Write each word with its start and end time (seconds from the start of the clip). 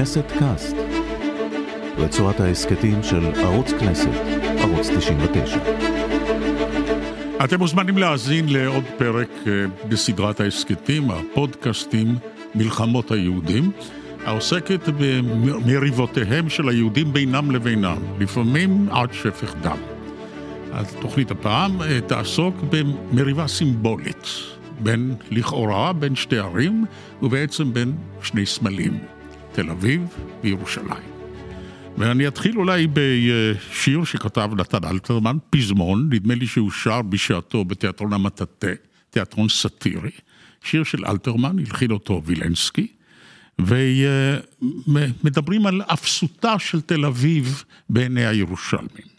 כנסת 0.00 0.32
קאסט, 0.38 0.76
רצועת 1.96 2.40
ההסכתים 2.40 3.02
של 3.02 3.26
ערוץ 3.34 3.70
כנסת, 3.80 4.08
ערוץ 4.58 4.88
99. 4.96 5.58
אתם 7.44 7.58
מוזמנים 7.58 7.98
להאזין 7.98 8.48
לעוד 8.48 8.84
פרק 8.98 9.28
אה, 9.46 9.52
בסדרת 9.88 10.40
ההסכתים, 10.40 11.10
הפודקאסטים, 11.10 12.14
מלחמות 12.54 13.10
היהודים, 13.10 13.70
העוסקת 14.24 14.80
במריבותיהם 14.98 16.48
של 16.48 16.68
היהודים 16.68 17.12
בינם 17.12 17.50
לבינם, 17.50 17.98
לפעמים 18.18 18.88
עד 18.90 19.12
שפך 19.12 19.54
דם. 19.62 19.78
התוכנית 20.72 21.30
הפעם 21.30 21.82
אה, 21.82 22.00
תעסוק 22.06 22.54
במריבה 22.70 23.46
סימבולית, 23.46 24.26
בין, 24.78 25.14
לכאורה, 25.30 25.92
בין 25.92 26.14
שתי 26.14 26.38
ערים, 26.38 26.84
ובעצם 27.22 27.72
בין 27.72 27.92
שני 28.22 28.46
סמלים, 28.46 28.98
תל 29.52 29.70
אביב 29.70 30.02
וירושלים. 30.42 31.10
ואני 31.98 32.28
אתחיל 32.28 32.58
אולי 32.58 32.86
בשיר 32.92 34.04
שכתב 34.04 34.50
נתן 34.56 34.84
אלתרמן, 34.84 35.36
פזמון, 35.50 36.08
נדמה 36.12 36.34
לי 36.34 36.46
שהוא 36.46 36.70
שר 36.70 37.02
בשעתו 37.02 37.64
בתיאטרון 37.64 38.12
המטאטה, 38.12 38.66
תיאטרון 39.10 39.48
סאטירי. 39.48 40.10
שיר 40.64 40.84
של 40.84 41.06
אלתרמן, 41.06 41.58
הלחין 41.58 41.90
אותו 41.90 42.22
וילנסקי, 42.24 42.86
ומדברים 44.86 45.66
על 45.66 45.82
אפסותה 45.82 46.58
של 46.58 46.80
תל 46.80 47.04
אביב 47.04 47.64
בעיני 47.90 48.26
הירושלמים. 48.26 49.10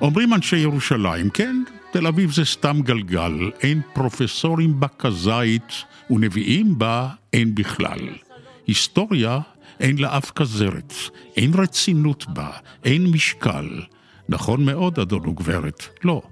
אומרים 0.00 0.34
אנשי 0.34 0.56
ירושלים, 0.56 1.30
כן, 1.30 1.62
תל 1.92 2.06
אביב 2.06 2.32
זה 2.32 2.44
סתם 2.44 2.80
גלגל, 2.82 3.50
אין 3.60 3.80
פרופסורים 3.92 4.80
בה 4.80 4.88
כזית 4.88 5.72
ונביאים 6.10 6.78
בה 6.78 7.08
אין 7.32 7.54
בכלל. 7.54 8.27
היסטוריה 8.68 9.40
אין 9.80 9.98
לה 9.98 10.18
אף 10.18 10.30
כזרת, 10.30 10.92
אין 11.36 11.50
רצינות 11.54 12.26
בה, 12.28 12.50
אין 12.84 13.06
משקל. 13.06 13.82
נכון 14.28 14.64
מאוד, 14.64 14.98
אדון 14.98 15.28
וגברת, 15.28 15.84
לא, 16.04 16.22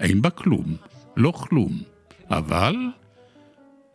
אין 0.00 0.22
בה 0.22 0.30
כלום, 0.30 0.76
לא 1.16 1.30
כלום. 1.30 1.82
אבל 2.30 2.76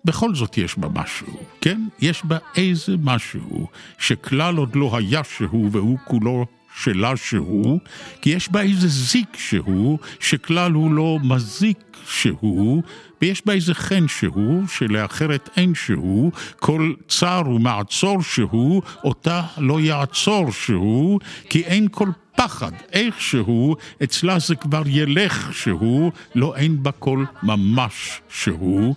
בכל 0.06 0.36
זאת 0.36 0.58
יש 0.58 0.78
בה 0.78 0.88
משהו, 0.90 1.40
כן? 1.62 1.88
יש 2.00 2.26
בה 2.26 2.38
איזה 2.56 2.96
משהו 3.04 3.68
שכלל 3.98 4.58
עוד 4.58 4.76
לא 4.76 4.98
היה 4.98 5.24
שהוא 5.24 5.70
והוא 5.72 5.98
כולו 6.06 6.46
שלה 6.76 7.18
שהוא, 7.18 7.80
כי 8.22 8.30
יש 8.30 8.52
בה 8.52 8.62
איזה 8.62 8.88
זיק 8.88 9.38
שהוא, 9.38 10.00
שכלל 10.20 10.72
הוא 10.72 10.94
לא 10.94 11.18
מזיק 11.24 11.98
שהוא, 12.08 12.84
ויש 13.22 13.46
בה 13.46 13.54
איזה 13.54 13.74
חן 13.74 14.08
שהוא, 14.08 14.68
שלאחרת 14.68 15.50
אין 15.58 15.76
שהוא, 15.76 16.32
כל 16.60 16.94
צר 17.08 17.42
ומעצור 17.46 18.22
שהוא, 18.22 18.82
אותה 19.04 19.42
לא 19.58 19.80
יעצור 19.80 20.52
שהוא, 20.52 21.20
כי 21.50 21.64
אין 21.64 21.88
כל 21.92 22.10
פחד, 22.36 22.72
איכשהו, 22.94 23.76
אצלה 24.04 24.40
זה 24.40 24.56
כבר 24.56 24.82
ילך 24.86 25.54
שהוא, 25.54 26.12
לא 26.36 26.56
אין 26.56 26.84
בה 26.84 26.92
כל 26.92 27.26
ממש 27.44 28.22
שהוא, 28.30 28.96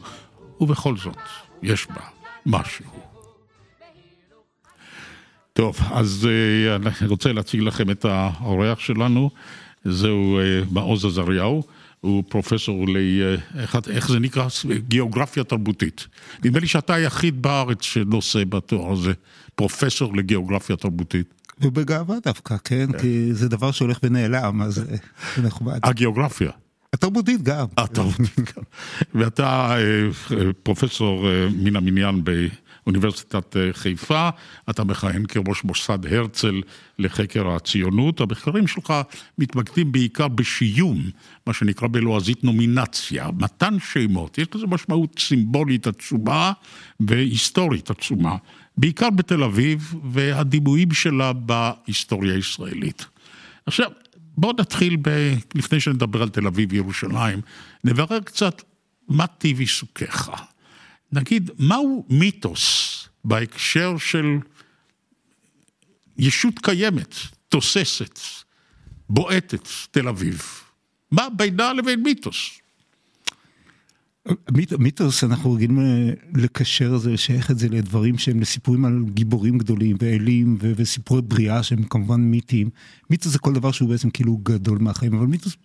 ובכל 0.60 0.96
זאת, 0.96 1.18
יש 1.62 1.86
בה 1.86 2.02
משהו. 2.46 3.01
טוב, 5.52 5.78
אז 5.90 6.28
uh, 6.28 6.88
אני 7.00 7.08
רוצה 7.08 7.32
להציג 7.32 7.60
לכם 7.60 7.90
את 7.90 8.04
האורח 8.04 8.78
שלנו, 8.78 9.30
זהו 9.84 10.40
uh, 10.40 10.72
מעוז 10.72 11.04
עזריהו. 11.04 11.62
הוא 12.00 12.24
פרופסור 12.28 12.88
ל... 12.88 12.96
Uh, 13.58 13.90
איך 13.90 14.08
זה 14.08 14.18
נקרא? 14.18 14.46
גיאוגרפיה 14.88 15.44
תרבותית. 15.44 16.06
נדמה 16.44 16.58
לי 16.58 16.66
שאתה 16.66 16.94
היחיד 16.94 17.42
בארץ 17.42 17.82
שנושא 17.82 18.44
בתואר 18.44 18.92
הזה, 18.92 19.12
פרופסור 19.54 20.16
לגיאוגרפיה 20.16 20.76
תרבותית. 20.76 21.34
ובגאווה 21.60 22.16
דווקא, 22.24 22.56
כן? 22.64 22.86
כן? 22.92 22.98
כי 22.98 23.34
זה 23.34 23.48
דבר 23.48 23.70
שהולך 23.70 23.98
ונעלם, 24.02 24.62
אז 24.62 24.74
זה 25.36 25.42
נחמד. 25.42 25.78
הגיאוגרפיה. 25.82 26.50
התרבותית 26.92 27.42
גם. 27.42 27.66
התרבותית 27.76 28.38
גם. 28.56 28.62
ואתה 29.14 29.76
פרופסור 30.62 31.26
מן 31.56 31.76
המניין 31.76 32.24
אוניברסיטת 32.86 33.56
אה, 33.56 33.68
חיפה, 33.72 34.28
אתה 34.70 34.84
מכהן 34.84 35.26
כראש 35.26 35.64
מוסד 35.64 36.06
הרצל 36.06 36.60
לחקר 36.98 37.48
הציונות. 37.48 38.20
המחקרים 38.20 38.66
שלך 38.66 38.94
מתמקדים 39.38 39.92
בעיקר 39.92 40.28
בשיום, 40.28 41.10
מה 41.46 41.52
שנקרא 41.52 41.88
בלועזית 41.88 42.44
נומינציה, 42.44 43.28
מתן 43.38 43.76
שמות, 43.92 44.38
יש 44.38 44.46
לזה 44.54 44.66
משמעות 44.66 45.18
סימבולית 45.18 45.86
עצומה 45.86 46.52
והיסטורית 47.00 47.90
עצומה, 47.90 48.36
בעיקר 48.76 49.10
בתל 49.10 49.42
אביב 49.42 49.94
והדימויים 50.12 50.92
שלה 50.92 51.32
בהיסטוריה 51.32 52.34
הישראלית. 52.34 53.06
עכשיו, 53.66 53.90
בואו 54.38 54.52
נתחיל, 54.58 54.96
ב... 55.02 55.34
לפני 55.54 55.80
שנדבר 55.80 56.22
על 56.22 56.28
תל 56.28 56.46
אביב 56.46 56.72
וירושלים, 56.72 57.40
נברר 57.84 58.20
קצת 58.20 58.62
מה 59.08 59.26
טיב 59.26 59.60
עיסוקיך. 59.60 60.30
נגיד, 61.12 61.50
מהו 61.58 62.06
מיתוס 62.10 63.08
בהקשר 63.24 63.98
של 63.98 64.38
ישות 66.18 66.58
קיימת, 66.58 67.14
תוססת, 67.48 68.18
בועטת, 69.08 69.68
תל 69.90 70.08
אביב? 70.08 70.42
מה 71.10 71.28
בינה 71.36 71.72
לבין 71.72 72.02
מיתוס? 72.02 72.50
מיתוס, 74.78 75.24
אנחנו 75.24 75.52
רגילים 75.52 75.80
אה, 75.80 76.10
לקשר 76.34 76.92
את 76.96 77.00
זה, 77.00 77.10
לשייך 77.10 77.50
את 77.50 77.58
זה 77.58 77.68
לדברים 77.68 78.18
שהם 78.18 78.40
לסיפורים 78.40 78.84
על 78.84 79.04
גיבורים 79.14 79.58
גדולים 79.58 79.96
ואלים 80.00 80.56
וסיפורי 80.60 81.22
בריאה 81.22 81.62
שהם 81.62 81.82
כמובן 81.82 82.20
מיתיים. 82.20 82.70
מיתוס 83.10 83.32
זה 83.32 83.38
כל 83.38 83.52
דבר 83.52 83.72
שהוא 83.72 83.88
בעצם 83.88 84.10
כאילו 84.10 84.36
גדול 84.36 84.78
מהחיים, 84.78 85.14
אבל 85.14 85.26
מיתוס 85.26 85.56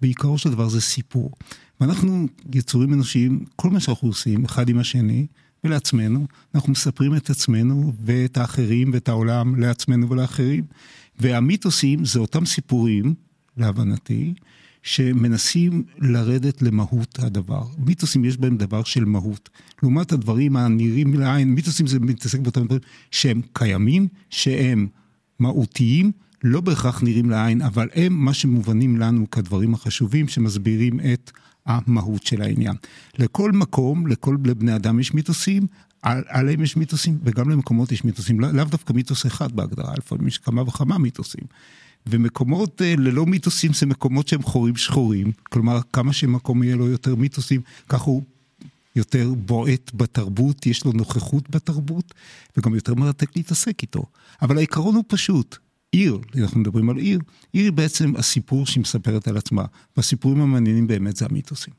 בעיקרו 0.00 0.38
של 0.38 0.50
דבר 0.50 0.68
זה 0.68 0.80
סיפור. 0.80 1.30
ואנחנו 1.80 2.26
יצורים 2.54 2.92
אנושיים, 2.92 3.44
כל 3.56 3.70
מה 3.70 3.80
שאנחנו 3.80 4.08
עושים 4.08 4.44
אחד 4.44 4.68
עם 4.68 4.78
השני 4.78 5.26
ולעצמנו, 5.64 6.26
אנחנו 6.54 6.72
מספרים 6.72 7.16
את 7.16 7.30
עצמנו 7.30 7.92
ואת 8.04 8.36
האחרים 8.36 8.90
ואת 8.92 9.08
העולם 9.08 9.60
לעצמנו 9.60 10.10
ולאחרים. 10.10 10.64
והמיתוסים 11.18 12.04
זה 12.04 12.18
אותם 12.18 12.46
סיפורים, 12.46 13.14
להבנתי, 13.56 14.34
שמנסים 14.82 15.82
לרדת 15.98 16.62
למהות 16.62 17.18
הדבר. 17.18 17.62
מיתוסים 17.78 18.24
יש 18.24 18.36
בהם 18.36 18.56
דבר 18.56 18.82
של 18.82 19.04
מהות. 19.04 19.48
לעומת 19.82 20.12
הדברים 20.12 20.56
הנראים 20.56 21.14
לעין, 21.14 21.54
מיתוסים 21.54 21.86
זה 21.86 22.00
מתעסק 22.00 22.38
באותם 22.38 22.64
דברים 22.64 22.80
שהם 23.10 23.40
קיימים, 23.52 24.08
שהם 24.30 24.86
מהותיים, 25.38 26.12
לא 26.44 26.60
בהכרח 26.60 27.02
נראים 27.02 27.30
לעין, 27.30 27.62
אבל 27.62 27.88
הם 27.94 28.12
מה 28.12 28.34
שמובנים 28.34 28.96
לנו 28.96 29.30
כדברים 29.30 29.74
החשובים 29.74 30.28
שמסבירים 30.28 31.00
את 31.00 31.30
המהות 31.66 32.26
של 32.26 32.42
העניין. 32.42 32.76
לכל 33.18 33.52
מקום, 33.52 34.06
לכל 34.06 34.36
בני 34.36 34.76
אדם 34.76 35.00
יש 35.00 35.14
מיתוסים, 35.14 35.66
על, 36.02 36.22
עליהם 36.28 36.62
יש 36.62 36.76
מיתוסים, 36.76 37.18
וגם 37.24 37.50
למקומות 37.50 37.92
יש 37.92 38.04
מיתוסים, 38.04 38.40
לאו 38.40 38.52
לא 38.52 38.64
דווקא 38.64 38.92
מיתוס 38.92 39.26
אחד 39.26 39.52
בהגדרה, 39.52 39.94
לפעמים 39.98 40.28
יש 40.28 40.38
כמה 40.38 40.62
וכמה 40.62 40.98
מיתוסים. 40.98 41.44
ומקומות 42.06 42.82
אה, 42.82 42.94
ללא 42.98 43.26
מיתוסים 43.26 43.72
זה 43.72 43.86
מקומות 43.86 44.28
שהם 44.28 44.42
חורים 44.42 44.76
שחורים, 44.76 45.32
כלומר 45.42 45.80
כמה 45.92 46.12
שמקום 46.12 46.62
יהיה 46.62 46.76
לו 46.76 46.88
יותר 46.88 47.14
מיתוסים, 47.14 47.60
כך 47.88 48.00
הוא 48.00 48.22
יותר 48.96 49.32
בועט 49.36 49.90
בתרבות, 49.94 50.66
יש 50.66 50.84
לו 50.84 50.92
נוכחות 50.92 51.50
בתרבות, 51.50 52.14
וגם 52.56 52.74
יותר 52.74 52.94
מרתק 52.94 53.36
להתעסק 53.36 53.82
איתו. 53.82 54.04
אבל 54.42 54.56
העיקרון 54.56 54.94
הוא 54.94 55.04
פשוט, 55.06 55.58
עיר, 55.92 56.18
אנחנו 56.38 56.60
מדברים 56.60 56.90
על 56.90 56.96
עיר, 56.96 57.20
עיר 57.52 57.64
היא 57.64 57.72
בעצם 57.72 58.16
הסיפור 58.16 58.66
שהיא 58.66 58.80
מספרת 58.80 59.28
על 59.28 59.36
עצמה, 59.36 59.64
והסיפורים 59.96 60.40
המעניינים 60.40 60.86
באמת 60.86 61.16
זה 61.16 61.26
המיתוסים. 61.30 61.74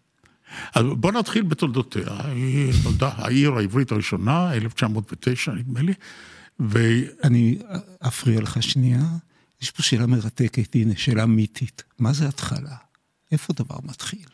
אז 0.75 0.85
בוא 0.97 1.11
נתחיל 1.11 1.44
בתולדותיה. 1.44 2.22
היא 2.25 2.73
נולדה 2.83 3.09
העיר 3.16 3.53
העברית 3.53 3.91
הראשונה, 3.91 4.53
1909 4.53 5.51
נדמה 5.51 5.81
לי, 5.81 5.93
ו... 6.59 6.79
אני 7.23 7.58
אפריע 7.99 8.41
לך 8.41 8.63
שנייה. 8.63 9.03
יש 9.61 9.72
פה 9.72 9.84
שאלה 9.84 10.05
מרתקת, 10.05 10.75
הנה, 10.75 10.93
שאלה 10.97 11.25
מיתית. 11.25 11.84
מה 11.99 12.14
זה 12.14 12.28
התחלה? 12.28 12.75
איפה 13.31 13.53
דבר 13.53 13.75
מתחיל? 13.84 14.25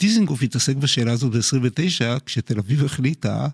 דיזנגוף 0.00 0.42
התעסק 0.42 0.76
בשאלה 0.76 1.12
הזאת 1.12 1.32
ב-29, 1.32 2.20
כשתל 2.26 2.58
אביב 2.58 2.84
החליטה 2.84 3.48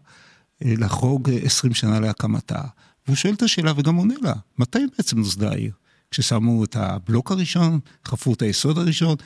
אה, 0.65 0.75
לחרוג 0.79 1.31
20 1.45 1.75
שנה 1.75 2.01
להקמתה. 2.01 2.63
והוא 3.07 3.17
שואל 3.17 3.35
את 3.35 3.43
השאלה 3.43 3.73
וגם 3.77 3.95
עונה 3.95 4.15
לה, 4.23 4.33
מתי 4.59 4.79
בעצם 4.97 5.19
נוסדה 5.19 5.51
העיר? 5.51 5.73
כששמו 6.11 6.65
את 6.65 6.77
הבלוק 6.77 7.31
הראשון, 7.31 7.81
חפרו 8.07 8.35
את 8.35 8.43
היסוד 8.43 8.79
הראשון, 8.79 9.17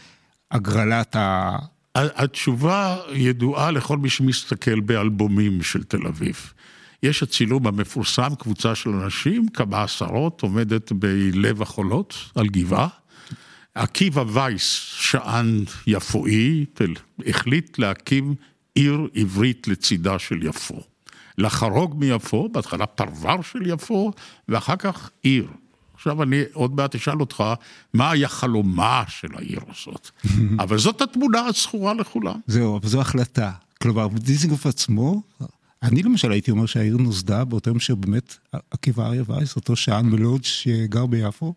הגרלת 0.51 1.17
ה... 1.17 1.57
התשובה 1.95 2.97
ידועה 3.13 3.71
לכל 3.71 3.99
מי 3.99 4.11
שמסתכל 4.11 4.81
באלבומים 4.81 5.63
של 5.63 5.83
תל 5.83 6.07
אביב. 6.07 6.53
יש 7.03 7.23
הצילום 7.23 7.67
המפורסם, 7.67 8.35
קבוצה 8.39 8.75
של 8.75 8.91
אנשים, 8.91 9.49
כמה 9.49 9.83
עשרות, 9.83 10.43
עומדת 10.43 10.93
בלב 10.93 11.63
החולות, 11.63 12.15
על 12.35 12.47
גבעה. 12.47 12.89
עקיבא 13.75 14.25
וייס, 14.33 14.63
שען 14.95 15.65
יפואי, 15.87 16.65
החליט 17.27 17.79
להקים 17.79 18.35
עיר 18.75 19.09
עברית 19.15 19.69
לצידה 19.69 20.19
של 20.19 20.43
יפו. 20.43 20.83
לחרוג 21.39 21.95
מיפו, 21.99 22.49
בהתחלה 22.53 22.87
פרבר 22.87 23.43
של 23.43 23.67
יפו, 23.67 24.13
ואחר 24.49 24.77
כך 24.77 25.11
עיר. 25.23 25.49
עכשיו 25.95 26.23
אני 26.23 26.43
עוד 26.53 26.75
מעט 26.75 26.95
אשאל 26.95 27.21
אותך, 27.21 27.45
מה 27.95 28.11
היה 28.11 28.29
חלומה 28.29 29.05
של 29.09 29.29
העיר 29.35 29.61
הזאת? 29.71 30.11
אבל 30.63 30.79
זאת 30.79 31.03
התמונה 31.03 31.41
הזכורה 31.41 31.95
לכולם. 31.95 32.41
זהו, 32.47 32.77
אבל 32.77 32.89
זו 32.89 33.01
החלטה. 33.01 33.53
כלומר, 33.83 34.09
דיזינגוף 34.09 34.67
עצמו, 34.67 35.23
אני 35.83 36.03
למשל 36.03 36.33
הייתי 36.33 36.51
אומר 36.51 36.67
שהעיר 36.67 36.97
נוסדה 36.97 37.45
באותו 37.45 37.71
יום 37.71 37.81
שבאמת 37.81 38.37
עקיבא 38.71 39.07
אריה 39.07 39.23
וייס, 39.27 39.57
אותו 39.57 39.77
שען 39.77 40.07
מלוד 40.07 40.45
שגר 40.45 41.07
ביפו, 41.07 41.55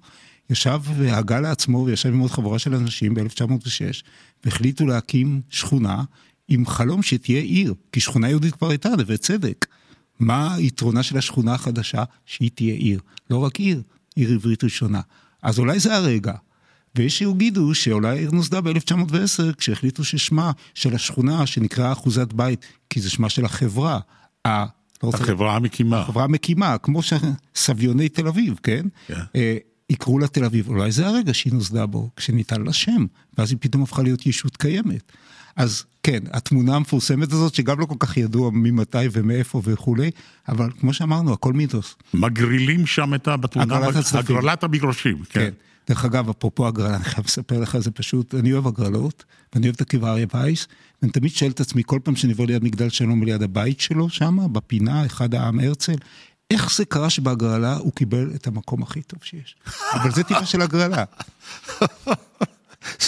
ישב 0.50 0.80
והגה 0.98 1.40
לעצמו 1.40 1.84
וישב 1.86 2.10
עם 2.10 2.20
עוד 2.20 2.32
חבורה 2.32 2.60
של 2.60 2.76
אנשים 2.76 3.14
ב-1906, 3.14 4.04
והחליטו 4.46 4.86
להקים 4.86 5.42
שכונה 5.50 6.04
עם 6.54 6.66
חלום 6.66 7.04
שתהיה 7.04 7.42
עיר, 7.42 7.74
כי 7.92 8.00
שכונה 8.00 8.30
יהודית 8.30 8.56
כבר 8.56 8.70
הייתה, 8.70 8.90
נווה 8.90 9.18
צדק. 9.18 9.66
מה 10.20 10.56
היתרונה 10.56 11.04
של 11.04 11.18
השכונה 11.18 11.54
החדשה? 11.54 12.04
שהיא 12.26 12.50
תהיה 12.56 12.74
עיר. 12.74 13.00
לא 13.30 13.38
רק 13.38 13.60
עיר, 13.60 13.82
עיר 14.16 14.32
עברית 14.32 14.64
ראשונה. 14.64 15.02
אז 15.44 15.60
אולי 15.60 15.80
זה 15.80 15.96
הרגע. 15.96 16.34
ויש 16.96 17.18
שיגידו 17.18 17.76
שאולי 17.76 18.10
העיר 18.10 18.32
נוסדה 18.32 18.62
ב-1910 18.62 19.54
כשהחליטו 19.58 20.04
ששמה 20.04 20.52
של 20.74 20.96
השכונה 20.96 21.48
שנקראה 21.48 21.92
אחוזת 21.92 22.34
בית, 22.34 22.66
כי 22.90 23.02
זה 23.02 23.10
שמה 23.10 23.30
של 23.30 23.46
החברה. 23.46 24.00
לא 24.46 25.10
החברה 25.14 25.56
המקימה. 25.56 26.00
החברה 26.02 26.24
המקימה, 26.24 26.78
כמו 26.78 27.02
סביוני 27.56 28.10
תל 28.10 28.28
אביב, 28.28 28.60
כן? 28.64 28.86
Yeah. 28.86 29.14
כן. 29.14 29.24
יקראו 29.90 30.20
לה 30.20 30.28
תל 30.28 30.46
אביב, 30.46 30.68
אולי 30.68 30.92
זה 30.92 31.08
הרגע 31.08 31.34
שהיא 31.34 31.54
נוסדה 31.54 31.86
בו, 31.86 32.10
כשניתן 32.16 32.62
לה 32.62 32.74
שם, 32.74 33.06
ואז 33.38 33.52
היא 33.52 33.58
פתאום 33.62 33.84
הפכה 33.84 34.04
להיות 34.04 34.26
ישות 34.26 34.58
קיימת. 34.58 35.12
אז 35.56 35.86
כן, 36.04 36.20
התמונה 36.32 36.76
המפורסמת 36.76 37.32
הזאת, 37.32 37.56
שגם 37.56 37.80
לא 37.80 37.86
כל 37.86 37.96
כך 38.00 38.18
ידוע 38.18 38.50
ממתי 38.54 38.98
ומאיפה 39.12 39.62
וכולי, 39.64 40.12
אבל 40.48 40.70
כמו 40.80 40.94
שאמרנו, 40.94 41.34
הכל 41.34 41.54
מיתוס. 41.54 41.96
מגרילים 42.14 42.86
שם 42.86 43.14
את. 43.14 43.28
בתמונה, 43.28 43.78
הגרלת 44.14 44.64
המגרשים, 44.64 45.24
כן. 45.30 45.40
כן. 45.40 45.50
דרך 45.90 46.06
אגב, 46.06 46.30
אפרופו 46.30 46.68
הגרלה, 46.68 46.96
אני 46.96 47.04
חייב 47.04 47.26
לספר 47.26 47.60
לך, 47.60 47.78
זה 47.78 47.92
פשוט, 47.92 48.36
אני 48.36 48.54
אוהב 48.54 48.68
הגרלות, 48.68 49.24
ואני 49.54 49.68
אוהב 49.68 49.76
את 49.76 49.82
עקיבא 49.82 50.12
אריה 50.12 50.26
וייס, 50.34 50.68
ואני 51.02 51.12
תמיד 51.12 51.32
שואל 51.32 51.52
את 51.52 51.60
עצמי, 51.60 51.84
כל 51.86 52.00
פעם 52.04 52.16
שאני 52.16 52.32
עובר 52.32 52.46
ליד 52.46 52.64
מגדל 52.64 52.90
שלום 52.90 53.22
וליד 53.22 53.44
הבית 53.44 53.80
שלו, 53.80 54.10
שם, 54.10 54.54
בפינה, 54.54 55.06
אחד 55.06 55.36
העם 55.36 55.60
הרצל, 55.60 55.96
איך 56.52 56.76
זה 56.76 56.86
קרה 56.86 57.10
שבהגרלה 57.10 57.78
הוא 57.78 57.92
קיבל 57.92 58.32
את 58.36 58.48
המקום 58.48 58.84
הכי 58.84 59.02
טוב 59.02 59.20
שיש? 59.24 59.56
אבל 59.94 60.12
זה 60.12 60.24
טבעה 60.24 60.46
של 60.46 60.62
הגרלה. 60.62 61.04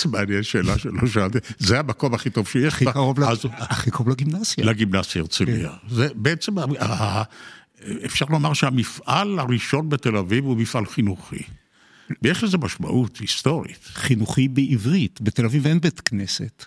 זה 0.02 0.10
מעניין, 0.10 0.44
שאלה 0.44 0.78
שלא 0.78 1.08
שאלתי. 1.08 1.38
זה 1.60 1.80
המקום 1.80 2.14
הכי 2.14 2.30
טוב 2.30 2.48
שיש. 2.48 2.74
הכי 2.74 3.92
קרוב, 3.92 4.10
לגימנסיה. 4.10 4.66
לגימנסיה 4.66 5.22
הרצליה. 5.22 5.70
כן. 5.70 5.96
זה 5.96 6.08
בעצם, 6.16 6.56
אפשר 8.06 8.26
לומר 8.30 8.54
שהמפעל 8.54 9.40
הראשון 9.40 9.90
בתל 9.90 10.18
אביב 10.18 10.46
הוא 10.46 10.58
מפעל 10.58 10.86
חינוכי. 10.86 11.44
ויש 12.22 12.44
לזה 12.44 12.58
משמעות 12.58 13.18
היסטורית. 13.18 13.90
חינוכי 13.94 14.48
בעברית. 14.48 15.22
בתל 15.22 15.46
אביב 15.46 15.68
אין 15.68 15.80
בית 15.80 16.00
כנסת. 16.00 16.66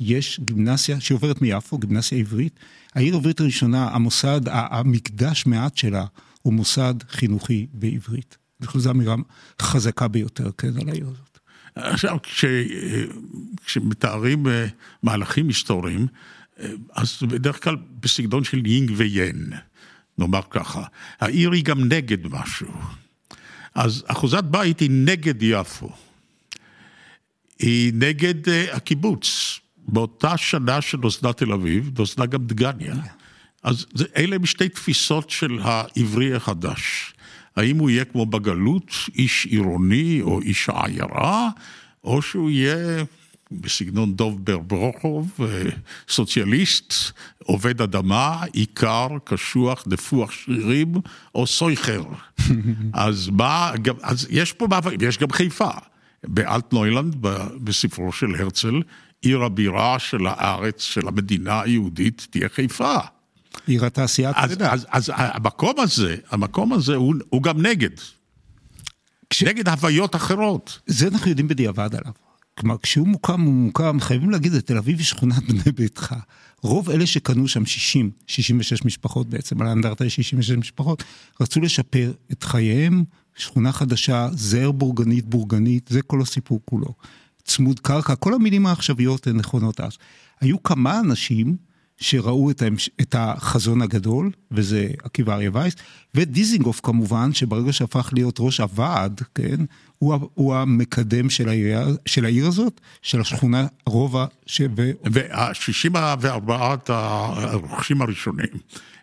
יש 0.00 0.40
גימנסיה 0.44 1.00
שעוברת 1.00 1.42
מיפו, 1.42 1.78
גימנסיה 1.78 2.18
עברית. 2.18 2.60
העיר 2.94 3.14
העברית 3.14 3.40
הראשונה, 3.40 3.88
המוסד, 3.88 4.40
המקדש 4.50 5.46
מעט 5.46 5.76
שלה, 5.76 6.04
הוא 6.42 6.52
מוסד 6.52 6.94
חינוכי 7.10 7.66
בעברית. 7.72 8.36
אני 8.60 8.66
חושב 8.66 8.78
שזו 8.78 8.90
אמירה 8.90 9.16
חזקה 9.62 10.08
ביותר, 10.08 10.50
כן, 10.58 10.80
על 10.80 10.88
העיר 10.88 11.06
הזאת. 11.06 11.33
עכשיו, 11.74 12.18
כש, 12.22 12.44
כשמתארים 13.64 14.46
אה, 14.46 14.66
מהלכים 15.02 15.48
היסטוריים, 15.48 16.06
אה, 16.60 16.70
אז 16.94 17.18
בדרך 17.22 17.64
כלל 17.64 17.76
בסגנון 18.00 18.44
של 18.44 18.66
יינג 18.66 18.92
ויין, 18.96 19.52
נאמר 20.18 20.40
ככה. 20.50 20.84
העיר 21.20 21.52
היא 21.52 21.64
גם 21.64 21.84
נגד 21.84 22.26
משהו. 22.26 22.68
אז 23.74 24.04
אחוזת 24.06 24.44
בית 24.44 24.80
היא 24.80 24.90
נגד 24.90 25.42
יפו. 25.42 25.90
היא 27.58 27.92
נגד 27.94 28.48
uh, 28.48 28.76
הקיבוץ. 28.76 29.60
באותה 29.88 30.36
שנה 30.36 30.80
שנוסדה 30.80 31.32
תל 31.32 31.52
אביב, 31.52 31.90
נוסדה 31.98 32.26
גם 32.26 32.46
דגניה. 32.46 32.94
אז 33.62 33.86
זה, 33.94 34.04
אלה 34.16 34.36
הם 34.36 34.46
שתי 34.46 34.68
תפיסות 34.68 35.30
של 35.30 35.58
העברי 35.62 36.34
החדש. 36.34 37.13
האם 37.56 37.78
הוא 37.78 37.90
יהיה 37.90 38.04
כמו 38.04 38.26
בגלות, 38.26 38.92
איש 39.14 39.46
עירוני 39.46 40.20
או 40.22 40.40
איש 40.40 40.68
העיירה, 40.68 41.48
או 42.04 42.22
שהוא 42.22 42.50
יהיה 42.50 43.04
בסגנון 43.50 44.14
דוב 44.14 44.44
ברברוכוב, 44.44 45.30
אה, 45.40 45.70
סוציאליסט, 46.08 46.94
עובד 47.38 47.82
אדמה, 47.82 48.44
עיקר, 48.52 49.08
קשוח, 49.24 49.84
נפוח 49.86 50.30
שרירים, 50.30 50.94
או 51.34 51.46
סויכר. 51.46 52.04
אז 52.92 53.28
מה, 53.32 53.72
אז 54.02 54.26
יש 54.30 54.52
פה 54.52 54.66
מאבק, 54.66 54.92
יש 55.00 55.18
גם 55.18 55.30
חיפה. 55.30 55.70
באלטנוילנד, 56.26 57.16
בספרו 57.64 58.12
של 58.12 58.34
הרצל, 58.38 58.82
עיר 59.22 59.42
הבירה 59.42 59.98
של 59.98 60.26
הארץ, 60.26 60.82
של 60.82 61.08
המדינה 61.08 61.60
היהודית, 61.60 62.26
תהיה 62.30 62.48
חיפה. 62.48 62.96
עיר 63.66 63.86
התעשייה 63.86 64.30
הכבדה. 64.30 64.72
אז, 64.72 64.86
אז, 64.90 65.10
אז 65.10 65.12
המקום 65.16 65.80
הזה, 65.80 66.16
המקום 66.30 66.72
הזה 66.72 66.94
הוא, 66.94 67.14
הוא 67.28 67.42
גם 67.42 67.66
נגד. 67.66 67.90
כש... 69.30 69.42
נגד 69.42 69.68
הוויות 69.68 70.16
אחרות. 70.16 70.78
זה 70.86 71.08
אנחנו 71.08 71.28
יודעים 71.28 71.48
בדיעבד 71.48 71.94
עליו. 71.94 72.12
כלומר, 72.58 72.76
כשהוא 72.82 73.08
מוקם, 73.08 73.40
הוא 73.40 73.54
מוקם, 73.54 74.00
חייבים 74.00 74.30
להגיד, 74.30 74.54
את 74.54 74.66
תל 74.66 74.76
אביב 74.76 74.98
היא 74.98 75.06
שכונת 75.06 75.42
בני 75.48 75.72
ביתך. 75.76 76.14
רוב 76.62 76.90
אלה 76.90 77.06
שקנו 77.06 77.48
שם 77.48 77.66
60, 77.66 78.10
66 78.26 78.84
משפחות 78.84 79.28
בעצם, 79.28 79.60
על 79.60 79.66
האנדרטה 79.66 80.04
יש 80.04 80.16
66 80.16 80.50
משפחות, 80.50 81.04
רצו 81.40 81.60
לשפר 81.60 82.12
את 82.32 82.42
חייהם, 82.42 83.04
שכונה 83.36 83.72
חדשה, 83.72 84.28
זר 84.32 84.72
בורגנית, 84.72 85.24
בורגנית, 85.24 85.88
זה 85.88 86.02
כל 86.02 86.20
הסיפור 86.20 86.60
כולו. 86.64 86.94
צמוד 87.44 87.80
קרקע, 87.80 88.14
כל 88.14 88.34
המילים 88.34 88.66
העכשוויות 88.66 89.26
הן 89.26 89.36
נכונות 89.36 89.80
אז. 89.80 89.92
היו 90.40 90.62
כמה 90.62 91.00
אנשים 91.00 91.56
שראו 92.00 92.50
את, 92.50 92.62
ההמש... 92.62 92.90
את 93.00 93.14
החזון 93.18 93.82
הגדול, 93.82 94.30
וזה 94.50 94.88
עקיבא 95.02 95.34
אריה 95.34 95.50
וייס, 95.52 95.74
ודיזינגוף 96.14 96.80
כמובן, 96.82 97.32
שברגע 97.32 97.72
שהפך 97.72 98.10
להיות 98.12 98.36
ראש 98.40 98.60
הוועד, 98.60 99.20
כן, 99.34 99.64
הוא, 99.98 100.14
הוא 100.34 100.54
המקדם 100.54 101.30
של 101.30 101.48
העיר, 101.48 101.96
של 102.06 102.24
העיר 102.24 102.46
הזאת, 102.46 102.80
של 103.02 103.20
השכונה, 103.20 103.66
רובע, 103.86 104.26
ש... 104.46 104.62
וה-64 105.12 105.96
הרוכשים 106.88 108.02
הראשונים, 108.02 108.48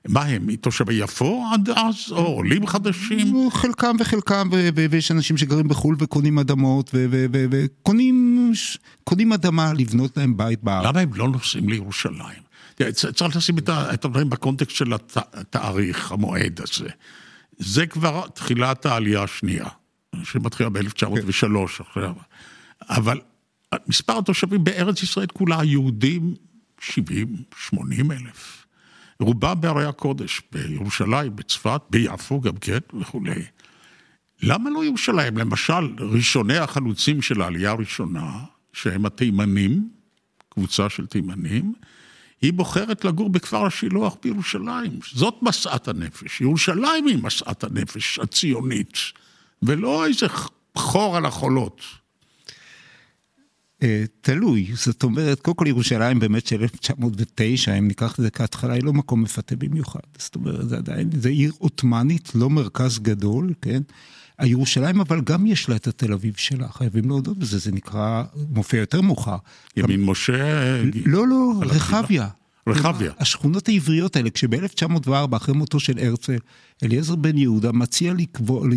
מה 0.08 0.22
הם, 0.22 0.56
תושבי 0.56 0.94
יפו 0.94 1.46
עד 1.54 1.70
אז, 1.70 1.96
או 2.12 2.26
עולים 2.26 2.68
חדשים? 2.68 3.50
חלקם 3.52 3.96
וחלקם, 4.00 4.50
ויש 4.76 5.12
אנשים 5.12 5.38
שגרים 5.38 5.68
בחו"ל 5.68 5.96
וקונים 6.00 6.40
אדמות, 6.40 6.96
וקונים 7.52 9.34
אדמה 9.34 9.74
לבנות 9.74 10.18
להם 10.18 10.38
בית 10.38 10.64
בארץ. 10.64 10.86
למה 10.86 11.00
הם 11.00 11.10
לא 11.14 11.30
נוסעים 11.30 11.70
לירושלים? 11.70 12.41
צריך 12.92 13.36
לשים 13.36 13.58
את 13.58 14.06
הדברים 14.06 14.30
בקונטקסט 14.30 14.76
של 14.76 14.94
התאריך, 15.16 16.12
המועד 16.12 16.60
הזה. 16.64 16.90
זה 17.58 17.88
כבר 17.88 18.28
תחילת 18.28 18.86
העלייה 18.86 19.24
השנייה, 19.24 19.66
שמתחילה 20.24 20.70
ב-1903 20.70 21.58
עכשיו. 21.80 22.14
אבל 22.82 23.20
מספר 23.88 24.18
התושבים 24.18 24.64
בארץ 24.64 25.04
ישראל 25.04 25.28
כולה, 25.28 25.64
יהודים 25.64 26.36
70, 26.80 27.36
80 27.56 28.12
אלף. 28.12 28.66
רובם 29.20 29.62
בערי 29.62 29.86
הקודש, 29.86 30.42
בירושלים, 30.52 31.36
בצפת, 31.36 31.82
ביפו 31.90 32.42
גם 32.42 32.58
כן 32.58 32.80
וכולי. 33.00 33.44
למה 34.42 34.70
לא 34.70 34.86
ירושלים? 34.86 35.38
למשל, 35.38 35.96
ראשוני 36.00 36.58
החלוצים 36.58 37.22
של 37.22 37.42
העלייה 37.42 37.72
הראשונה, 37.72 38.44
שהם 38.74 39.06
התימנים, 39.06 39.90
קבוצה 40.50 40.90
של 40.90 41.06
תימנים, 41.06 41.74
היא 42.42 42.54
בוחרת 42.54 43.06
לגור 43.06 43.30
בכפר 43.30 43.66
השילוח 43.66 44.16
בירושלים. 44.24 45.00
זאת 45.14 45.36
משאת 45.42 45.88
הנפש. 45.88 46.42
ירושלים 46.42 47.08
היא 47.08 47.18
משאת 47.24 47.64
הנפש 47.64 48.20
הציונית, 48.20 48.98
ולא 49.64 50.06
איזה 50.06 50.26
חור 50.78 51.18
על 51.18 51.26
החולות. 51.26 51.82
אה, 53.84 54.04
תלוי, 54.22 54.72
זאת 54.74 55.04
אומרת, 55.04 55.40
קודם 55.40 55.58
כל 55.58 55.66
ירושלים 55.68 56.20
באמת 56.20 56.48
של 56.48 56.62
1909, 56.62 57.74
אם 57.74 57.88
ניקח 57.88 58.12
את 58.12 58.18
זה 58.18 58.30
כהתחלה, 58.30 58.74
היא 58.74 58.84
לא 58.84 58.94
מקום 58.94 59.22
מפתה 59.22 59.56
במיוחד. 59.56 60.00
זאת 60.18 60.36
אומרת, 60.36 60.70
זה 60.70 60.78
עדיין, 60.78 61.10
זה 61.12 61.30
עיר 61.30 61.52
עות'מאנית, 61.58 62.32
לא 62.36 62.50
מרכז 62.50 63.00
גדול, 63.00 63.54
כן? 63.62 63.82
הירושלים 64.42 65.02
אבל 65.02 65.22
גם 65.22 65.46
יש 65.46 65.70
לה 65.70 65.76
את 65.76 65.88
התל 65.88 66.14
אביב 66.14 66.34
שלה, 66.38 66.68
חייבים 66.68 67.10
להודות 67.10 67.38
בזה, 67.38 67.58
זה 67.58 67.72
נקרא, 67.72 68.24
מופיע 68.50 68.80
יותר 68.80 69.02
מאוחר. 69.02 69.38
ימין 69.78 70.02
גם... 70.02 70.10
משה? 70.10 70.82
לא, 71.06 71.28
לא, 71.28 71.54
רחביה. 71.62 72.28
רחביה. 72.68 73.12
השכונות 73.20 73.68
העבריות 73.68 74.16
האלה, 74.16 74.30
כשב-1904, 74.30 75.36
אחרי 75.36 75.56
מותו 75.56 75.80
של 75.80 76.00
הרצל, 76.00 76.38
אליעזר 76.84 77.16
בן 77.16 77.38
יהודה 77.38 77.72
מציע 77.72 78.14
לקבוע, 78.14 78.68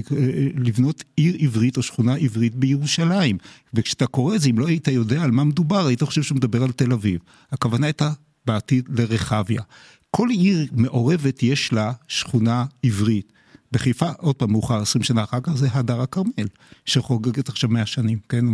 לבנות 0.57 1.05
עיר 1.17 1.37
עברית 1.39 1.77
או 1.77 1.83
שכונה 1.83 2.15
עברית 2.15 2.55
בירושלים. 2.55 3.39
וכשאתה 3.75 4.07
קורא 4.07 4.35
את 4.35 4.41
זה, 4.41 4.51
אם 4.51 4.59
לא 4.59 4.67
היית 4.67 4.89
יודע 4.89 5.23
על 5.23 5.31
מה 5.31 5.45
מדובר, 5.45 5.87
היית 5.87 6.03
חושב 6.03 6.23
שהוא 6.23 6.37
מדבר 6.37 6.63
על 6.63 6.73
תל 6.73 6.93
אביב. 6.93 7.21
הכוונה 7.53 7.87
הייתה 7.87 8.13
בעתיד 8.47 8.89
לרחביה. 8.99 9.63
כל 10.11 10.29
עיר 10.31 10.67
מעורבת 10.73 11.43
יש 11.43 11.73
לה 11.73 11.93
שכונה 12.09 12.65
עברית. 12.83 13.34
בחיפה, 13.75 14.11
עוד 14.19 14.37
פעם, 14.37 14.53
מאוחר, 14.53 14.81
20 14.83 15.03
שנה 15.03 15.25
אחר 15.25 15.41
כך, 15.43 15.53
זה 15.55 15.69
הדר 15.73 16.01
הכרמל, 16.01 16.49
שחוגגת 16.85 17.49
עכשיו 17.49 17.71
100 17.71 17.87
שנים, 17.87 18.19
כן? 18.29 18.45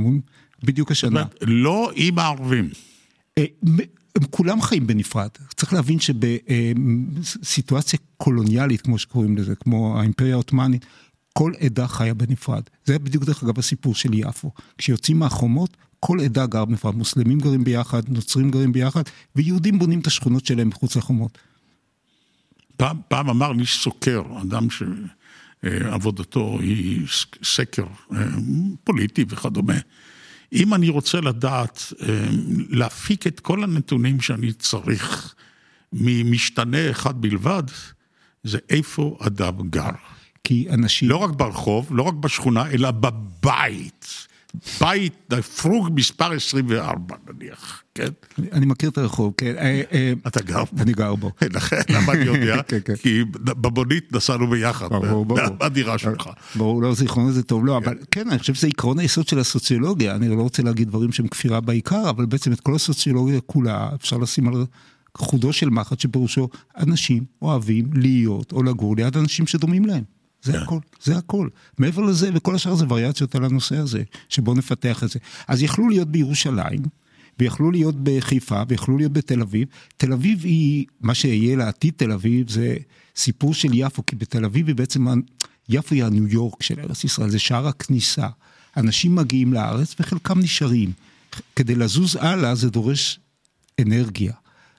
בדיוק 0.64 0.90
השנה. 0.90 1.24
לא 1.40 1.90
עם 1.94 2.18
הערבים. 2.18 2.68
אה, 3.38 3.44
הם 4.16 4.24
כולם 4.30 4.62
חיים 4.62 4.86
בנפרד. 4.86 5.28
צריך 5.56 5.72
להבין 5.72 5.98
שבסיטואציה 7.20 7.98
קולוניאלית, 8.16 8.80
כמו 8.80 8.98
שקוראים 8.98 9.36
לזה, 9.36 9.54
כמו 9.54 9.98
האימפריה 9.98 10.32
העות'מאנית, 10.32 10.86
כל 11.32 11.52
עדה 11.60 11.86
חיה 11.86 12.14
בנפרד. 12.14 12.62
זה 12.84 12.98
בדיוק 12.98 13.24
דרך 13.24 13.42
אגב 13.42 13.58
הסיפור 13.58 13.94
של 13.94 14.14
יפו. 14.14 14.50
כשיוצאים 14.78 15.18
מהחומות, 15.18 15.76
כל 16.00 16.20
עדה 16.20 16.46
גר 16.46 16.64
בנפרד. 16.64 16.94
מוסלמים 16.94 17.38
גרים 17.38 17.64
ביחד, 17.64 18.02
נוצרים 18.08 18.50
גרים 18.50 18.72
ביחד, 18.72 19.02
ויהודים 19.36 19.78
בונים 19.78 20.00
את 20.00 20.06
השכונות 20.06 20.46
שלהם 20.46 20.68
מחוץ 20.68 20.96
לחומות. 20.96 21.38
פעם, 22.80 22.96
פעם 23.08 23.30
אמר 23.30 23.52
לי 23.52 23.66
סוקר, 23.66 24.22
אדם 24.42 24.66
שעבודתו 24.70 26.58
היא 26.60 27.06
סקר 27.42 27.86
אה, 28.12 28.18
פוליטי 28.84 29.24
וכדומה. 29.28 29.74
אם 30.52 30.74
אני 30.74 30.88
רוצה 30.88 31.20
לדעת, 31.20 31.92
אה, 32.02 32.26
להפיק 32.68 33.26
את 33.26 33.40
כל 33.40 33.64
הנתונים 33.64 34.20
שאני 34.20 34.52
צריך 34.52 35.34
ממשתנה 35.92 36.90
אחד 36.90 37.20
בלבד, 37.20 37.62
זה 38.44 38.58
איפה 38.68 39.18
אדם 39.20 39.68
גר. 39.70 39.90
כי 40.44 40.66
אנשים... 40.70 41.08
לא 41.08 41.16
רק 41.16 41.30
ברחוב, 41.30 41.88
לא 41.90 42.02
רק 42.02 42.14
בשכונה, 42.14 42.70
אלא 42.70 42.90
בבית. 42.90 44.26
בית 44.80 45.32
פרוג 45.62 45.90
מספר 45.94 46.32
24 46.32 47.16
נניח, 47.26 47.82
כן? 48.00 48.42
אני 48.52 48.66
מכיר 48.66 48.90
את 48.90 48.98
הרחוב, 48.98 49.34
כן. 49.36 49.54
אה, 49.58 49.82
אה, 49.92 50.12
אתה 50.26 50.42
גר 50.42 50.64
בו. 50.72 50.82
אני 50.82 50.92
גר 50.92 51.14
בו. 51.14 51.30
לכן, 51.50 51.80
למה 51.94 52.12
אני 52.12 52.24
יודע? 52.24 52.62
כן, 52.68 52.78
כן. 52.84 52.96
כי 52.96 53.24
במונית 53.44 54.12
נסענו 54.12 54.46
ביחד. 54.46 54.88
בדירה 55.58 55.98
שלך. 56.04 56.30
ברור, 56.54 56.82
לא, 56.82 56.94
זיכרון 56.94 57.28
הזה 57.28 57.42
טוב, 57.42 57.66
לא, 57.66 57.76
אבל 57.76 57.98
כן, 58.10 58.30
אני 58.30 58.38
חושב 58.38 58.54
שזה 58.54 58.66
עקרון 58.66 58.98
היסוד 58.98 59.28
של 59.28 59.38
הסוציולוגיה. 59.38 60.16
אני 60.16 60.28
לא 60.28 60.42
רוצה 60.42 60.62
להגיד 60.62 60.88
דברים 60.88 61.12
שהם 61.12 61.28
כפירה 61.28 61.60
בעיקר, 61.60 62.10
אבל 62.10 62.26
בעצם 62.26 62.52
את 62.52 62.60
כל 62.60 62.74
הסוציולוגיה 62.74 63.40
כולה 63.40 63.90
אפשר 63.94 64.16
לשים 64.16 64.48
על 64.48 64.66
חודו 65.16 65.52
של 65.52 65.70
מחט, 65.70 66.00
שפירושו 66.00 66.48
אנשים 66.76 67.24
אוהבים 67.42 67.90
להיות 67.94 68.52
או 68.52 68.62
לגור 68.62 68.96
ליד 68.96 69.16
אנשים 69.16 69.46
שדומים 69.46 69.84
להם. 69.84 70.02
זה 70.42 70.52
yeah. 70.52 70.62
הכל, 70.62 70.78
זה 71.02 71.18
הכל. 71.18 71.48
מעבר 71.78 72.02
לזה, 72.02 72.30
וכל 72.34 72.54
השאר 72.54 72.74
זה 72.74 72.84
וריאציות 72.88 73.34
על 73.34 73.44
הנושא 73.44 73.76
הזה, 73.76 74.02
שבואו 74.28 74.56
נפתח 74.56 75.04
את 75.04 75.10
זה. 75.10 75.18
אז 75.48 75.62
יכלו 75.62 75.88
להיות 75.88 76.08
בירושלים, 76.08 76.82
ויכלו 77.40 77.70
להיות 77.70 77.94
בחיפה, 78.02 78.62
ויכלו 78.68 78.96
להיות 78.96 79.12
בתל 79.12 79.40
אביב. 79.40 79.68
תל 79.96 80.12
אביב 80.12 80.44
היא, 80.44 80.86
מה 81.00 81.14
שיהיה 81.14 81.56
לעתיד 81.56 81.94
תל 81.96 82.12
אביב, 82.12 82.50
זה 82.50 82.76
סיפור 83.16 83.54
של 83.54 83.68
יפו, 83.72 84.06
כי 84.06 84.16
בתל 84.16 84.44
אביב 84.44 84.66
היא 84.66 84.74
בעצם, 84.74 85.06
יפו 85.68 85.94
היא 85.94 86.04
הניו 86.04 86.28
יורק 86.28 86.62
של 86.62 86.80
ארץ 86.80 87.04
ישראל, 87.04 87.30
זה 87.30 87.38
שער 87.38 87.68
הכניסה. 87.68 88.28
אנשים 88.76 89.14
מגיעים 89.14 89.52
לארץ 89.52 89.94
וחלקם 90.00 90.38
נשארים. 90.40 90.92
כדי 91.56 91.74
לזוז 91.74 92.16
הלאה 92.20 92.54
זה 92.54 92.70
דורש 92.70 93.20
אנרגיה. 93.80 94.32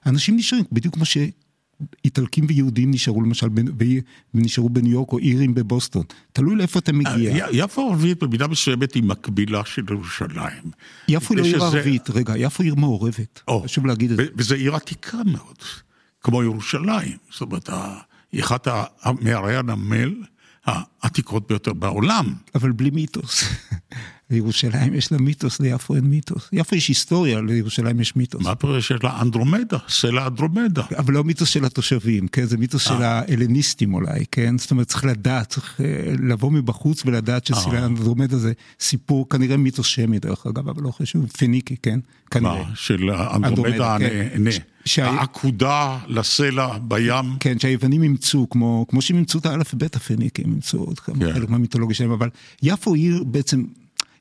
אנשים 0.06 0.36
נשארים, 0.36 0.63
בדיוק 0.72 0.94
כמו 0.94 1.06
ש... 1.06 1.18
איטלקים 2.06 2.46
ויהודים 2.48 2.92
נשארו 2.92 3.22
למשל, 3.22 3.48
ונשארו 4.34 4.70
בניו 4.70 4.92
יורק 4.92 5.12
או 5.12 5.18
אירים 5.18 5.54
בבוסטון. 5.54 6.04
תלוי 6.34 6.56
לאיפה 6.56 6.80
אתה 6.80 6.94
מגיע. 6.94 7.46
אה, 7.46 7.48
יפו 7.52 7.90
ערבית 7.90 8.24
במידה 8.24 8.48
מסוימת 8.48 8.94
היא 8.94 9.04
מקבילה 9.04 9.66
של 9.66 9.82
ירושלים. 9.92 10.72
יפו 11.08 11.36
לא 11.36 11.44
עיר 11.44 11.64
ערבית, 11.64 12.10
רגע, 12.10 12.38
יפו 12.38 12.64
עיר 12.64 12.76
מעורבת, 12.76 13.42
חשוב 13.64 13.86
להגיד 13.86 14.12
את 14.12 14.18
זה. 14.18 14.26
וזו 14.36 14.56
עיר 14.56 14.76
עתיקה 14.76 15.18
מאוד, 15.26 15.58
כמו 16.22 16.44
ירושלים. 16.44 17.18
זאת 17.32 17.42
אומרת, 17.42 17.70
אחת 18.40 18.68
מערי 19.22 19.56
הנמל 19.56 20.14
העתיקות 20.65 21.48
ביותר 21.48 21.74
בעולם. 21.74 22.34
אבל 22.56 22.72
בלי 22.72 22.89
מיתוס. 22.89 23.44
לירושלים 24.32 24.94
יש 24.94 25.12
לה 25.12 25.18
מיתוס, 25.18 25.60
ליפו 25.60 25.96
אין 25.96 26.03
מיתוס. 26.03 26.50
יפו 26.53 26.75
יש 26.75 26.88
היסטוריה, 26.88 27.41
לירושלים 27.41 28.00
יש 28.00 28.15
מיתוס. 28.15 28.41
מה 28.41 28.56
פירוש 28.56 28.88
שיש 28.88 29.03
לה 29.03 29.22
אנדרומדה, 29.22 29.77
סלע 29.89 30.27
אנדרומדה. 30.27 30.84
אבל 30.98 31.13
לא 31.13 31.24
מיתוס 31.24 31.50
של 31.50 31.65
התושבים, 31.65 32.27
כן? 32.27 32.46
זה 32.46 32.58
מיתוס 32.58 32.84
של 32.84 32.94
אה. 32.94 33.08
ההלניסטים 33.12 33.94
אולי, 33.94 34.25
כן? 34.32 34.58
זאת 34.58 34.72
אומרת, 34.72 34.88
צריך 34.88 35.06
לדעת, 35.06 35.50
צריך 35.50 35.82
אה, 35.82 36.13
לבוא 36.20 36.51
מבחוץ 36.51 37.06
ולדעת 37.06 37.46
שסלע 37.46 37.80
אה. 37.80 37.86
אנדרומדה 37.86 38.38
זה 38.38 38.51
סיפור, 38.80 39.30
כנראה 39.30 39.58
מיתוס 39.58 39.86
שמי 39.86 40.20
דרך 40.20 40.48
אגב, 40.48 40.70
אבל 40.70 40.84
לא 40.84 40.91
חשוב, 40.91 41.27
פניקי, 41.38 41.75
כן? 41.84 42.00
כנראה. 42.32 42.63
של 42.75 43.12
אנדרומדה 43.12 43.98
כן. 44.86 45.04
העקודה 45.04 45.98
לסלע 46.08 46.78
בים. 46.78 47.26
כן, 47.40 47.60
שהיוונים 47.60 48.04
אימצו, 48.04 48.48
כמו 48.50 49.02
שהם 49.02 49.18
אימצו 49.18 49.40
את 49.40 49.46
האלף-בית 49.46 49.96
הפניקים, 49.96 50.46
אימצו 50.46 50.78
עוד 50.78 51.00
כמה 51.00 51.26
כן. 51.26 51.34
חלק 51.34 51.50
מהמיתולוגיה 51.50 51.96
שלהם, 51.96 52.12
אבל 52.12 52.30
יפו 52.64 52.94
עיר 52.94 53.24
בעצם... 53.24 53.64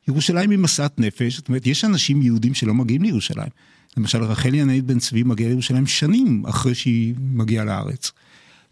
ירושלים 0.09 0.51
היא 0.51 0.59
משאת 0.59 1.01
נפש, 1.01 1.37
זאת 1.37 1.49
אומרת, 1.49 1.67
יש 1.67 1.85
אנשים 1.85 2.23
יהודים 2.23 2.55
שלא 2.55 2.75
מגיעים 2.75 3.03
לירושלים. 3.03 3.49
למשל, 3.97 4.23
רחל 4.23 4.55
ינאית 4.55 4.85
בן 4.85 4.99
צבי 4.99 5.23
מגיעה 5.23 5.49
לירושלים 5.49 5.87
שנים 5.87 6.47
אחרי 6.47 6.75
שהיא 6.75 7.15
מגיעה 7.19 7.65
לארץ. 7.65 8.13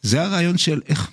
זה 0.03 0.23
הרעיון 0.23 0.59
של 0.59 0.81
איך, 0.89 1.11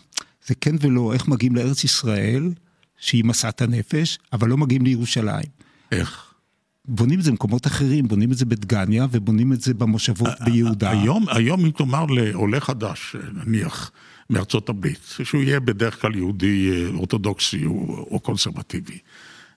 זה 0.47 0.55
כן 0.61 0.75
ולא, 0.79 1.13
איך 1.13 1.27
מגיעים 1.27 1.55
לארץ 1.55 1.83
ישראל, 1.83 2.51
שהיא 2.99 3.25
משאת 3.25 3.61
הנפש, 3.61 4.19
אבל 4.33 4.49
לא 4.49 4.57
מגיעים 4.57 4.85
לירושלים. 4.85 5.49
איך? 5.91 6.24
בונים 6.87 7.19
את 7.19 7.23
זה 7.23 7.31
במקומות 7.31 7.67
אחרים, 7.67 8.07
בונים 8.07 8.31
את 8.31 8.37
זה 8.37 8.45
בדגניה 8.45 9.07
ובונים 9.11 9.53
את 9.53 9.61
זה 9.61 9.73
במושבות 9.73 10.33
ביהודה. 10.45 10.89
היום, 10.89 11.25
היום 11.29 11.65
אם 11.65 11.71
תאמר 11.71 12.05
לעולה 12.05 12.59
חדש, 12.59 13.15
נניח, 13.33 13.91
מארצות 14.29 14.69
הברית, 14.69 15.15
שהוא 15.23 15.43
יהיה 15.43 15.59
בדרך 15.59 16.01
כלל 16.01 16.15
יהודי 16.15 16.71
אה, 16.71 16.89
אורתודוקסי 16.93 17.65
או, 17.65 18.05
או 18.11 18.19
קונסרבטיבי. 18.19 18.97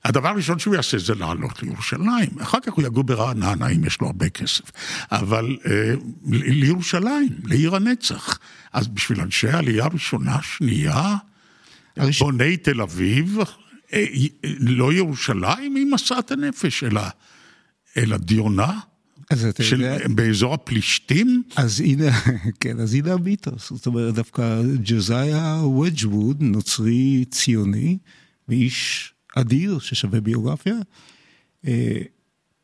הדבר 0.05 0.29
הראשון 0.29 0.59
שהוא 0.59 0.75
יעשה 0.75 0.99
זה 0.99 1.15
לעלות 1.15 1.63
לירושלים, 1.63 2.29
אחר 2.41 2.59
כך 2.61 2.73
הוא 2.73 2.85
יגור 2.85 3.05
ברעננה 3.05 3.69
אם 3.69 3.85
יש 3.85 4.01
לו 4.01 4.07
הרבה 4.07 4.29
כסף, 4.29 4.71
אבל 5.13 5.57
אה, 5.67 5.95
לירושלים, 6.33 7.29
לעיר 7.45 7.77
הנצח. 7.77 8.39
אז 8.73 8.89
בשביל 8.89 9.21
אנשי 9.21 9.49
העלייה 9.49 9.85
הראשונה, 9.85 10.43
שנייה, 10.43 11.17
הראש... 11.97 12.19
בוני 12.19 12.57
תל 12.57 12.81
אביב, 12.81 13.39
לא 14.61 14.92
ירושלים 14.92 15.76
היא 15.76 15.87
משאת 15.90 16.30
הנפש, 16.30 16.85
אלא, 16.85 17.02
אלא 17.97 18.16
דיונה. 18.16 18.78
אז 19.30 19.45
אתה 19.45 19.62
של, 19.62 19.80
יודע... 19.80 20.09
באזור 20.09 20.54
הפלישתים? 20.54 21.42
אז 21.57 21.80
הנה, 21.80 22.11
כן, 22.61 22.80
אז 22.80 22.95
הנה 22.95 23.12
המיתוס. 23.12 23.71
זאת 23.71 23.87
אומרת, 23.87 24.14
דווקא 24.14 24.62
ג'וזאיה 24.85 25.62
וג'ווד, 25.64 26.42
נוצרי 26.42 27.25
ציוני, 27.30 27.99
ואיש 28.49 29.12
אדיר 29.37 29.78
ששווה 29.78 30.21
ביוגרפיה, 30.21 30.76
אה, 31.66 32.02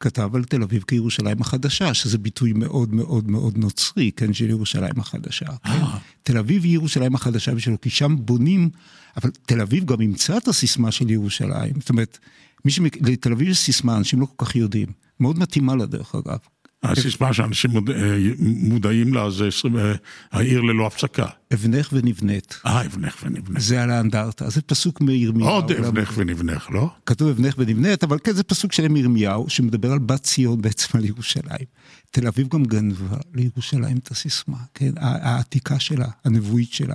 כתב 0.04 0.30
על 0.34 0.44
תל 0.44 0.62
אביב 0.62 0.82
כירושלים 0.86 1.40
החדשה, 1.40 1.94
שזה 1.94 2.18
ביטוי 2.18 2.52
מאוד 2.52 2.94
מאוד 2.94 3.30
מאוד 3.30 3.58
נוצרי, 3.58 4.10
כן, 4.16 4.32
של 4.32 4.50
ירושלים 4.50 4.98
החדשה. 5.00 5.46
כן? 5.64 5.84
תל 6.22 6.38
אביב 6.38 6.64
היא 6.64 6.72
ירושלים 6.72 7.14
החדשה 7.14 7.54
בשבילו, 7.54 7.80
כי 7.80 7.90
שם 7.90 8.16
בונים, 8.18 8.70
אבל 9.16 9.30
תל 9.46 9.60
אביב 9.60 9.84
גם 9.84 10.00
אימצה 10.00 10.36
את 10.36 10.48
הסיסמה 10.48 10.92
של 10.92 11.10
ירושלים. 11.10 11.72
זאת 11.80 11.88
אומרת, 11.88 12.18
מי 12.64 12.70
שמק... 12.70 12.96
לתל 13.08 13.32
אביב 13.32 13.48
יש 13.48 13.58
סיסמה, 13.58 13.96
אנשים 13.96 14.20
לא 14.20 14.26
כל 14.36 14.46
כך 14.46 14.56
יודעים. 14.56 14.88
מאוד 15.20 15.38
מתאימה 15.38 15.76
לה, 15.76 15.86
דרך 15.86 16.14
אגב. 16.14 16.38
הסיסמה 16.84 17.32
שאנשים 17.32 17.70
מוד... 17.70 17.90
אה, 17.90 18.16
מודעים 18.38 19.14
לה 19.14 19.30
זה 19.30 19.48
אה, 19.78 19.92
העיר 20.32 20.60
ללא 20.60 20.86
הפסקה. 20.86 21.26
אבנך 21.54 21.88
ונבנית. 21.92 22.60
אה, 22.66 22.86
אבנך 22.86 23.16
ונבנית. 23.22 23.60
זה 23.60 23.82
על 23.82 23.90
האנדרטה, 23.90 24.50
זה 24.50 24.62
פסוק 24.62 25.00
מירמיהו. 25.00 25.48
עוד 25.48 25.72
אבנך 25.72 26.12
ונבנך, 26.16 26.70
לא? 26.70 26.90
כתוב 27.06 27.28
אבנך 27.28 27.54
ונבנית, 27.58 28.04
אבל 28.04 28.18
כן, 28.24 28.32
זה 28.32 28.42
פסוק 28.42 28.72
של 28.72 28.88
מירמיהו, 28.88 29.50
שמדבר 29.50 29.92
על 29.92 29.98
בת 29.98 30.22
ציון 30.22 30.62
בעצם 30.62 30.98
על 30.98 31.04
ירושלים. 31.04 31.66
תל 32.10 32.26
אביב 32.26 32.48
גם 32.48 32.64
גנבה 32.64 33.16
לירושלים 33.34 33.96
את 33.96 34.10
הסיסמה, 34.10 34.58
כן? 34.74 34.92
העתיקה 34.96 35.78
שלה, 35.78 36.06
הנבואית 36.24 36.72
שלה. 36.72 36.94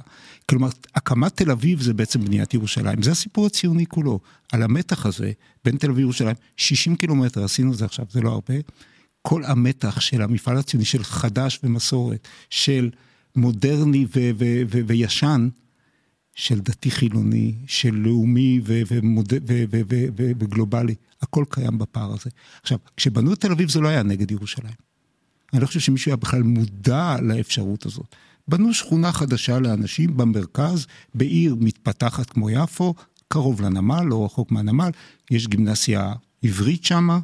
כלומר, 0.50 0.70
הקמת 0.96 1.36
תל 1.36 1.52
אביב 1.52 1.82
זה 1.82 1.94
בעצם 1.94 2.26
בניית 2.26 2.54
ירושלים. 2.54 3.02
זה 3.02 3.12
הסיפור 3.12 3.46
הציוני 3.46 3.86
כולו, 3.86 4.20
על 4.52 4.64
המתח 4.64 5.06
הזה 5.06 5.32
בין 5.66 5.78
תל 5.78 5.88
אביב 5.88 5.98
לירושלים. 5.98 6.36
60 6.58 6.96
קילומטר, 6.96 7.44
עשינו 7.44 7.72
את 7.72 7.78
זה 7.78 7.86
עכשיו, 7.86 8.06
זה 8.10 8.22
לא 8.22 8.30
הרבה. 8.30 8.54
כל 9.22 9.44
המתח 9.44 10.00
של 10.00 10.22
המפעל 10.22 10.58
הציוני, 10.58 10.86
של 10.86 11.04
חדש 11.04 11.60
ומסורת, 11.64 12.28
של 12.50 12.90
מודרני 13.36 14.06
ו- 14.16 14.32
ו- 14.40 14.62
ו- 14.72 14.88
וישן, 14.88 15.50
של 16.36 16.60
דתי 16.60 16.92
חילוני, 16.92 17.56
של 17.68 17.96
לאומי 17.96 18.62
וגלובלי, 20.16 20.96
הכל 21.22 21.46
קיים 21.50 21.78
בפער 21.78 22.14
הזה. 22.14 22.30
עכשיו, 22.62 22.78
כשבנו 22.98 23.34
את 23.34 23.40
תל 23.40 23.52
אביב 23.52 23.70
זה 23.70 23.80
לא 23.80 23.88
היה 23.88 24.04
נגד 24.04 24.32
ירושלים. 24.32 24.74
אני 25.54 25.62
לא 25.62 25.68
חושב 25.68 25.80
שמישהו 25.80 26.10
היה 26.10 26.16
בכלל 26.16 26.44
מודע 26.44 27.16
לאפשרות 27.22 27.86
הזאת. 27.86 28.16
בנו 28.48 28.74
שכונה 28.74 29.12
חדשה 29.12 29.60
לאנשים 29.60 30.18
במרכז, 30.18 30.88
בעיר 31.16 31.56
מתפתחת 31.60 32.30
כמו 32.30 32.50
יפו, 32.50 32.94
קרוב 33.28 33.62
לנמל, 33.62 34.04
לא 34.04 34.26
רחוק 34.26 34.52
מהנמל, 34.52 34.90
יש 35.32 35.48
גימנסיה 35.48 36.14
עברית 36.44 36.84
שמה, 36.84 37.20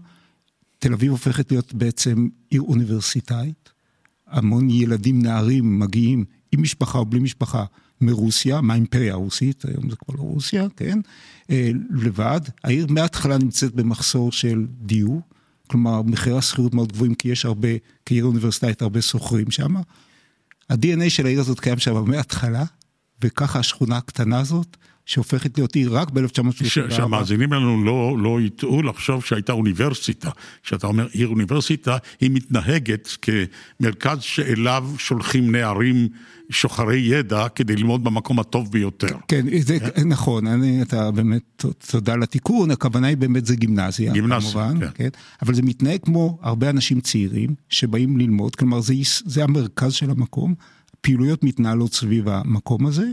תל 0.86 0.94
אביב 0.94 1.12
הופכת 1.12 1.51
להיות 1.51 1.74
בעצם 1.74 2.27
עיר 2.50 2.62
אוניברסיטאית. 2.62 3.70
המון 4.27 4.70
ילדים, 4.70 5.22
נערים, 5.22 5.80
מגיעים 5.80 6.25
עם 6.51 6.62
משפחה 6.62 6.98
או 6.98 7.06
בלי 7.06 7.20
משפחה 7.20 7.65
מרוסיה, 8.01 8.62
מהאימפריה 8.62 9.13
הרוסית, 9.13 9.65
היום 9.65 9.89
זה 9.89 9.96
כבר 9.96 10.15
לא 10.18 10.22
רוסיה, 10.22 10.68
כן? 10.75 11.00
אה, 11.50 11.72
לבד. 11.92 12.42
העיר 12.63 12.88
מההתחלה 12.89 13.38
נמצאת 13.38 13.75
במחסור 13.75 14.32
של 14.32 14.65
דיור, 14.82 15.22
כלומר 15.68 16.01
מחירי 16.01 16.38
השכירות 16.38 16.74
מאוד 16.74 16.92
גבוהים, 16.92 17.15
כי 17.15 17.27
יש 17.27 17.46
הרבה, 17.46 17.70
כעיר 18.06 18.25
אוניברסיטאית, 18.25 18.82
הרבה 18.82 19.01
שוכרים 19.01 19.51
שם. 19.51 19.75
ה-DNA 20.70 21.10
של 21.10 21.25
העיר 21.25 21.39
הזאת 21.39 21.60
קיים 21.60 21.80
שם 21.80 22.10
מההתחלה, 22.10 22.63
וככה 23.24 23.60
השכונה 23.60 23.98
הקטנה 23.98 24.39
הזאת, 24.39 24.77
שהופכת 25.05 25.57
להיות 25.57 25.75
עיר 25.75 25.97
רק 25.97 26.12
ב-1934. 26.12 26.91
שהמאזינים 26.91 27.53
לנו 27.53 27.83
לא, 27.83 28.17
לא 28.19 28.41
יטעו 28.41 28.81
לחשוב 28.81 29.24
שהייתה 29.24 29.53
אוניברסיטה. 29.53 30.29
כשאתה 30.63 30.88
אומר 30.88 31.07
עיר 31.12 31.27
אוניברסיטה, 31.27 31.97
היא 32.21 32.31
מתנהגת 32.33 33.09
כמרכז 33.21 34.21
שאליו 34.21 34.89
שולחים 34.97 35.55
נערים 35.55 36.07
שוחרי 36.50 36.97
ידע 36.97 37.47
כדי 37.47 37.75
ללמוד 37.75 38.03
במקום 38.03 38.39
הטוב 38.39 38.71
ביותר. 38.71 39.17
כן, 39.27 39.45
זה 39.59 39.79
כן. 39.79 40.07
נכון, 40.07 40.47
אני, 40.47 40.81
אתה 40.81 41.12
באמת, 41.12 41.65
תודה 41.91 42.13
על 42.13 42.24
התיקון, 42.24 42.71
הכוונה 42.71 43.07
היא 43.07 43.17
באמת 43.17 43.45
זה 43.45 43.55
גימנסיה, 43.55 44.13
גימנסיה, 44.13 44.51
כמובן, 44.51 44.79
כן. 44.79 44.89
כן. 44.93 45.09
אבל 45.41 45.53
זה 45.53 45.62
מתנהג 45.62 46.00
כמו 46.03 46.39
הרבה 46.41 46.69
אנשים 46.69 47.01
צעירים 47.01 47.55
שבאים 47.69 48.17
ללמוד, 48.17 48.55
כלומר 48.55 48.81
זה, 48.81 48.93
זה 49.25 49.43
המרכז 49.43 49.93
של 49.93 50.09
המקום, 50.09 50.53
פעילויות 51.01 51.43
מתנהלות 51.43 51.93
סביב 51.93 52.29
המקום 52.29 52.85
הזה. 52.85 53.05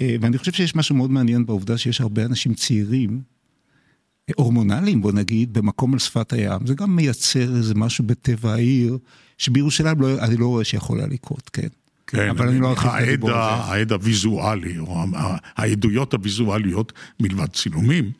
אה, 0.00 0.16
ואני 0.20 0.38
חושב 0.38 0.52
שיש 0.52 0.76
משהו 0.76 0.96
מאוד 0.96 1.10
מעניין 1.10 1.46
בעובדה 1.46 1.78
שיש 1.78 2.00
הרבה 2.00 2.24
אנשים 2.24 2.54
צעירים, 2.54 3.20
הורמונליים 4.34 5.02
בוא 5.02 5.12
נגיד, 5.12 5.52
במקום 5.52 5.92
על 5.92 5.98
שפת 5.98 6.32
הים. 6.32 6.66
זה 6.66 6.74
גם 6.74 6.96
מייצר 6.96 7.56
איזה 7.56 7.74
משהו 7.74 8.04
בטבע 8.04 8.52
העיר, 8.52 8.98
שבירושלים 9.38 10.00
לא, 10.00 10.18
אני 10.18 10.36
לא 10.36 10.46
רואה 10.46 10.64
שיכול 10.64 10.98
היה 10.98 11.08
לקרות, 11.08 11.50
כן. 11.52 11.68
כן, 12.06 12.28
אבל 12.28 12.48
אני 12.48 12.60
לא 12.60 12.70
ארחיב 12.70 12.90
את 12.90 13.02
הדיבור 13.02 13.30
הזה. 13.30 13.40
העד 13.40 13.92
הוויזואלי, 13.92 14.78
או 14.78 15.04
העדויות 15.56 16.14
הוויזואליות 16.14 16.92
מלבד 17.20 17.46
צילומים, 17.46 18.10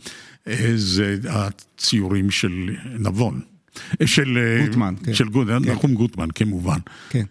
אה, 0.48 0.72
זה 0.76 1.16
הציורים 1.28 2.30
של 2.30 2.70
נבון. 2.98 3.40
של 4.04 4.38
אה, 4.38 4.66
גוטמן, 4.66 4.94
כן. 5.04 5.14
של 5.14 5.28
גוט, 5.28 5.48
כן. 5.48 5.70
נחום 5.72 5.94
גוטמן 5.94 6.28
כמובן. 6.34 6.78
כן, 7.10 7.24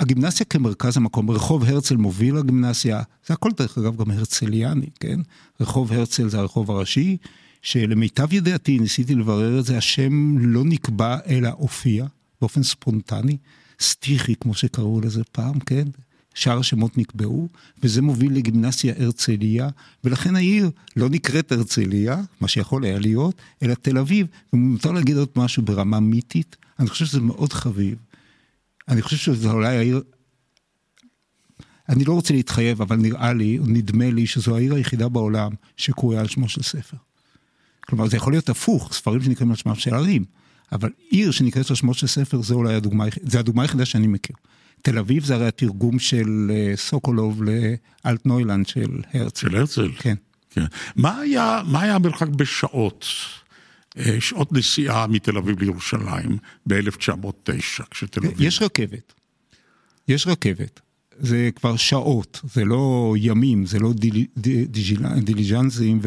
הגימנסיה 0.00 0.46
כמרכז 0.46 0.96
המקום, 0.96 1.30
רחוב 1.30 1.64
הרצל 1.64 1.96
מוביל 1.96 2.34
לגימנסיה, 2.34 3.02
זה 3.26 3.34
הכל 3.34 3.50
דרך 3.56 3.78
אגב 3.78 3.96
גם 3.96 4.10
הרצליאני, 4.10 4.86
כן? 5.00 5.20
רחוב 5.60 5.92
הרצל 5.92 6.28
זה 6.28 6.38
הרחוב 6.38 6.70
הראשי, 6.70 7.16
שלמיטב 7.62 8.32
ידיעתי, 8.32 8.78
ניסיתי 8.78 9.14
לברר 9.14 9.58
את 9.58 9.64
זה, 9.64 9.78
השם 9.78 10.38
לא 10.38 10.64
נקבע 10.64 11.16
אלא 11.26 11.48
הופיע 11.48 12.06
באופן 12.40 12.62
ספונטני, 12.62 13.36
סטיחי 13.80 14.34
כמו 14.40 14.54
שקראו 14.54 15.00
לזה 15.00 15.22
פעם, 15.32 15.58
כן? 15.58 15.84
שאר 16.34 16.58
השמות 16.58 16.98
נקבעו, 16.98 17.48
וזה 17.82 18.02
מוביל 18.02 18.36
לגימנסיה 18.36 18.94
הרצליה, 18.98 19.68
ולכן 20.04 20.36
העיר 20.36 20.70
לא 20.96 21.08
נקראת 21.08 21.52
הרצליה, 21.52 22.22
מה 22.40 22.48
שיכול 22.48 22.84
היה 22.84 22.98
להיות, 22.98 23.34
אלא 23.62 23.74
תל 23.74 23.98
אביב. 23.98 24.26
ומותר 24.52 24.92
להגיד 24.92 25.16
עוד 25.16 25.28
משהו 25.36 25.62
ברמה 25.62 26.00
מיתית, 26.00 26.56
אני 26.78 26.88
חושב 26.88 27.06
שזה 27.06 27.20
מאוד 27.20 27.52
חביב. 27.52 27.98
אני 28.88 29.02
חושב 29.02 29.16
שזה 29.16 29.50
אולי 29.50 29.76
העיר... 29.76 30.02
אני 31.88 32.04
לא 32.04 32.12
רוצה 32.12 32.34
להתחייב, 32.34 32.82
אבל 32.82 32.96
נראה 32.96 33.32
לי, 33.32 33.58
נדמה 33.62 34.10
לי, 34.10 34.26
שזו 34.26 34.56
העיר 34.56 34.74
היחידה 34.74 35.08
בעולם 35.08 35.52
שקרויה 35.76 36.20
על 36.20 36.26
שמו 36.28 36.48
של 36.48 36.62
ספר. 36.62 36.96
כלומר, 37.80 38.08
זה 38.08 38.16
יכול 38.16 38.32
להיות 38.32 38.48
הפוך, 38.48 38.92
ספרים 38.92 39.22
שנקראים 39.22 39.50
על 39.50 39.56
שמם 39.56 39.74
של 39.74 39.94
ערים, 39.94 40.24
אבל 40.72 40.90
עיר 41.10 41.30
שנקראת 41.30 41.70
על 41.70 41.76
שמו 41.76 41.94
של 41.94 42.06
ספר, 42.06 42.42
זה 42.42 42.54
אולי 42.54 42.74
הדוגמה, 42.74 43.04
זה 43.22 43.38
הדוגמה 43.38 43.62
היחידה 43.62 43.84
שאני 43.84 44.06
מכיר. 44.06 44.36
תל 44.84 44.98
אביב 44.98 45.24
זה 45.24 45.34
הרי 45.34 45.46
התרגום 45.46 45.98
של 45.98 46.50
אה, 46.50 46.72
סוקולוב 46.76 47.42
לאלטנוילנד 48.04 48.66
של 48.66 49.00
הרצל. 49.14 49.40
של 49.40 49.56
הרצל? 49.56 49.90
כן. 49.98 50.14
כן. 50.50 50.64
מה 50.96 51.20
היה, 51.20 51.62
מה 51.66 51.80
היה 51.80 51.94
המרחק 51.94 52.28
בשעות, 52.28 53.06
אה, 53.98 54.20
שעות 54.20 54.52
נסיעה 54.52 55.06
מתל 55.06 55.36
אביב 55.36 55.60
לירושלים 55.62 56.38
ב-1909, 56.66 57.84
כשתל 57.90 58.26
אביב... 58.26 58.40
יש 58.40 58.62
רכבת. 58.62 59.12
יש 60.08 60.26
רכבת. 60.26 60.80
זה 61.18 61.50
כבר 61.56 61.76
שעות, 61.76 62.40
זה 62.54 62.64
לא 62.64 63.14
ימים, 63.18 63.66
זה 63.66 63.78
לא 63.78 63.92
דיליג'נסים 65.22 65.98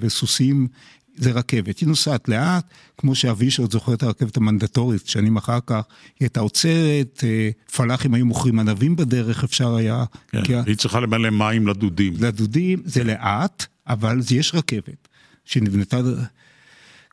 וסוסים 0.00 0.68
זה 1.16 1.30
רכבת, 1.30 1.78
היא 1.78 1.88
נוסעת 1.88 2.28
לאט, 2.28 2.64
כמו 2.98 3.14
שאביש 3.14 3.58
עוד 3.58 3.72
זוכר 3.72 3.94
את 3.94 4.02
הרכבת 4.02 4.36
המנדטורית, 4.36 5.06
שנים 5.06 5.36
אחר 5.36 5.58
כך, 5.66 5.82
היא 6.20 6.26
הייתה 6.26 6.40
עוצרת, 6.40 7.24
אה, 7.24 7.50
פלאחים 7.76 8.14
היו 8.14 8.26
מוכרים 8.26 8.58
ענבים 8.58 8.96
בדרך, 8.96 9.44
אפשר 9.44 9.74
היה... 9.74 10.04
כן, 10.28 10.44
כי... 10.44 10.54
היא 10.66 10.76
צריכה 10.76 11.00
למלא 11.00 11.30
מים 11.30 11.66
לדודים. 11.66 12.14
לדודים, 12.20 12.82
זה 12.84 13.04
לאט, 13.04 13.66
אבל 13.86 14.20
יש 14.30 14.54
רכבת, 14.54 15.08
שנבנתה... 15.44 16.00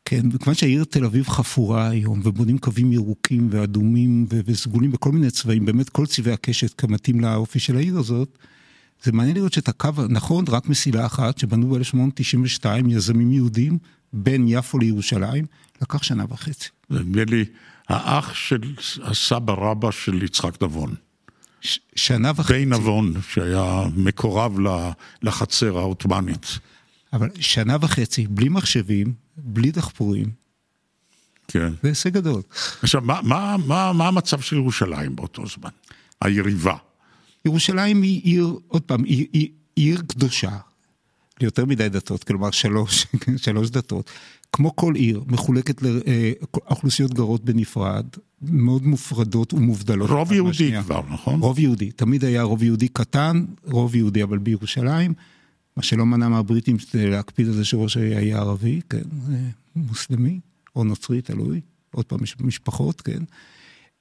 כן, 0.04 0.26
וכיוון 0.32 0.54
שהעיר 0.54 0.84
תל 0.84 1.04
אביב 1.04 1.28
חפורה 1.28 1.88
היום, 1.88 2.20
ובונים 2.24 2.58
קווים 2.58 2.92
ירוקים 2.92 3.48
ואדומים 3.50 4.26
וסגולים 4.30 4.92
בכל 4.92 5.12
מיני 5.12 5.30
צבעים, 5.30 5.64
באמת 5.64 5.88
כל 5.88 6.06
צבעי 6.06 6.32
הקשת 6.32 6.74
כמתאים 6.80 7.20
לאופי 7.20 7.58
של 7.58 7.76
העיר 7.76 7.98
הזאת, 7.98 8.38
זה 9.02 9.12
מעניין 9.12 9.36
לראות 9.36 9.52
שאת 9.52 9.68
הקו, 9.68 9.90
נכון, 10.08 10.44
רק 10.48 10.68
מסילה 10.68 11.06
אחת, 11.06 11.38
שבנו 11.38 11.70
ב-1892 11.70 12.66
יזמים 12.88 13.32
יהודים 13.32 13.78
בין 14.12 14.44
יפו 14.48 14.78
לירושלים, 14.78 15.46
לקח 15.82 16.02
שנה 16.02 16.24
וחצי. 16.28 16.68
נדמה 16.90 17.24
לי, 17.24 17.44
האח 17.88 18.34
של 18.34 18.60
הסבא 19.02 19.52
רבא 19.52 19.90
של 19.90 20.22
יצחק 20.22 20.62
נבון. 20.62 20.94
ש- 21.60 21.78
שנה 21.96 22.32
וחצי. 22.36 22.52
בי 22.52 22.64
נבון, 22.64 23.14
שהיה 23.28 23.82
מקורב 23.96 24.56
לחצר 25.22 25.78
העות'מאנית. 25.78 26.58
אבל 27.12 27.28
שנה 27.40 27.76
וחצי, 27.80 28.26
בלי 28.26 28.48
מחשבים, 28.48 29.12
בלי 29.36 29.70
דחפורים. 29.70 30.30
כן. 31.48 31.72
זה 31.82 31.88
הישג 31.88 32.12
גדול. 32.12 32.42
עכשיו, 32.82 33.00
מה, 33.00 33.20
מה, 33.22 33.56
מה, 33.66 33.92
מה 33.92 34.08
המצב 34.08 34.40
של 34.40 34.56
ירושלים 34.56 35.16
באותו 35.16 35.46
זמן? 35.46 35.70
היריבה. 36.20 36.76
ירושלים 37.44 38.02
היא 38.02 38.20
עיר, 38.22 38.58
עוד 38.68 38.82
פעם, 38.82 39.04
היא, 39.04 39.26
היא 39.32 39.48
עיר 39.74 40.02
קדושה, 40.08 40.58
ליותר 41.40 41.64
מדי 41.64 41.88
דתות, 41.88 42.24
כלומר 42.24 42.50
שלוש, 42.50 43.06
שלוש 43.44 43.70
דתות. 43.70 44.10
כמו 44.52 44.76
כל 44.76 44.94
עיר, 44.94 45.24
מחולקת 45.26 45.82
לאוכלוסיות 45.82 47.10
אה, 47.10 47.16
גרות 47.16 47.44
בנפרד, 47.44 48.06
מאוד 48.42 48.86
מופרדות 48.86 49.54
ומובדלות. 49.54 50.10
רוב 50.10 50.32
יהודי. 50.32 50.72
כבר, 50.82 51.02
נכון? 51.10 51.40
רוב 51.40 51.58
יהודי, 51.58 51.90
תמיד 51.90 52.24
היה 52.24 52.42
רוב 52.42 52.62
יהודי 52.62 52.88
קטן, 52.88 53.44
רוב 53.64 53.96
יהודי 53.96 54.22
אבל 54.22 54.38
בירושלים, 54.38 55.14
מה 55.76 55.82
שלא 55.82 56.06
מנע 56.06 56.28
מהבריטים 56.28 56.76
להקפיד 56.94 57.46
על 57.46 57.52
זה 57.52 57.64
שראש 57.64 57.96
העיר 57.96 58.18
היה 58.18 58.38
ערבי, 58.38 58.80
כן, 58.90 59.02
מוסלמי, 59.76 60.40
או 60.76 60.84
נוצרי, 60.84 61.22
תלוי, 61.22 61.60
עוד 61.94 62.04
פעם 62.04 62.18
משפחות, 62.40 63.00
כן. 63.00 63.22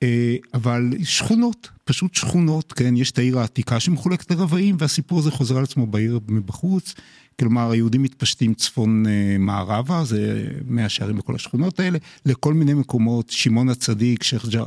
אה, 0.04 0.36
אבל 0.54 0.94
שכונות, 1.04 1.70
פשוט 1.84 2.16
שכונות, 2.16 2.74
כן, 2.74 2.98
יש 2.98 3.12
את 3.12 3.18
העיר 3.18 3.40
העתיקה 3.40 3.80
שמחולקת 3.80 4.32
לרבעים, 4.32 4.76
והסיפור 4.80 5.20
הזה 5.20 5.32
חוזר 5.32 5.58
על 5.58 5.64
עצמו 5.64 5.88
בעיר 5.88 6.20
מבחוץ. 6.28 6.96
כלומר, 7.40 7.72
היהודים 7.72 8.04
מתפשטים 8.04 8.54
צפון 8.54 9.06
אה, 9.08 10.04
זה 10.04 10.48
מאה 10.68 10.90
שערים 10.90 11.18
בכל 11.18 11.36
השכונות 11.36 11.80
האלה, 11.80 11.98
לכל 12.26 12.54
מיני 12.54 12.74
מקומות, 12.74 13.30
שמעון 13.30 13.70
הצדיק, 13.70 14.24
שייח' 14.24 14.46
ג'ר... 14.46 14.66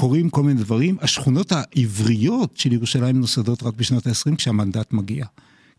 קורים 0.00 0.30
כל 0.30 0.42
מיני 0.42 0.60
דברים. 0.60 0.96
השכונות 1.00 1.52
העבריות 1.52 2.56
של 2.56 2.72
ירושלים 2.72 3.20
נוסדות 3.20 3.62
רק 3.62 3.74
בשנות 3.74 4.06
ה-20 4.06 4.36
כשהמנדט 4.36 4.92
מגיע. 4.92 5.26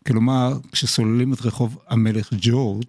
כלומר, 0.06 0.58
כשסוללים 0.72 1.32
את 1.32 1.42
רחוב 1.42 1.78
המלך 1.88 2.28
ג'ורג' 2.40 2.84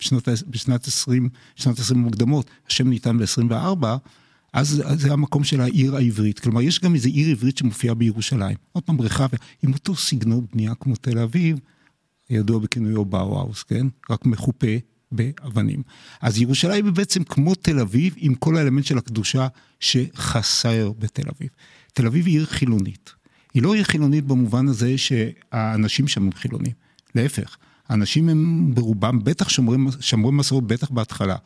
בשנות, 0.00 0.28
בשנת 0.46 0.86
20, 0.86 1.28
שנות 1.56 1.78
20 1.78 2.00
המוקדמות, 2.00 2.50
השם 2.68 2.88
ניתן 2.88 3.18
ב-24, 3.18 3.84
אז 4.52 4.82
זה 4.94 5.12
המקום 5.12 5.44
של 5.44 5.60
העיר 5.60 5.96
העברית. 5.96 6.38
כלומר, 6.38 6.60
יש 6.60 6.80
גם 6.80 6.94
איזו 6.94 7.08
עיר 7.08 7.30
עברית 7.30 7.58
שמופיעה 7.58 7.94
בירושלים. 7.94 8.56
עוד 8.72 8.84
פעם, 8.84 9.00
רחביה, 9.00 9.38
עם 9.62 9.72
אותו 9.72 9.96
סגנון 9.96 10.46
בנייה 10.52 10.74
כמו 10.74 10.96
תל 10.96 11.18
אביב, 11.18 11.58
ידוע 12.30 12.58
בכינויו 12.58 13.04
באו-האוס, 13.04 13.62
כן? 13.62 13.86
רק 14.10 14.26
מחופה 14.26 14.66
באבנים. 15.12 15.82
אז 16.20 16.38
ירושלים 16.38 16.84
היא 16.84 16.92
בעצם 16.92 17.24
כמו 17.24 17.54
תל 17.54 17.78
אביב, 17.80 18.14
עם 18.16 18.34
כל 18.34 18.56
האלמנט 18.56 18.84
של 18.84 18.98
הקדושה 18.98 19.48
שחסר 19.80 20.92
בתל 20.98 21.28
אביב. 21.36 21.48
תל 21.92 22.06
אביב 22.06 22.26
היא 22.26 22.34
עיר 22.38 22.46
חילונית. 22.46 23.12
היא 23.54 23.62
לא 23.62 23.74
עיר 23.74 23.84
חילונית 23.84 24.24
במובן 24.24 24.68
הזה 24.68 24.98
שהאנשים 24.98 26.08
שם 26.08 26.22
הם 26.22 26.32
חילונים. 26.32 26.72
להפך, 27.14 27.56
האנשים 27.88 28.28
הם 28.28 28.70
ברובם, 28.74 29.24
בטח 29.24 29.48
שומרי 30.00 30.32
מסורת, 30.32 30.64
בטח 30.64 30.90
בהתחלה. 30.90 31.36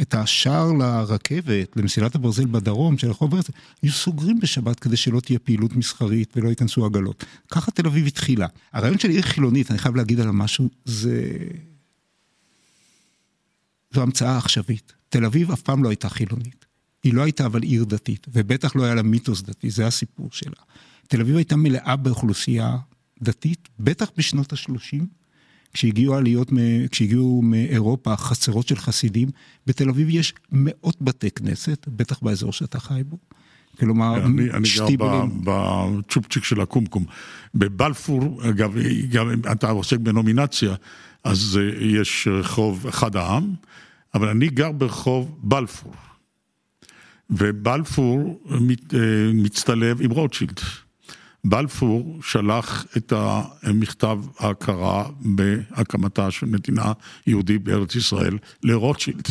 את 0.00 0.14
השער 0.14 0.72
לרכבת, 0.72 1.76
למסילת 1.76 2.14
הברזל 2.14 2.46
בדרום 2.46 2.98
של 2.98 3.10
רחוב 3.10 3.34
הרצל, 3.34 3.52
היו 3.82 3.92
סוגרים 3.92 4.40
בשבת 4.40 4.80
כדי 4.80 4.96
שלא 4.96 5.20
תהיה 5.20 5.38
פעילות 5.38 5.76
מסחרית 5.76 6.36
ולא 6.36 6.48
ייכנסו 6.48 6.86
עגלות. 6.86 7.24
ככה 7.50 7.70
תל 7.70 7.86
אביב 7.86 8.06
התחילה. 8.06 8.46
הרעיון 8.72 8.98
של 8.98 9.10
עיר 9.10 9.22
חילונית, 9.22 9.70
אני 9.70 9.78
חייב 9.78 9.96
להגיד 9.96 10.20
עליו 10.20 10.32
משהו, 10.32 10.68
זה... 10.84 11.36
זו 13.94 14.02
המצאה 14.02 14.38
עכשווית. 14.38 14.92
תל 15.08 15.24
אביב 15.24 15.50
אף 15.50 15.60
פעם 15.60 15.84
לא 15.84 15.88
הייתה 15.88 16.08
חילונית. 16.08 16.64
היא 17.04 17.14
לא 17.14 17.22
הייתה 17.22 17.46
אבל 17.46 17.62
עיר 17.62 17.84
דתית, 17.84 18.26
ובטח 18.32 18.76
לא 18.76 18.84
היה 18.84 18.94
לה 18.94 19.02
מיתוס 19.02 19.42
דתי, 19.42 19.70
זה 19.70 19.86
הסיפור 19.86 20.28
שלה. 20.32 20.62
תל 21.08 21.20
אביב 21.20 21.36
הייתה 21.36 21.56
מלאה 21.56 21.96
באוכלוסייה 21.96 22.76
דתית, 23.22 23.68
בטח 23.80 24.10
בשנות 24.16 24.52
ה-30, 24.52 25.04
כשהגיעו 25.74 26.14
עליות, 26.14 26.50
כשהגיעו 26.90 27.42
מאירופה 27.42 28.16
חצרות 28.16 28.68
של 28.68 28.76
חסידים, 28.76 29.28
בתל 29.66 29.88
אביב 29.88 30.08
יש 30.10 30.34
מאות 30.52 31.02
בתי 31.02 31.30
כנסת, 31.30 31.88
בטח 31.88 32.18
באזור 32.22 32.52
שאתה 32.52 32.80
חי 32.80 33.02
בו. 33.06 33.18
כלומר, 33.78 34.24
אני, 34.26 34.50
אני 34.50 34.68
גר 34.96 35.24
בצ'ופצ'יק 35.44 36.44
של 36.44 36.60
הקומקום. 36.60 37.04
בבלפור, 37.54 38.42
אגב, 38.48 38.74
גם 39.10 39.30
אם 39.30 39.40
אתה 39.52 39.70
עוסק 39.70 39.98
בנומינציה, 39.98 40.74
אז 41.24 41.58
אה, 41.60 41.84
יש 41.84 42.28
רחוב 42.30 42.86
אחד 42.86 43.16
העם, 43.16 43.54
אבל 44.14 44.28
אני 44.28 44.48
גר 44.48 44.72
ברחוב 44.72 45.38
בלפור. 45.42 45.92
ובלפור 47.30 48.42
מת, 48.60 48.94
אה, 48.94 49.00
מצטלב 49.34 50.02
עם 50.02 50.10
רוטשילד. 50.10 50.60
בלפור 51.44 52.18
שלח 52.22 52.86
את 52.96 53.12
המכתב 53.16 54.18
ההכרה 54.38 55.08
בהקמתה 55.20 56.30
של 56.30 56.46
מדינה 56.46 56.92
יהודית 57.26 57.62
בארץ 57.62 57.94
ישראל 57.94 58.38
לרוטשילד. 58.62 59.28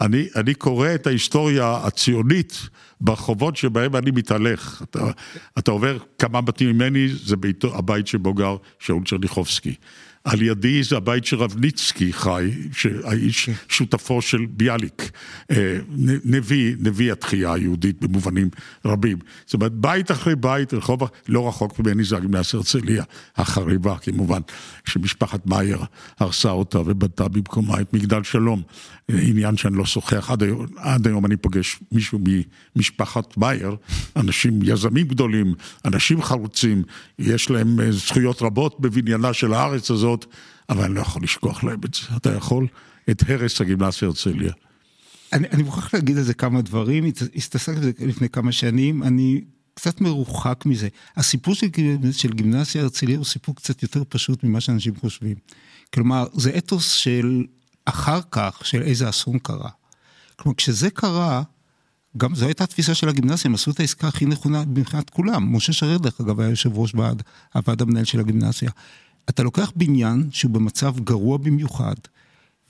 אני, 0.00 0.28
אני 0.36 0.54
קורא 0.54 0.94
את 0.94 1.06
ההיסטוריה 1.06 1.76
הציונית 1.76 2.68
ברחובות 3.00 3.56
שבהם 3.56 3.96
אני 3.96 4.10
מתהלך. 4.10 4.82
אתה, 4.82 5.10
אתה 5.58 5.70
עובר 5.70 5.98
כמה 6.18 6.40
בתים 6.40 6.70
ממני, 6.70 7.08
זה 7.08 7.36
ביתו, 7.36 7.78
הבית 7.78 8.06
שבו 8.06 8.34
גר 8.34 8.56
שאול 8.78 9.02
צ'רניחובסקי. 9.04 9.74
על 10.24 10.42
ידי 10.42 10.82
זה 10.82 10.96
הבית 10.96 11.24
של 11.24 11.36
רבניצקי 11.36 12.12
חי, 12.12 12.50
שהאיש 12.72 13.46
כן. 13.46 13.52
שותפו 13.68 14.22
של 14.22 14.46
ביאליק, 14.50 15.10
אה, 15.50 15.76
נביא, 16.24 16.74
נביא 16.78 17.12
התחייה 17.12 17.52
היהודית 17.52 18.00
במובנים 18.00 18.48
רבים. 18.84 19.18
זאת 19.44 19.54
אומרת, 19.54 19.72
בית 19.72 20.10
אחרי 20.10 20.36
בית, 20.36 20.74
רחוב 20.74 21.02
לא 21.28 21.48
רחוק 21.48 21.80
ממני 21.80 22.04
זה 22.04 22.16
הגימנסיה 22.16 22.56
הרצליה, 22.58 23.04
החריבה 23.36 23.96
כמובן, 23.98 24.40
שמשפחת 24.84 25.46
מאייר 25.46 25.78
הרסה 26.18 26.50
אותה 26.50 26.80
ובנתה 26.80 27.28
במקומה 27.28 27.80
את 27.80 27.94
מגדל 27.94 28.22
שלום. 28.22 28.62
עניין 29.08 29.56
שאני 29.56 29.76
לא 29.76 29.86
שוחח, 29.86 30.30
עד 30.30 30.42
היום, 30.42 30.66
עד 30.76 31.06
היום 31.06 31.26
אני 31.26 31.36
פוגש 31.36 31.80
מישהו 31.92 32.18
ממשפחת 32.76 33.36
מאייר, 33.36 33.76
אנשים, 34.16 34.60
יזמים 34.62 35.06
גדולים, 35.06 35.54
אנשים 35.84 36.22
חרוצים, 36.22 36.82
יש 37.18 37.50
להם 37.50 37.80
אה, 37.80 37.92
זכויות 37.92 38.42
רבות 38.42 38.80
בבניינה 38.80 39.32
של 39.32 39.54
הארץ 39.54 39.90
הזאת, 39.90 40.13
אבל 40.68 40.84
אני 40.84 40.94
לא 40.94 41.00
יכול 41.00 41.22
לשכוח 41.22 41.64
להם 41.64 41.80
את 41.84 41.94
זה. 41.94 42.16
אתה 42.16 42.32
יכול? 42.32 42.66
את 43.10 43.22
הרס 43.30 43.60
הגימנסיה 43.60 44.08
הרצליה. 44.08 44.52
אני, 45.32 45.48
אני 45.48 45.62
מוכרח 45.62 45.94
להגיד 45.94 46.18
על 46.18 46.22
זה 46.22 46.34
כמה 46.34 46.62
דברים, 46.62 47.04
הסתסקתי 47.36 47.80
בזה 47.80 47.92
לפני 48.00 48.28
כמה 48.28 48.52
שנים, 48.52 49.02
אני 49.02 49.40
קצת 49.74 50.00
מרוחק 50.00 50.62
מזה. 50.66 50.88
הסיפור 51.16 51.54
של, 51.54 51.66
של 52.12 52.32
גימנסיה 52.32 52.82
הרצליה 52.82 53.16
הוא 53.16 53.24
סיפור 53.24 53.56
קצת 53.56 53.82
יותר 53.82 54.02
פשוט 54.08 54.44
ממה 54.44 54.60
שאנשים 54.60 54.96
חושבים. 54.96 55.36
כלומר, 55.94 56.26
זה 56.32 56.58
אתוס 56.58 56.90
של 56.92 57.44
אחר 57.84 58.20
כך 58.30 58.60
של 58.64 58.82
איזה 58.82 59.08
אסון 59.08 59.38
קרה. 59.38 59.70
כלומר, 60.36 60.56
כשזה 60.56 60.90
קרה, 60.90 61.42
גם 62.16 62.34
זו 62.34 62.46
הייתה 62.46 62.64
התפיסה 62.64 62.94
של 62.94 63.08
הגימנסיה, 63.08 63.48
הם 63.48 63.54
עשו 63.54 63.70
את 63.70 63.80
העסקה 63.80 64.08
הכי 64.08 64.26
נכונה 64.26 64.64
מבחינת 64.66 65.10
כולם. 65.10 65.56
משה 65.56 65.72
שרת, 65.72 66.00
דרך 66.00 66.20
אגב, 66.20 66.40
היה 66.40 66.50
יושב 66.50 66.78
ראש 66.78 66.94
ועד, 66.94 67.22
הוועד 67.54 67.82
המנהל 67.82 68.04
של 68.04 68.20
הגימנסיה. 68.20 68.70
אתה 69.28 69.42
לוקח 69.42 69.72
בניין 69.76 70.28
שהוא 70.30 70.50
במצב 70.50 70.94
גרוע 71.00 71.38
במיוחד, 71.38 71.94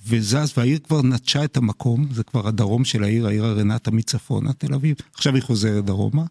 וזז, 0.06 0.52
והעיר 0.56 0.78
כבר 0.78 1.02
נטשה 1.02 1.44
את 1.44 1.56
המקום, 1.56 2.06
זה 2.12 2.22
כבר 2.24 2.48
הדרום 2.48 2.84
של 2.84 3.04
העיר, 3.04 3.26
העיר 3.26 3.44
הרנטה 3.44 3.90
מצפונה, 3.90 4.52
תל 4.52 4.74
אביב, 4.74 4.96
עכשיו 5.14 5.34
היא 5.34 5.42
חוזרת 5.42 5.84
דרומה. 5.84 6.24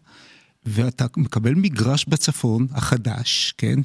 ואתה 0.66 1.06
מקבל 1.16 1.54
מגרש 1.54 2.04
בצפון 2.08 2.66
החדש, 2.72 3.54
כן, 3.58 3.78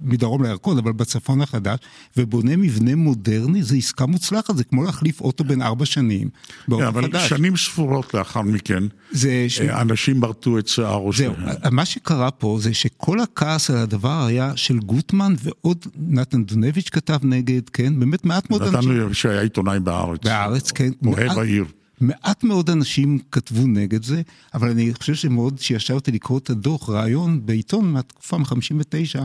מדרום 0.00 0.42
לירקון, 0.42 0.78
אבל 0.78 0.92
בצפון 0.92 1.40
החדש, 1.40 1.78
ובונה 2.16 2.56
מבנה 2.56 2.94
מודרני, 2.94 3.62
זו 3.62 3.74
עסקה 3.76 4.06
מוצלחת, 4.06 4.56
זה 4.56 4.64
כמו 4.64 4.84
להחליף 4.84 5.20
אוטו 5.20 5.44
בן 5.44 5.62
ארבע 5.62 5.86
שנים 5.86 6.28
באוטו 6.68 6.84
yeah, 6.84 6.88
אבל 6.88 7.02
חדש. 7.02 7.14
אבל 7.14 7.28
שנים 7.28 7.56
ספורות 7.56 8.14
לאחר 8.14 8.42
מכן, 8.42 8.84
זה 9.12 9.44
ש... 9.48 9.60
אה, 9.60 9.80
אנשים 9.80 10.20
מרטו 10.20 10.58
את 10.58 10.68
שיער 10.68 11.02
ראשיהם. 11.02 11.32
זהו, 11.46 11.72
מה 11.72 11.84
שקרה 11.84 12.30
פה 12.30 12.58
זה 12.60 12.74
שכל 12.74 13.20
הכעס 13.20 13.70
על 13.70 13.76
הדבר 13.76 14.24
היה 14.26 14.56
של 14.56 14.78
גוטמן 14.78 15.34
ועוד 15.42 15.86
נתן 15.96 16.44
דונביץ' 16.44 16.88
כתב 16.88 17.18
נגד, 17.22 17.68
כן, 17.68 18.00
באמת 18.00 18.24
מעט 18.24 18.50
מאוד 18.50 18.62
אנשים. 18.62 18.92
נתן 18.92 19.14
שהיה 19.14 19.40
עיתונאי 19.40 19.80
בארץ. 19.80 20.24
בארץ, 20.24 20.70
כן. 20.70 20.90
אוהב 21.06 21.38
העיר. 21.38 21.64
מעט 22.00 22.44
מאוד 22.44 22.70
אנשים 22.70 23.18
כתבו 23.32 23.66
נגד 23.66 24.02
זה, 24.02 24.22
אבל 24.54 24.70
אני 24.70 24.94
חושב 24.94 25.14
שמאוד 25.14 25.58
שישבתי 25.58 26.12
לקרוא 26.12 26.38
את 26.38 26.50
הדוח, 26.50 26.88
ראיון 26.88 27.46
בעיתון 27.46 27.92
מהתקופה 27.92 28.38
מ-59, 28.38 29.20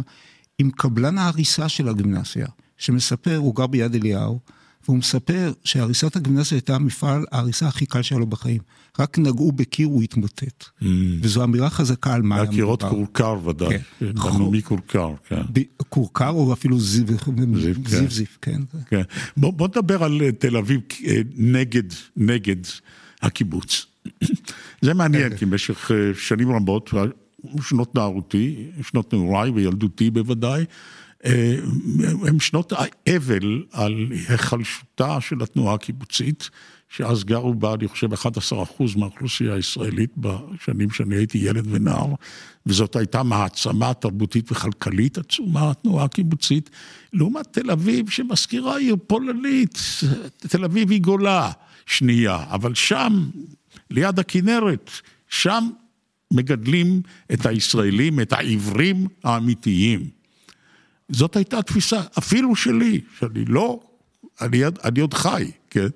עם 0.59 0.71
קבלן 0.71 1.17
ההריסה 1.17 1.69
של 1.69 1.89
הגימנסיה, 1.89 2.47
שמספר, 2.77 3.37
הוא 3.37 3.55
גר 3.55 3.67
ביד 3.67 3.95
אליהו, 3.95 4.39
והוא 4.85 4.97
מספר 4.97 5.53
שהריסת 5.63 6.15
הגימנסיה 6.15 6.55
הייתה 6.55 6.75
המפעל 6.75 7.25
ההריסה 7.31 7.67
הכי 7.67 7.85
קל 7.85 8.01
שלו 8.01 8.27
בחיים. 8.27 8.61
רק 8.99 9.19
נגעו 9.19 9.51
בקיר, 9.51 9.87
הוא 9.87 10.03
התמוטט. 10.03 10.63
Mm. 10.63 10.85
וזו 11.21 11.43
אמירה 11.43 11.69
חזקה 11.69 12.13
על 12.13 12.21
מה 12.21 12.35
היה 12.35 12.43
מדובר. 12.43 12.55
הקירות 12.55 12.83
כורכר 12.83 13.47
ודאי, 13.47 13.77
כן. 13.99 14.13
בנעמי 14.13 14.61
כורכר, 14.61 15.13
כן. 15.27 15.41
כורכר 15.89 16.29
או 16.29 16.53
אפילו 16.53 16.79
זיו 16.79 17.05
זיו, 17.85 18.11
זיו, 18.11 18.25
כן. 18.41 18.61
כן. 18.89 19.01
בוא, 19.37 19.53
בוא 19.53 19.67
נדבר 19.67 20.03
על 20.03 20.21
אה, 20.21 20.31
תל 20.31 20.57
אביב 20.57 20.81
אה, 21.07 21.21
נגד, 21.35 21.83
נגד 22.17 22.55
הקיבוץ. 23.21 23.85
זה 24.81 24.93
מעניין, 24.93 25.29
כן. 25.29 25.37
כי 25.37 25.45
במשך 25.45 25.91
אה, 25.91 25.97
שנים 26.15 26.51
רבות, 26.51 26.93
שנות 27.61 27.95
נערותי, 27.95 28.67
שנות 28.81 29.13
נעוריי 29.13 29.49
וילדותי 29.49 30.11
בוודאי, 30.11 30.65
הם 32.27 32.39
שנות 32.39 32.73
האבל 32.75 33.63
על 33.71 34.07
היחלשותה 34.11 35.21
של 35.21 35.41
התנועה 35.41 35.75
הקיבוצית, 35.75 36.49
שאז 36.89 37.23
גרו 37.23 37.53
בה, 37.53 37.73
אני 37.73 37.87
חושב, 37.87 38.13
11% 38.13 38.17
מהאוכלוסייה 38.97 39.53
הישראלית 39.53 40.11
בשנים 40.17 40.89
שאני 40.91 41.15
הייתי 41.15 41.37
ילד 41.37 41.67
ונער, 41.69 42.13
וזאת 42.65 42.95
הייתה 42.95 43.23
מעצמה 43.23 43.93
תרבותית 43.93 44.51
וכלכלית 44.51 45.17
עצומה, 45.17 45.71
התנועה 45.71 46.05
הקיבוצית, 46.05 46.69
לעומת 47.13 47.47
תל 47.51 47.71
אביב 47.71 48.09
שמזכירה 48.09 48.77
עיר 48.77 48.95
פולנית, 49.07 49.79
תל 50.37 50.63
אביב 50.63 50.91
היא 50.91 51.01
גולה 51.01 51.51
שנייה, 51.85 52.43
אבל 52.49 52.75
שם, 52.75 53.29
ליד 53.89 54.19
הכנרת, 54.19 54.89
שם 55.29 55.69
מגדלים 56.33 57.01
את 57.33 57.45
הישראלים, 57.45 58.19
את 58.19 58.33
העברים 58.33 59.07
האמיתיים. 59.23 60.20
זאת 61.11 61.35
הייתה 61.35 61.59
התפיסה, 61.59 62.01
אפילו 62.17 62.55
שלי, 62.55 63.01
שאני 63.19 63.45
לא, 63.45 63.79
אני, 64.41 64.61
אני 64.83 64.99
עוד 64.99 65.13
חי, 65.13 65.51
כן? 65.69 65.87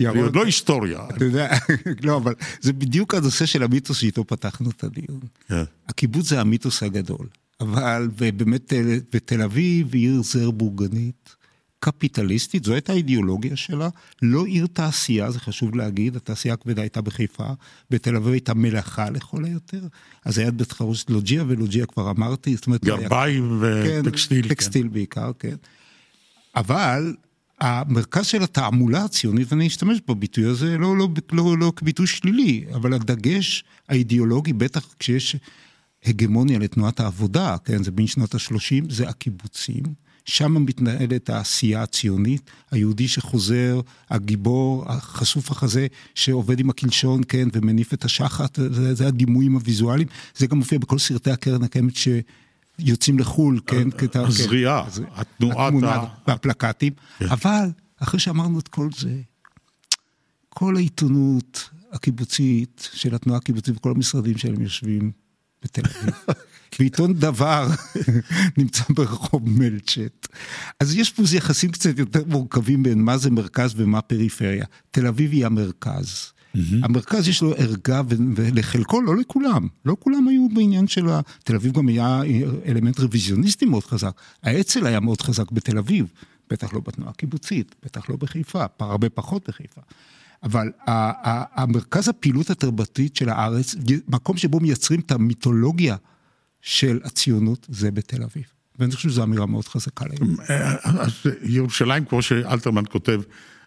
אני 0.00 0.20
עוד 0.20 0.36
לא 0.36 0.44
היסטוריה. 0.44 1.00
אתה 1.16 1.24
יודע, 1.24 1.56
לא, 2.04 2.16
אבל 2.16 2.34
זה 2.60 2.72
בדיוק 2.72 3.14
הנושא 3.14 3.46
של 3.46 3.62
המיתוס 3.62 3.98
שאיתו 3.98 4.24
פתחנו 4.24 4.70
את 4.70 4.84
הדיון. 4.84 5.20
כן. 5.48 5.62
הקיבוץ 5.88 6.28
זה 6.28 6.40
המיתוס 6.40 6.82
הגדול, 6.82 7.26
אבל 7.60 8.08
באמת 8.36 8.72
בתל 9.12 9.42
אביב 9.42 9.94
עיר 9.94 10.22
זר 10.22 10.50
בורגנית, 10.50 11.36
קפיטליסטית, 11.80 12.64
זו 12.64 12.72
הייתה 12.72 12.92
האידיאולוגיה 12.92 13.56
שלה, 13.56 13.88
לא 14.22 14.44
עיר 14.44 14.66
תעשייה, 14.72 15.30
זה 15.30 15.40
חשוב 15.40 15.76
להגיד, 15.76 16.16
התעשייה 16.16 16.54
הכבדה 16.54 16.82
הייתה 16.82 17.00
בחיפה, 17.00 17.48
בתל 17.90 18.16
אביב 18.16 18.32
הייתה 18.32 18.54
מלאכה 18.54 19.10
לכל 19.10 19.44
היותר, 19.44 19.86
אז 20.24 20.38
היה 20.38 20.50
בית 20.50 20.72
חרוש 20.72 21.04
לוג'יה, 21.08 21.44
ולוג'יה 21.48 21.86
כבר 21.86 22.10
אמרתי, 22.10 22.56
זאת 22.56 22.66
אומרת... 22.66 22.84
גרביים 22.84 23.62
וטקסטיל. 23.62 24.42
כן, 24.42 24.48
טקסטיל 24.48 24.82
כן. 24.82 24.92
בעיקר, 24.92 25.30
כן. 25.38 25.56
אבל 26.56 27.14
המרכז 27.60 28.26
של 28.26 28.42
התעמולה 28.42 29.04
הציונית, 29.04 29.52
ואני 29.52 29.66
אשתמש 29.66 29.98
בביטוי 30.08 30.44
הזה 30.44 30.78
לא, 30.78 30.96
לא, 30.96 31.08
לא, 31.32 31.58
לא 31.58 31.72
כביטוי 31.76 32.06
שלילי, 32.06 32.64
אבל 32.74 32.92
הדגש 32.92 33.64
האידיאולוגי, 33.88 34.52
בטח 34.52 34.94
כשיש 34.98 35.36
הגמוניה 36.04 36.58
לתנועת 36.58 37.00
העבודה, 37.00 37.56
כן, 37.64 37.82
זה 37.82 37.90
בין 37.90 38.06
שנות 38.06 38.34
ה-30, 38.34 38.90
זה 38.90 39.08
הקיבוצים. 39.08 40.07
שם 40.28 40.64
מתנהלת 40.64 41.30
העשייה 41.30 41.82
הציונית, 41.82 42.50
היהודי 42.70 43.08
שחוזר, 43.08 43.80
הגיבור, 44.10 44.84
החשוף 44.88 45.50
החזה, 45.50 45.86
שעובד 46.14 46.60
עם 46.60 46.70
הקלשון, 46.70 47.20
כן, 47.28 47.48
ומניף 47.52 47.94
את 47.94 48.04
השחת, 48.04 48.58
זה, 48.70 48.94
זה 48.94 49.06
הדימויים 49.06 49.54
הוויזואליים, 49.54 50.08
זה 50.36 50.46
גם 50.46 50.58
מופיע 50.58 50.78
בכל 50.78 50.98
סרטי 50.98 51.30
הקרן 51.30 51.62
הקיימת 51.62 51.96
ש... 51.96 52.08
יוצאים 52.78 53.18
לחו"ל, 53.18 53.60
כן, 53.66 53.88
הזריעה, 54.14 54.90
כן, 54.90 55.02
התנועת, 55.14 55.56
התמונה 55.58 56.04
והפלקטים, 56.28 56.92
כן. 57.18 57.26
אבל 57.28 57.66
אחרי 57.98 58.20
שאמרנו 58.20 58.58
את 58.58 58.68
כל 58.68 58.88
זה, 58.98 59.20
כל 60.48 60.76
העיתונות 60.76 61.70
הקיבוצית 61.92 62.88
של 62.92 63.14
התנועה 63.14 63.38
הקיבוצית 63.38 63.76
וכל 63.76 63.90
המשרדים 63.90 64.38
שלהם 64.38 64.62
יושבים 64.62 65.12
בתל 65.62 65.82
אביב. 65.84 66.14
ועיתון 66.78 67.14
דבר 67.14 67.68
נמצא 68.58 68.84
ברחוב 68.90 69.48
מלצ'ט. 69.48 70.28
אז 70.80 70.94
יש 70.94 71.12
פה 71.12 71.22
יחסים 71.32 71.70
קצת 71.70 71.98
יותר 71.98 72.22
מורכבים 72.26 72.82
בין 72.82 73.02
מה 73.02 73.18
זה 73.18 73.30
מרכז 73.30 73.74
ומה 73.76 74.00
פריפריה. 74.00 74.64
תל 74.90 75.06
אביב 75.06 75.32
היא 75.32 75.46
המרכז. 75.46 76.32
המרכז 76.82 77.28
יש 77.28 77.42
לו 77.42 77.54
ערגה, 77.56 78.02
ולחלקו, 78.36 79.02
לא 79.02 79.16
לכולם, 79.16 79.68
לא 79.84 79.96
כולם 80.00 80.28
היו 80.28 80.48
בעניין 80.54 80.86
של 80.86 81.08
ה... 81.08 81.20
תל 81.44 81.54
אביב 81.54 81.72
גם 81.72 81.88
היה 81.88 82.20
אלמנט 82.66 83.00
רוויזיוניסטי 83.00 83.64
מאוד 83.64 83.84
חזק. 83.84 84.20
האצ"ל 84.42 84.86
היה 84.86 85.00
מאוד 85.00 85.20
חזק 85.20 85.52
בתל 85.52 85.78
אביב, 85.78 86.12
בטח 86.50 86.72
לא 86.74 86.80
בתנועה 86.80 87.10
הקיבוצית, 87.10 87.74
בטח 87.84 88.10
לא 88.10 88.16
בחיפה, 88.16 88.64
הרבה 88.78 89.08
פחות 89.08 89.48
בחיפה. 89.48 89.80
אבל 90.42 90.70
המרכז 90.86 92.08
הפעילות 92.08 92.50
התרבותית 92.50 93.16
של 93.16 93.28
הארץ, 93.28 93.74
מקום 94.08 94.36
שבו 94.36 94.60
מייצרים 94.60 95.00
את 95.00 95.12
המיתולוגיה 95.12 95.96
של 96.62 97.00
הציונות, 97.04 97.66
זה 97.70 97.90
בתל 97.90 98.22
אביב. 98.22 98.44
ואני 98.78 98.92
חושב 98.92 99.08
שזו 99.08 99.22
אמירה 99.22 99.46
מאוד 99.46 99.68
חזקה 99.68 100.04
להם. 100.06 100.36
אז 100.84 101.12
ירושלים, 101.42 102.04
כמו 102.04 102.22
שאלתרמן 102.22 102.84
כותב, 102.90 103.20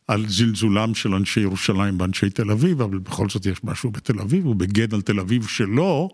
על 0.07 0.25
זלזולם 0.29 0.95
של 0.95 1.13
אנשי 1.13 1.39
ירושלים 1.39 1.99
ואנשי 1.99 2.29
תל 2.29 2.51
אביב, 2.51 2.81
אבל 2.81 2.97
בכל 2.97 3.29
זאת 3.29 3.45
יש 3.45 3.63
משהו 3.63 3.91
בתל 3.91 4.19
אביב, 4.19 4.45
הוא 4.45 4.55
בגן 4.55 4.93
על 4.93 5.01
תל 5.01 5.19
אביב 5.19 5.47
שלו. 5.47 6.09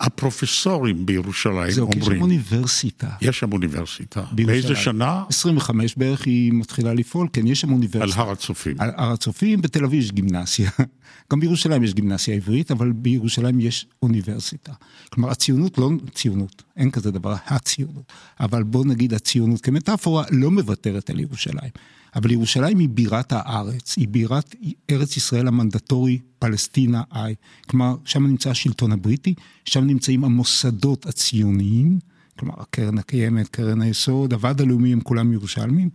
הפרופסורים 0.00 1.06
בירושלים 1.06 1.70
זהו, 1.70 1.86
אומרים... 1.86 2.02
זהו, 2.02 2.08
כי 2.08 2.12
יש 2.12 2.16
שם 2.16 2.22
אוניברסיטה. 2.22 3.08
יש 3.20 3.38
שם 3.38 3.52
אוניברסיטה. 3.52 4.20
בירושלים. 4.32 4.46
באיזה 4.46 4.76
שנה? 4.76 5.24
25 5.28 5.96
בערך 5.96 6.26
היא 6.26 6.52
מתחילה 6.52 6.94
לפעול, 6.94 7.28
כן, 7.32 7.46
יש 7.46 7.60
שם 7.60 7.72
אוניברסיטה. 7.72 8.20
על 8.20 8.26
הר 8.26 8.32
הצופים. 8.32 8.76
על 8.78 8.90
הר 8.96 9.12
הצופים, 9.12 9.62
בתל 9.62 9.84
אביב 9.84 10.00
יש 10.00 10.12
גימנסיה. 10.12 10.70
גם 11.32 11.40
בירושלים 11.40 11.84
יש 11.84 11.94
גימנסיה 11.94 12.34
עברית, 12.34 12.70
אבל 12.70 12.92
בירושלים 12.92 13.60
יש 13.60 13.86
אוניברסיטה. 14.02 14.72
כלומר, 15.10 15.30
הציונות 15.30 15.78
לא 15.78 15.90
ציונות, 16.14 16.62
אין 16.76 16.90
כזה 16.90 17.10
דבר, 17.10 17.34
הציונות. 17.46 18.12
אבל 18.40 18.62
בוא 18.62 18.84
נגיד 18.84 19.14
הציונות 19.14 19.60
כמטאפורה 19.60 20.24
לא 20.30 20.50
מוותרת 20.50 21.10
על 21.10 21.20
ירושלים. 21.20 21.70
אבל 22.16 22.30
ירושלים 22.30 22.78
היא 22.78 22.88
בירת 22.88 23.32
הארץ, 23.32 23.96
היא 23.96 24.08
בירת 24.08 24.54
ארץ 24.90 25.16
ישראל 25.16 25.48
המנדטורי, 25.48 26.18
פלסטינה 26.38 27.02
איי. 27.14 27.34
כלומר, 27.68 27.96
שם 28.04 28.26
נמצא 28.26 28.50
השלטון 28.50 28.92
הבריטי, 28.92 29.34
שם 29.64 29.84
נמצאים 29.84 30.24
המוסדות 30.24 31.06
הציוניים, 31.06 31.98
כלומר, 32.38 32.54
הקרן 32.58 32.98
הקיימת, 32.98 33.48
קרן 33.48 33.80
היסוד, 33.80 34.32
הוועד 34.32 34.60
הלאומי, 34.60 34.92
הם 34.92 35.00
כולם 35.00 35.32
ירושלמים. 35.32 35.90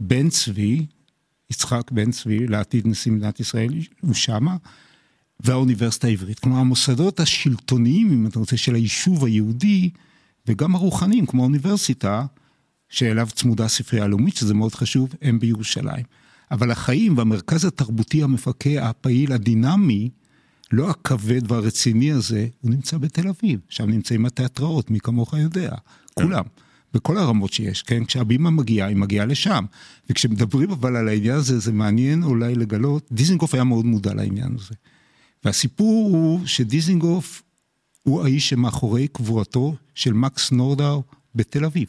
בן 0.00 0.28
צבי, 0.28 0.86
יצחק 1.50 1.90
בן 1.90 2.10
צבי, 2.10 2.46
לעתיד 2.46 2.86
נשיא 2.86 3.12
מדינת 3.12 3.40
ישראל, 3.40 3.74
הוא 4.00 4.14
שמה, 4.14 4.56
והאוניברסיטה 5.40 6.06
העברית. 6.06 6.38
כלומר, 6.38 6.58
המוסדות 6.58 7.20
השלטוניים, 7.20 8.12
אם 8.12 8.26
אתה 8.26 8.38
רוצה, 8.38 8.56
של 8.56 8.74
היישוב 8.74 9.24
היהודי, 9.24 9.90
וגם 10.46 10.74
הרוחניים, 10.74 11.26
כמו 11.26 11.42
האוניברסיטה, 11.42 12.26
שאליו 12.94 13.28
צמודה 13.32 13.64
הספרייה 13.64 14.04
הלאומית, 14.04 14.36
שזה 14.36 14.54
מאוד 14.54 14.74
חשוב, 14.74 15.14
הם 15.22 15.38
בירושלים. 15.38 16.04
אבל 16.50 16.70
החיים 16.70 17.18
והמרכז 17.18 17.64
התרבותי 17.64 18.22
המפקה, 18.22 18.88
הפעיל, 18.88 19.32
הדינמי, 19.32 20.10
לא 20.72 20.90
הכבד 20.90 21.52
והרציני 21.52 22.12
הזה, 22.12 22.46
הוא 22.60 22.70
נמצא 22.70 22.98
בתל 22.98 23.28
אביב. 23.28 23.60
שם 23.68 23.90
נמצאים 23.90 24.26
התיאטראות, 24.26 24.90
מי 24.90 25.00
כמוך 25.00 25.34
יודע, 25.34 25.72
כולם. 26.14 26.44
בכל 26.94 27.18
הרמות 27.18 27.52
שיש, 27.52 27.82
כן? 27.82 28.04
כשהבימה 28.04 28.50
מגיעה, 28.50 28.88
היא 28.88 28.96
מגיעה 28.96 29.26
לשם. 29.26 29.64
וכשמדברים 30.10 30.70
אבל 30.70 30.96
על 30.96 31.08
העניין 31.08 31.34
הזה, 31.34 31.58
זה 31.58 31.72
מעניין 31.72 32.22
אולי 32.22 32.54
לגלות, 32.54 33.08
דיזנגוף 33.12 33.54
היה 33.54 33.64
מאוד 33.64 33.84
מודע 33.84 34.14
לעניין 34.14 34.54
הזה. 34.58 34.74
והסיפור 35.44 36.08
הוא 36.16 36.46
שדיזנגוף 36.46 37.42
הוא 38.02 38.24
האיש 38.24 38.48
שמאחורי 38.48 39.08
קבורתו 39.08 39.74
של 39.94 40.12
מקס 40.12 40.52
נורדאו 40.52 41.02
בתל 41.34 41.64
אביב. 41.64 41.86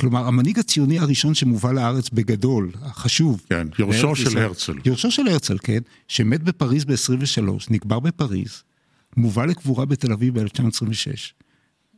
כלומר, 0.00 0.26
המנהיג 0.26 0.58
הציוני 0.58 0.98
הראשון 0.98 1.34
שמובא 1.34 1.72
לארץ 1.72 2.10
בגדול, 2.10 2.70
החשוב. 2.82 3.42
כן, 3.48 3.68
יורשו 3.78 4.16
של 4.16 4.38
הרצל. 4.38 4.74
יורשו 4.84 5.10
של 5.10 5.28
הרצל, 5.28 5.58
כן, 5.62 5.78
שמת 6.08 6.42
בפריז 6.42 6.84
ב-23, 6.84 7.50
נקבר 7.70 8.00
בפריז, 8.00 8.62
מובא 9.16 9.44
לקבורה 9.44 9.84
בתל 9.84 10.12
אביב 10.12 10.40
ב-1926. 10.40 11.44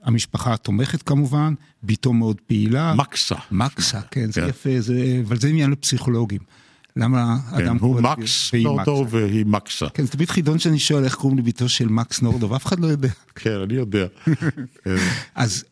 המשפחה 0.02 0.54
התומכת 0.54 1.02
כמובן, 1.02 1.54
בתו 1.82 2.12
מאוד 2.12 2.40
פעילה. 2.46 2.94
מקסה. 2.94 3.34
מקסה, 3.50 4.00
כן, 4.10 4.32
זה 4.32 4.40
כן. 4.40 4.48
יפה, 4.48 4.80
זה, 4.80 5.22
אבל 5.26 5.40
זה 5.40 5.48
עניין 5.48 5.70
לפסיכולוגים. 5.70 6.40
למה 6.96 7.36
כן, 7.50 7.56
אדם 7.56 7.76
הוא 7.80 8.00
מקס 8.00 8.54
נורדו 8.54 9.06
והיא 9.10 9.46
מקסה. 9.46 9.88
כן, 9.88 10.04
זה 10.04 10.10
תמיד 10.10 10.30
חידון 10.30 10.58
שאני 10.58 10.78
שואל 10.78 11.04
איך 11.04 11.14
קוראים 11.14 11.38
לביתו 11.38 11.68
של 11.68 11.88
מקס 11.88 12.22
נורדו, 12.22 12.50
ואף 12.50 12.66
אחד 12.66 12.80
לא 12.80 12.86
יודע. 12.86 13.08
כן, 13.34 13.60
אני 13.64 13.74
יודע. 13.74 14.06
אז 15.34 15.64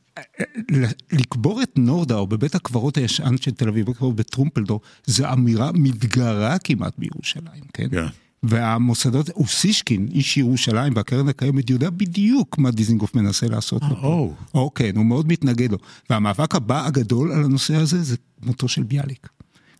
לקבור 1.13 1.63
את 1.63 1.79
נורדאו 1.79 2.27
בבית 2.27 2.55
הקברות 2.55 2.97
הישן 2.97 3.37
של 3.41 3.51
תל 3.51 3.69
אביב, 3.69 3.87
בטרומפלדור, 4.15 4.81
זו 5.07 5.33
אמירה 5.33 5.71
מתגרה 5.75 6.59
כמעט 6.59 6.93
בירושלים, 6.99 7.63
כן? 7.73 7.89
כן. 7.91 8.07
והמוסדות, 8.43 9.31
אוסישקין, 9.31 10.09
איש 10.11 10.37
ירושלים 10.37 10.93
והקרן 10.97 11.29
הקיימת, 11.29 11.71
יודע 11.71 11.91
בדיוק 11.91 12.59
מה 12.59 12.71
דיזינגוף 12.71 13.15
מנסה 13.15 13.47
לעשות. 13.47 13.83
או. 13.83 14.35
או 14.55 14.75
כן, 14.75 14.97
הוא 14.97 15.07
מאוד 15.07 15.29
מתנגד 15.29 15.73
לו. 15.73 15.79
והמאבק 16.11 16.55
הבא 16.55 16.87
הגדול 16.87 17.33
על 17.33 17.45
הנושא 17.45 17.75
הזה 17.75 18.03
זה 18.03 18.17
מותו 18.43 18.69
של 18.69 18.83
ביאליק. 18.83 19.29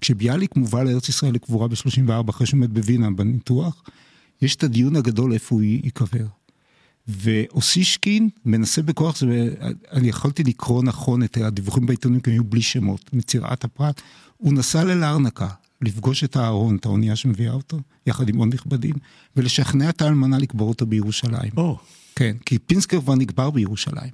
כשביאליק 0.01 0.57
מובא 0.57 0.83
לארץ 0.83 1.09
ישראל 1.09 1.35
לקבורה 1.35 1.69
ב-34 1.69 2.31
אחרי 2.31 2.47
שהוא 2.47 2.61
מת 2.61 2.71
בווינה 2.71 3.11
בניתוח, 3.11 3.83
יש 4.43 4.57
את 4.57 4.65
הדיון 4.65 4.97
הגדול 4.97 5.33
איפה 5.33 5.55
הוא 5.55 5.63
ייקבר. 5.63 6.27
ואוסישקין 7.09 8.29
מנסה 8.45 8.83
בכוח, 8.83 9.17
זה, 9.17 9.55
אני 9.93 10.09
יכולתי 10.09 10.43
לקרוא 10.43 10.83
נכון 10.83 11.23
את 11.23 11.37
הדיווחים 11.37 11.87
בעיתונים, 11.87 12.21
כי 12.21 12.31
הם 12.31 12.35
היו 12.35 12.45
בלי 12.45 12.63
שמות, 12.63 13.11
מצירת 13.13 13.65
הפרט, 13.65 14.01
הוא 14.37 14.53
נסע 14.53 14.85
ללרנקה, 14.85 15.49
לפגוש 15.83 16.25
את 16.25 16.37
הארון, 16.37 16.77
את 16.77 16.87
האונייה 16.87 17.17
שמביאה 17.17 17.53
אותו, 17.53 17.79
יחד 18.07 18.29
עם 18.29 18.37
עוד 18.37 18.55
נכבדים, 18.55 18.95
ולשכנע 19.37 19.89
את 19.89 20.03
האלמנה 20.03 20.39
לקבור 20.39 20.69
אותו 20.69 20.87
בירושלים. 20.87 21.53
Oh. 21.57 21.79
כן, 22.17 22.37
כי 22.47 22.59
פינסקר 22.59 23.01
כבר 23.01 23.15
נקבר 23.15 23.51
בירושלים, 23.51 24.11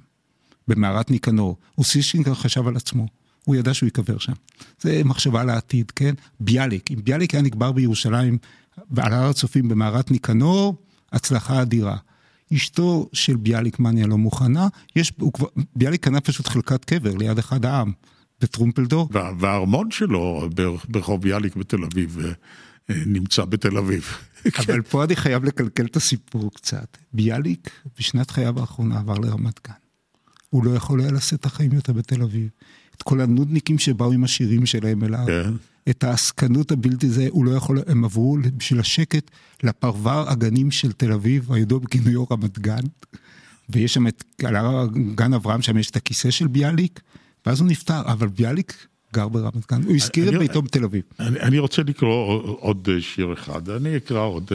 במערת 0.67 1.11
ניקנור. 1.11 1.57
אוסישקין 1.77 2.23
כבר 2.23 2.33
חשב 2.33 2.67
על 2.67 2.75
עצמו, 2.75 3.07
הוא 3.45 3.55
ידע 3.55 3.73
שהוא 3.73 3.87
ייקבר 3.87 4.17
שם. 4.17 4.33
זה 4.81 5.01
מחשבה 5.05 5.43
לעתיד, 5.43 5.91
כן? 5.91 6.13
ביאליק, 6.39 6.91
אם 6.91 6.99
ביאליק 7.03 7.33
היה 7.33 7.43
נקבר 7.43 7.71
בירושלים, 7.71 8.37
על 8.97 9.13
הר 9.13 9.29
הצופים 9.29 9.67
במערת 9.67 10.11
ניקנור, 10.11 10.75
הצלחה 11.11 11.61
אדירה. 11.61 11.97
אשתו 12.55 13.09
של 13.13 13.35
ביאליק 13.35 13.79
מניה 13.79 14.07
לא 14.07 14.17
מוכנה, 14.17 14.67
יש, 14.95 15.13
הוא 15.19 15.33
כבר, 15.33 15.47
ביאליק 15.75 16.03
קנה 16.03 16.21
פשוט 16.21 16.47
חלקת 16.47 16.85
קבר 16.85 17.15
ליד 17.15 17.37
אחד 17.37 17.65
העם, 17.65 17.91
בטרומפלדור. 18.41 19.09
והארמון 19.39 19.91
שלו 19.91 20.49
ברחוב 20.89 21.21
ביאליק 21.21 21.55
בתל 21.55 21.83
אביב 21.83 22.19
אה, 22.89 22.95
נמצא 23.05 23.45
בתל 23.45 23.77
אביב. 23.77 24.17
אבל 24.59 24.81
פה 24.81 25.03
אני 25.03 25.15
חייב 25.15 25.43
לקלקל 25.43 25.85
את 25.85 25.95
הסיפור 25.95 26.51
קצת. 26.53 26.97
ביאליק 27.13 27.69
בשנת 27.99 28.31
חייו 28.31 28.59
האחרונה 28.59 28.99
עבר 28.99 29.13
לרמת 29.13 29.67
גן. 29.67 29.73
הוא 30.49 30.65
לא 30.65 30.71
יכול 30.71 31.01
היה 31.01 31.11
לשאת 31.11 31.39
את 31.39 31.45
החיים 31.45 31.71
יותר 31.71 31.93
בתל 31.93 32.21
אביב. 32.21 32.49
את 32.95 33.03
כל 33.03 33.21
הנודניקים 33.21 33.79
שבאו 33.79 34.11
עם 34.11 34.23
השירים 34.23 34.65
שלהם 34.65 35.03
אליו. 35.03 35.25
כן. 35.27 35.53
את 35.89 36.03
העסקנות 36.03 36.71
הבלתי 36.71 37.09
זה, 37.09 37.27
הוא 37.29 37.45
לא 37.45 37.51
יכול, 37.51 37.79
הם 37.87 38.05
עברו 38.05 38.37
בשביל 38.57 38.79
השקט 38.79 39.31
לפרבר 39.63 40.29
הגנים 40.29 40.71
של 40.71 40.91
תל 40.91 41.11
אביב, 41.11 41.51
הידוע 41.51 41.79
בכינויו 41.79 42.23
רמת 42.31 42.59
גן, 42.59 42.83
ויש 43.69 43.93
שם 43.93 44.07
את, 44.07 44.23
על 44.43 44.55
הר 44.55 44.87
גן 45.15 45.33
אברהם, 45.33 45.61
שם 45.61 45.77
יש 45.77 45.89
את 45.89 45.95
הכיסא 45.95 46.31
של 46.31 46.47
ביאליק, 46.47 46.99
ואז 47.45 47.59
הוא 47.59 47.67
נפטר, 47.67 48.01
אבל 48.05 48.27
ביאליק 48.27 48.87
גר 49.13 49.27
ברמת 49.27 49.71
גן, 49.71 49.83
הוא 49.83 49.95
הזכיר 49.95 50.29
את 50.29 50.39
ביתו 50.39 50.61
בתל 50.61 50.83
אביב. 50.83 51.01
אני, 51.19 51.39
אני 51.39 51.59
רוצה 51.59 51.83
לקרוא 51.83 52.41
עוד 52.59 52.89
שיר 52.99 53.33
אחד, 53.33 53.69
אני 53.69 53.97
אקרא 53.97 54.21
עוד, 54.21 54.51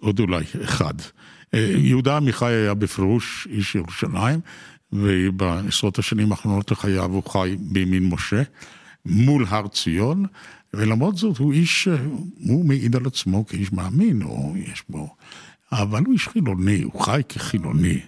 עוד 0.00 0.20
אולי 0.20 0.44
אחד. 0.64 0.94
יהודה 1.52 2.16
עמיחי 2.16 2.52
היה 2.52 2.74
בפירוש 2.74 3.48
איש 3.50 3.74
ירושלים, 3.74 4.40
ובעשרות 4.92 5.98
השנים 5.98 6.32
האחרונות 6.32 6.70
לחייו 6.70 7.12
הוא 7.12 7.22
חי 7.30 7.56
בימין 7.60 8.08
משה. 8.08 8.42
מול 9.08 9.46
הר 9.48 9.68
ציון, 9.68 10.24
ולמרות 10.74 11.16
זאת 11.16 11.38
הוא 11.38 11.52
איש, 11.52 11.88
הוא 12.40 12.64
מעיד 12.64 12.96
על 12.96 13.06
עצמו 13.06 13.46
כאיש 13.46 13.72
מאמין, 13.72 14.22
או 14.22 14.54
יש 14.56 14.82
בו, 14.88 15.14
אבל 15.72 16.02
הוא 16.06 16.12
איש 16.12 16.28
חילוני, 16.28 16.82
הוא 16.82 17.00
חי 17.00 17.20
כחילוני. 17.28 18.00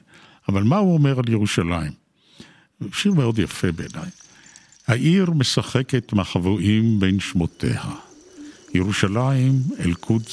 אבל 0.48 0.62
מה 0.62 0.76
הוא 0.76 0.94
אומר 0.94 1.18
על 1.18 1.28
ירושלים? 1.28 1.92
שיר 2.92 3.12
מאוד 3.12 3.38
יפה 3.38 3.72
בעיניי. 3.72 4.11
העיר 4.87 5.30
משחקת 5.30 6.12
מחבואים 6.12 7.00
בין 7.00 7.20
שמותיה. 7.20 7.82
ירושלים, 8.74 9.52
אל-קודס, 9.80 10.32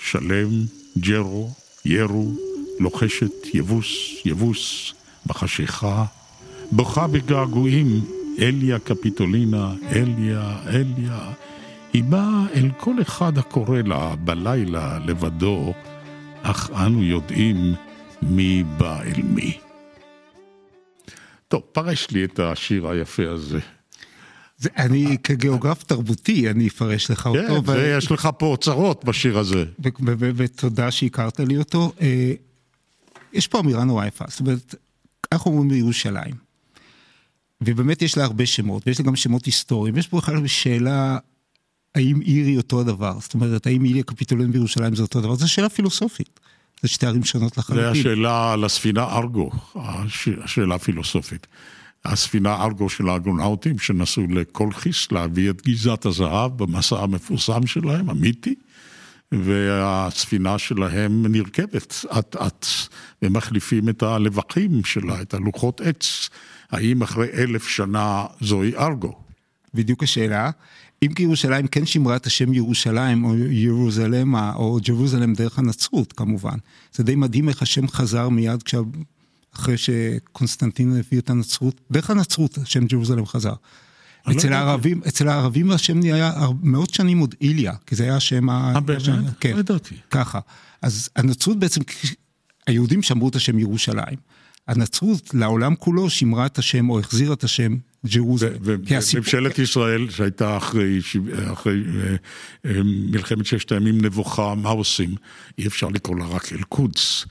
שלם, 0.00 0.50
ג'רו, 0.98 1.50
ירו, 1.84 2.34
לוחשת 2.80 3.54
יבוס, 3.54 3.86
יבוס, 4.24 4.92
בחשיכה, 5.26 6.04
בוכה 6.72 7.06
בגעגועים, 7.06 8.04
אליה 8.38 8.78
קפיטולינה, 8.78 9.74
אליה, 9.92 10.58
אליה. 10.66 11.32
היא 11.92 12.04
באה 12.04 12.46
אל 12.54 12.70
כל 12.76 13.02
אחד 13.02 13.38
הקורא 13.38 13.78
לה 13.78 14.16
בלילה 14.16 14.98
לבדו, 14.98 15.74
אך 16.42 16.70
אנו 16.70 17.04
יודעים 17.04 17.74
מי 18.22 18.64
בא 18.78 19.02
אל 19.02 19.22
מי. 19.22 19.58
טוב, 21.48 21.62
פרש 21.72 22.10
לי 22.10 22.24
את 22.24 22.38
השיר 22.38 22.88
היפה 22.88 23.22
הזה. 23.30 23.58
זה, 24.56 24.68
אני 24.76 25.16
כגיאוגרף 25.22 25.82
תרבותי, 25.82 26.50
אני 26.50 26.68
אפרש 26.68 27.10
לך 27.10 27.20
כן, 27.20 27.28
אותו. 27.28 27.70
ו- 27.70 27.74
ויש 27.74 28.12
לך 28.12 28.28
פה 28.38 28.46
אוצרות 28.46 29.04
בשיר 29.04 29.38
הזה. 29.38 29.64
ותודה 30.16 30.90
שהכרת 30.90 31.40
לי 31.40 31.56
אותו. 31.56 31.92
אה, 32.00 32.32
יש 33.32 33.48
פה 33.48 33.60
אמירה 33.60 33.84
נורא 33.84 34.06
יפה, 34.06 34.24
זאת 34.28 34.40
אומרת, 34.40 34.74
אנחנו 35.32 35.50
אומרים 35.50 35.68
בירושלים, 35.68 36.43
ובאמת 37.66 38.02
יש 38.02 38.16
לה 38.16 38.24
הרבה 38.24 38.46
שמות, 38.46 38.82
ויש 38.86 39.00
לה 39.00 39.06
גם 39.06 39.16
שמות 39.16 39.44
היסטוריים, 39.44 39.96
יש 39.96 40.08
פה 40.08 40.16
בכלל 40.16 40.46
שאלה, 40.46 41.18
האם 41.94 42.20
עיר 42.20 42.46
היא 42.46 42.56
אותו 42.56 42.80
הדבר? 42.80 43.16
זאת 43.20 43.34
אומרת, 43.34 43.66
האם 43.66 43.84
איליה 43.84 44.02
קפיטוליון 44.02 44.52
בירושלים 44.52 44.94
זה 44.94 45.02
אותו 45.02 45.20
דבר? 45.20 45.34
זו 45.34 45.48
שאלה 45.52 45.68
פילוסופית. 45.68 46.40
זה 46.82 46.88
שתי 46.88 47.06
ערים 47.06 47.24
שונות 47.24 47.54
זה 47.54 47.60
לחלוטין. 47.60 47.84
השאלה 47.90 48.52
על 48.52 48.64
הספינה 48.64 49.04
ארגו, 49.16 49.50
הש- 49.74 50.28
השאלה 50.44 50.74
הפילוסופית. 50.74 51.46
הספינה 52.04 52.64
ארגו 52.64 52.88
של 52.88 53.08
הארגונאוטים 53.08 53.78
שנסעו 53.78 54.26
לקולחיס 54.30 55.12
להביא 55.12 55.50
את 55.50 55.62
גזעת 55.68 56.06
הזהב 56.06 56.62
במסע 56.62 57.02
המפורסם 57.02 57.66
שלהם, 57.66 58.10
המיתי, 58.10 58.54
והספינה 59.32 60.58
שלהם 60.58 61.26
נרכבת 61.26 62.04
אט 62.18 62.36
אט, 62.36 62.66
ומחליפים 63.22 63.88
את 63.88 64.02
הלבחים 64.02 64.84
שלה, 64.84 65.22
את 65.22 65.34
הלוחות 65.34 65.80
עץ. 65.80 66.28
האם 66.70 67.02
אחרי 67.02 67.28
אלף 67.32 67.68
שנה 67.68 68.26
זוהי 68.40 68.76
ארגו? 68.76 69.12
בדיוק 69.74 70.02
השאלה. 70.02 70.50
אם 71.02 71.14
כי 71.14 71.22
ירושלים 71.22 71.66
כן 71.66 71.86
שימרה 71.86 72.16
את 72.16 72.26
השם 72.26 72.54
ירושלים, 72.54 73.24
או 73.24 73.36
ירוזלמה, 73.36 74.52
או 74.54 74.78
ג'רוזלם 74.84 75.34
דרך 75.34 75.58
הנצרות 75.58 76.12
כמובן. 76.12 76.56
זה 76.92 77.02
די 77.02 77.14
מדהים 77.14 77.48
איך 77.48 77.62
השם 77.62 77.88
חזר 77.88 78.28
מיד 78.28 78.62
כשה... 78.62 78.78
אחרי 79.56 79.76
שקונסטנטין 79.78 80.96
הביא 80.98 81.18
את 81.18 81.30
הנצרות, 81.30 81.80
דרך 81.90 82.10
הנצרות 82.10 82.58
השם 82.58 82.86
ג'רוזלם 82.86 83.26
חזר. 83.26 83.52
לא 84.26 84.32
אצל 84.32 84.46
ידעתי. 84.46 84.54
הערבים, 84.54 85.00
אצל 85.08 85.28
הערבים 85.28 85.70
השם 85.70 85.98
נהיה 85.98 86.32
מאות 86.62 86.94
שנים 86.94 87.18
עוד 87.18 87.34
איליה, 87.40 87.72
כי 87.86 87.96
זה 87.96 88.04
היה 88.04 88.16
השם 88.16 88.50
ה... 88.50 88.72
אה, 88.74 88.80
באמת? 88.80 89.02
כן. 89.40 89.52
לא 89.54 89.60
ידעתי. 89.60 89.94
ככה. 90.10 90.40
אז 90.82 91.08
הנצרות 91.16 91.58
בעצם, 91.58 91.80
היהודים 92.66 93.02
שמרו 93.02 93.28
את 93.28 93.36
השם 93.36 93.58
ירושלים. 93.58 94.18
הנצרות 94.68 95.34
לעולם 95.34 95.74
כולו 95.74 96.10
שימרה 96.10 96.46
את 96.46 96.58
השם 96.58 96.90
או 96.90 97.00
החזירה 97.00 97.34
את 97.34 97.44
השם 97.44 97.76
ג'רוזלם. 98.06 98.56
וממשלת 98.60 99.58
ישראל 99.58 100.10
שהייתה 100.10 100.56
אחרי, 100.56 100.98
אחרי 101.52 101.82
אה, 101.94 102.16
אה, 102.66 102.80
מלחמת 102.84 103.46
ששת 103.46 103.72
הימים 103.72 104.00
נבוכה, 104.00 104.54
מה 104.54 104.68
עושים? 104.68 105.14
אי 105.58 105.66
אפשר 105.66 105.88
לקרוא 105.88 106.16
לה 106.16 106.26
רק 106.26 106.52
אל-קודס. 106.52 107.26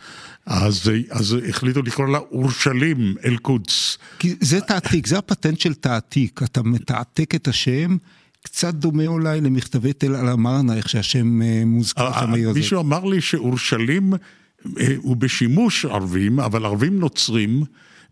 אז, 0.45 0.91
אז 1.09 1.37
החליטו 1.49 1.81
לקרוא 1.81 2.07
לה 2.07 2.17
אורשלים 2.17 3.15
אל-קודס. 3.25 3.97
זה 4.41 4.61
תעתיק, 4.61 5.07
זה 5.07 5.17
הפטנט 5.17 5.59
של 5.59 5.73
תעתיק, 5.73 6.43
אתה 6.43 6.63
מתעתק 6.63 7.35
את 7.35 7.47
השם, 7.47 7.97
קצת 8.43 8.73
דומה 8.73 9.07
אולי 9.07 9.41
למכתבי 9.41 9.93
תל 9.93 10.15
אל-אמרנה, 10.15 10.75
איך 10.75 10.89
שהשם 10.89 11.41
אה, 11.41 11.63
מוזכר 11.65 12.11
שם 12.19 12.33
העיר 12.33 12.49
הזאת. 12.49 12.57
מישהו 12.57 12.79
אמר 12.79 13.05
לי 13.05 13.21
שאורשלים 13.21 14.13
הוא 14.97 15.17
בשימוש 15.17 15.85
ערבים, 15.85 16.39
אבל 16.39 16.65
ערבים 16.65 16.99
נוצרים. 16.99 17.63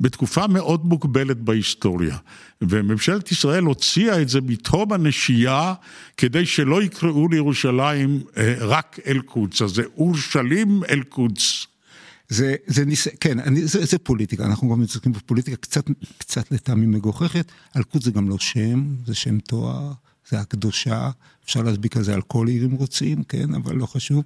בתקופה 0.01 0.47
מאוד 0.47 0.85
מוגבלת 0.85 1.37
בהיסטוריה, 1.37 2.17
וממשלת 2.61 3.31
ישראל 3.31 3.63
הוציאה 3.63 4.21
את 4.21 4.29
זה 4.29 4.41
מתום 4.41 4.93
הנשייה 4.93 5.73
כדי 6.17 6.45
שלא 6.45 6.83
יקראו 6.83 7.27
לירושלים 7.27 8.23
אה, 8.37 8.55
רק 8.59 8.99
אל-קודס, 9.07 9.61
אז 9.61 9.69
זה 9.71 9.83
אורשלים 9.97 10.83
אל-קודס. 10.89 11.67
זה, 12.29 12.55
זה 12.67 12.85
ניס... 12.85 13.07
כן, 13.19 13.39
אני, 13.39 13.67
זה, 13.67 13.85
זה 13.85 13.97
פוליטיקה, 13.97 14.45
אנחנו 14.45 14.69
גם 14.69 14.81
מתעסקים 14.81 15.11
בפוליטיקה 15.11 15.57
קצת, 15.57 15.85
קצת 16.17 16.51
לטעמי 16.51 16.85
מגוחכת. 16.85 17.51
אלקוט 17.77 18.01
זה 18.01 18.11
גם 18.11 18.29
לא 18.29 18.37
שם, 18.39 18.85
זה 19.05 19.15
שם 19.15 19.39
תואר, 19.39 19.91
זה 20.29 20.39
הקדושה, 20.39 21.09
אפשר 21.45 21.61
להדביק 21.61 21.97
על 21.97 22.03
זה 22.03 22.13
על 22.13 22.21
כל 22.21 22.47
עיר 22.47 22.65
אם 22.65 22.71
רוצים, 22.71 23.23
כן, 23.23 23.53
אבל 23.53 23.75
לא 23.75 23.85
חשוב. 23.85 24.23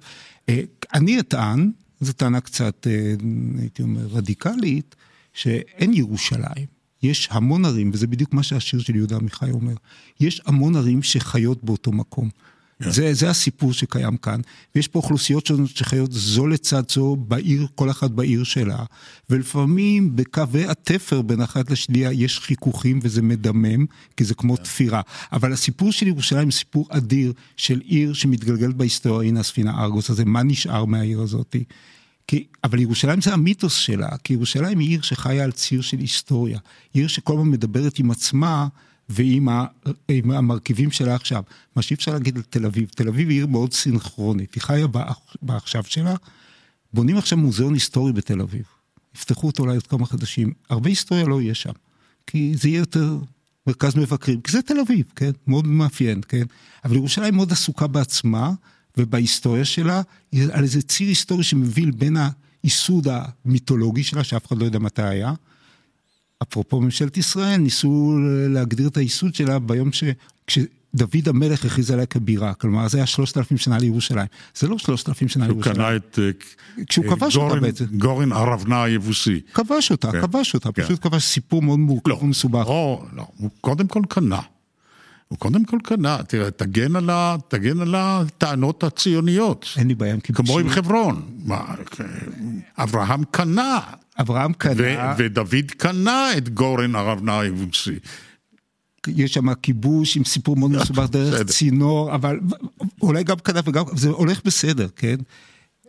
אה, 0.48 0.60
אני 0.94 1.20
אטען, 1.20 1.70
זו 2.00 2.12
טענה 2.12 2.40
קצת, 2.40 2.86
אה, 2.86 3.14
הייתי 3.58 3.82
אומר, 3.82 4.06
רדיקלית, 4.06 4.94
שאין 5.32 5.94
ירושלים. 5.94 6.66
יש 7.02 7.28
המון 7.30 7.64
ערים, 7.64 7.90
וזה 7.92 8.06
בדיוק 8.06 8.34
מה 8.34 8.42
שהשיר 8.42 8.80
של 8.80 8.96
יהודה 8.96 9.16
עמיחי 9.16 9.50
אומר, 9.50 9.74
יש 10.20 10.42
המון 10.46 10.76
ערים 10.76 11.02
שחיות 11.02 11.64
באותו 11.64 11.92
מקום. 11.92 12.30
Yeah. 12.82 12.90
זה, 12.90 13.14
זה 13.14 13.30
הסיפור 13.30 13.72
שקיים 13.72 14.16
כאן, 14.16 14.40
ויש 14.74 14.88
פה 14.88 14.98
אוכלוסיות 14.98 15.46
שונות 15.46 15.70
שחיות 15.76 16.12
זו 16.12 16.46
לצד 16.46 16.82
זו 16.90 17.16
בעיר, 17.16 17.66
כל 17.74 17.90
אחת 17.90 18.10
בעיר 18.10 18.44
שלה, 18.44 18.84
ולפעמים 19.30 20.16
בקווי 20.16 20.66
התפר 20.66 21.22
בין 21.22 21.40
אחת 21.40 21.70
לשנייה 21.70 22.12
יש 22.12 22.40
חיכוכים 22.40 22.98
וזה 23.02 23.22
מדמם, 23.22 23.86
כי 24.16 24.24
זה 24.24 24.34
כמו 24.34 24.54
yeah. 24.54 24.60
תפירה. 24.60 25.00
אבל 25.32 25.52
הסיפור 25.52 25.92
של 25.92 26.06
ירושלים 26.06 26.44
הוא 26.44 26.52
סיפור 26.52 26.86
אדיר 26.90 27.32
של 27.56 27.80
עיר 27.84 28.12
שמתגלגלת 28.12 28.74
בהיסטוריה, 28.74 29.28
הנה 29.28 29.40
הספינה 29.40 29.82
ארגוס 29.82 30.10
הזה, 30.10 30.24
מה 30.24 30.42
נשאר 30.42 30.84
מהעיר 30.84 31.20
הזאתי? 31.20 31.64
כי, 32.26 32.46
אבל 32.64 32.78
ירושלים 32.78 33.20
זה 33.20 33.32
המיתוס 33.32 33.74
שלה, 33.74 34.08
כי 34.24 34.32
ירושלים 34.32 34.78
היא 34.78 34.88
עיר 34.88 35.02
שחיה 35.02 35.44
על 35.44 35.52
ציר 35.52 35.80
של 35.80 35.98
היסטוריה, 35.98 36.58
עיר 36.92 37.08
שכל 37.08 37.32
הזמן 37.32 37.48
מדברת 37.48 37.98
עם 37.98 38.10
עצמה 38.10 38.68
ועם 39.08 39.48
המרכיבים 40.30 40.90
שלה 40.90 41.14
עכשיו. 41.14 41.42
מה 41.76 41.82
שאי 41.82 41.94
אפשר 41.94 42.12
להגיד 42.12 42.36
על 42.36 42.42
תל 42.42 42.66
אביב, 42.66 42.88
תל 42.94 43.08
אביב 43.08 43.28
היא 43.28 43.38
עיר 43.38 43.46
מאוד 43.46 43.72
סינכרונית, 43.72 44.54
היא 44.54 44.62
חיה 44.62 44.86
בעכשיו 45.42 45.84
שלה, 45.84 46.14
בונים 46.92 47.16
עכשיו 47.16 47.38
מוזיאון 47.38 47.74
היסטורי 47.74 48.12
בתל 48.12 48.40
אביב, 48.40 48.64
יפתחו 49.14 49.46
אותו 49.46 49.62
אולי 49.62 49.74
עוד 49.74 49.86
כמה 49.86 50.06
חדשים, 50.06 50.52
הרבה 50.70 50.88
היסטוריה 50.88 51.24
לא 51.24 51.40
יהיה 51.40 51.54
שם, 51.54 51.72
כי 52.26 52.54
זה 52.56 52.68
יהיה 52.68 52.78
יותר 52.78 53.18
מרכז 53.66 53.96
מבקרים, 53.96 54.40
כי 54.40 54.52
זה 54.52 54.62
תל 54.62 54.80
אביב, 54.80 55.04
כן, 55.16 55.30
מאוד 55.46 55.66
מאפיין, 55.66 56.20
כן, 56.28 56.44
אבל 56.84 56.96
ירושלים 56.96 57.34
מאוד 57.34 57.52
עסוקה 57.52 57.86
בעצמה, 57.86 58.52
ובהיסטוריה 58.96 59.64
שלה, 59.64 60.02
על 60.52 60.62
איזה 60.64 60.82
ציר 60.82 61.08
היסטורי 61.08 61.44
שמביא 61.44 61.86
בין 61.96 62.16
הייסוד 62.62 63.08
המיתולוגי 63.10 64.02
שלה, 64.02 64.24
שאף 64.24 64.46
אחד 64.46 64.58
לא 64.58 64.64
יודע 64.64 64.78
מתי 64.78 65.02
היה. 65.02 65.32
אפרופו 66.42 66.80
ממשלת 66.80 67.16
ישראל, 67.16 67.56
ניסו 67.56 68.18
להגדיר 68.48 68.88
את 68.88 68.96
הייסוד 68.96 69.34
שלה 69.34 69.58
ביום 69.58 69.92
ש... 69.92 70.04
כשדוד 70.46 71.28
המלך 71.28 71.64
הכריז 71.64 71.90
עליה 71.90 72.06
כבירה, 72.06 72.54
כלומר 72.54 72.88
זה 72.88 72.98
היה 72.98 73.06
שלושת 73.06 73.36
אלפים 73.38 73.58
שנה 73.58 73.78
לירושלים. 73.78 74.26
זה 74.54 74.68
לא 74.68 74.78
שלושת 74.78 75.08
אלפים 75.08 75.28
שנה 75.28 75.46
לירושלים. 75.46 75.76
הוא 75.80 75.84
קנה 75.84 75.96
את... 75.96 76.18
כשהוא 76.88 77.04
כבש 77.04 77.36
אותה 77.36 77.60
בעצם. 77.60 77.84
גורן 77.84 78.32
ארבנה 78.32 78.84
היבוסי. 78.84 79.40
כבש 79.54 79.90
אותה, 79.90 80.12
כן. 80.12 80.20
כבש 80.20 80.54
אותה, 80.54 80.72
כן. 80.72 80.84
פשוט 80.84 81.02
כבש 81.02 81.24
סיפור 81.24 81.62
מאוד 81.62 81.78
מורכב 81.78 82.08
לא, 82.08 82.18
ומסובך. 82.22 82.66
לא, 82.66 83.04
לא, 83.12 83.26
הוא 83.36 83.50
קודם 83.60 83.86
כל 83.86 84.02
קנה. 84.08 84.40
הוא 85.28 85.38
קודם 85.38 85.64
כל 85.64 85.78
קנה, 85.82 86.18
תראה, 86.28 86.50
תגן 86.50 86.96
על, 86.96 87.10
ה, 87.10 87.36
תגן 87.48 87.80
על 87.80 87.94
הטענות 87.94 88.84
הציוניות. 88.84 89.66
אין 89.76 89.88
לי 89.88 89.94
בעיה 89.94 90.14
עם 90.14 90.20
כיבושים. 90.20 90.46
כמו 90.46 90.58
עם 90.58 90.68
חברון. 90.68 91.22
מה, 91.44 91.64
אברהם 92.78 93.24
קנה. 93.30 93.80
אברהם 94.20 94.52
קנה. 94.52 95.14
ודוד 95.18 95.70
קנה 95.76 96.28
את 96.36 96.48
גורן 96.48 96.96
ארבנה 96.96 97.40
היבוסי. 97.40 97.98
יש 99.08 99.34
שם 99.34 99.54
כיבוש 99.54 100.16
עם 100.16 100.24
סיפור 100.24 100.56
מאוד 100.56 100.70
מסובך 100.76 101.10
דרך 101.10 101.34
בסדר. 101.34 101.52
צינור, 101.52 102.14
אבל 102.14 102.40
אולי 103.02 103.24
גם 103.24 103.36
קנה 103.36 103.60
וגם, 103.64 103.84
זה 103.96 104.08
הולך 104.08 104.40
בסדר, 104.44 104.88
כן? 104.96 105.16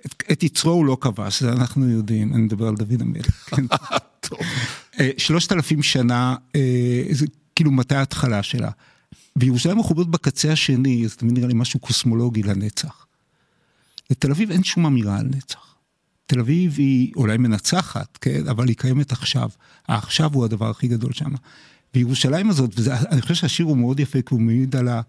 את, 0.06 0.24
את 0.32 0.44
יצרו 0.44 0.72
הוא 0.72 0.86
לא 0.86 0.98
כבש, 1.02 1.44
זה 1.44 1.52
אנחנו 1.52 1.90
יודעים, 1.90 2.34
אני 2.34 2.42
מדבר 2.42 2.68
על 2.68 2.76
דוד 2.76 3.02
המלך. 3.02 3.50
כן? 3.50 3.66
שלושת 5.18 5.52
אלפים 5.52 5.84
שנה, 5.84 6.36
זה 7.12 7.26
כאילו 7.56 7.72
מתי 7.72 7.96
ההתחלה 7.96 8.44
שלה. 8.44 8.70
וירושלים 9.36 9.78
מחוברת 9.78 10.08
בקצה 10.08 10.52
השני, 10.52 11.08
זה 11.08 11.16
תמיד 11.16 11.34
נראה 11.34 11.48
לי 11.48 11.54
משהו 11.54 11.80
קוסמולוגי 11.80 12.44
לנצח. 12.44 13.06
לתל 14.10 14.32
אביב 14.32 14.52
אין 14.52 14.64
שום 14.64 14.86
אמירה 14.86 15.20
על 15.20 15.26
נצח. 15.26 15.67
תל 16.28 16.40
אביב 16.40 16.76
היא 16.78 17.12
אולי 17.16 17.38
מנצחת, 17.38 18.18
כן? 18.22 18.48
אבל 18.48 18.68
היא 18.68 18.76
קיימת 18.76 19.12
עכשיו. 19.12 19.50
העכשיו 19.88 20.34
הוא 20.34 20.46
הדבר 20.46 20.70
הכי 20.70 20.88
גדול 20.88 21.14
שם. 21.14 21.32
וירושלים 21.96 22.50
הזאת, 22.50 22.72
ואני 22.76 23.22
חושב 23.22 23.36
שהשיר 23.36 23.66
הוא 23.66 23.78
מאוד 23.78 24.00
יפה, 24.00 24.22
כי 24.22 24.34
הוא 24.34 24.42
מעיד 24.42 24.76
על 24.76 24.88
ה... 24.88 25.02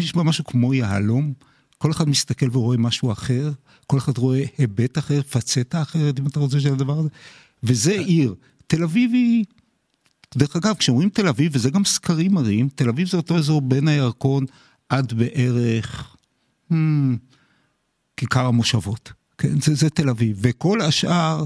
יש 0.00 0.14
בה 0.14 0.22
משהו 0.22 0.44
כמו 0.44 0.74
יהלום, 0.74 1.32
כל 1.78 1.90
אחד 1.90 2.08
מסתכל 2.08 2.46
ורואה 2.52 2.76
משהו 2.76 3.12
אחר, 3.12 3.52
כל 3.86 3.98
אחד 3.98 4.18
רואה 4.18 4.44
היבט 4.58 4.98
אחר, 4.98 5.22
פצטה 5.22 5.82
אחרת, 5.82 6.20
אם 6.20 6.26
אתה 6.26 6.40
רוצה 6.40 6.60
של 6.60 6.72
הדבר 6.72 6.98
הזה. 6.98 7.08
וזה 7.62 7.92
עיר. 7.92 8.34
תל 8.66 8.82
אביב 8.82 9.10
היא... 9.12 9.44
דרך 10.36 10.56
אגב, 10.56 10.74
כשאומרים 10.74 11.08
תל 11.08 11.28
אביב, 11.28 11.52
וזה 11.54 11.70
גם 11.70 11.84
סקרים 11.84 12.34
מראים, 12.34 12.68
תל 12.74 12.88
אביב 12.88 13.08
זה 13.08 13.16
אותו 13.16 13.36
אזור 13.36 13.60
בין 13.60 13.88
הירקון 13.88 14.44
עד 14.88 15.12
בערך 15.12 16.16
hmm, 16.72 16.74
כיכר 18.16 18.46
המושבות. 18.46 19.12
כן, 19.38 19.60
זה, 19.60 19.74
זה 19.74 19.90
תל 19.90 20.08
אביב, 20.08 20.38
וכל 20.40 20.80
השאר, 20.80 21.44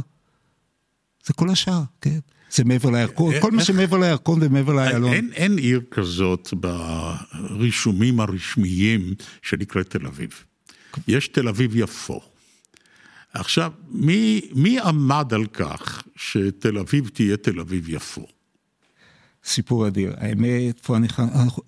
זה 1.26 1.32
כל 1.32 1.50
השאר, 1.50 1.82
כן. 2.00 2.18
זה 2.50 2.64
מעבר 2.64 2.90
לירקון, 2.90 3.34
כל 3.40 3.50
מה 3.50 3.64
שמעבר 3.64 3.98
לירקון 3.98 4.38
ומעבר 4.42 4.72
לאיילון. 4.72 5.12
אין, 5.12 5.30
אין 5.32 5.58
עיר 5.58 5.80
כזאת 5.90 6.54
ברישומים 6.54 8.20
הרשמיים 8.20 9.14
שנקראת 9.42 9.90
תל 9.90 10.06
אביב. 10.06 10.44
יש 11.08 11.28
תל 11.28 11.48
אביב 11.48 11.76
יפו. 11.76 12.20
עכשיו, 13.34 13.72
מי, 13.88 14.40
מי 14.54 14.80
עמד 14.80 15.34
על 15.34 15.46
כך 15.46 16.02
שתל 16.16 16.78
אביב 16.78 17.08
תהיה 17.08 17.36
תל 17.36 17.60
אביב 17.60 17.88
יפו? 17.88 18.26
סיפור 19.44 19.88
אדיר. 19.88 20.14
האמת, 20.16 20.80
פה 20.80 20.96
אני... 20.96 21.08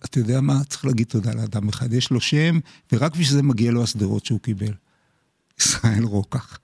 אתה 0.05 0.19
יודע 0.19 0.41
מה? 0.41 0.65
צריך 0.69 0.85
להגיד 0.85 1.07
תודה 1.07 1.35
לאדם 1.35 1.69
אחד. 1.69 1.93
יש 1.93 2.11
לו 2.11 2.21
שם, 2.21 2.59
ורק 2.93 3.13
בשביל 3.13 3.27
זה 3.27 3.43
מגיע 3.43 3.71
לו 3.71 3.83
השדרות 3.83 4.25
שהוא 4.25 4.41
קיבל. 4.41 4.73
ישראל 5.61 6.05
רוקח. 6.05 6.59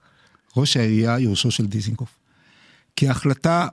ראש 0.57 0.77
העירייה, 0.77 1.19
יורשו 1.19 1.51
של 1.51 1.67
דיזינגוף. 1.67 2.19
כי 2.95 3.07
ההחלטה, 3.07 3.67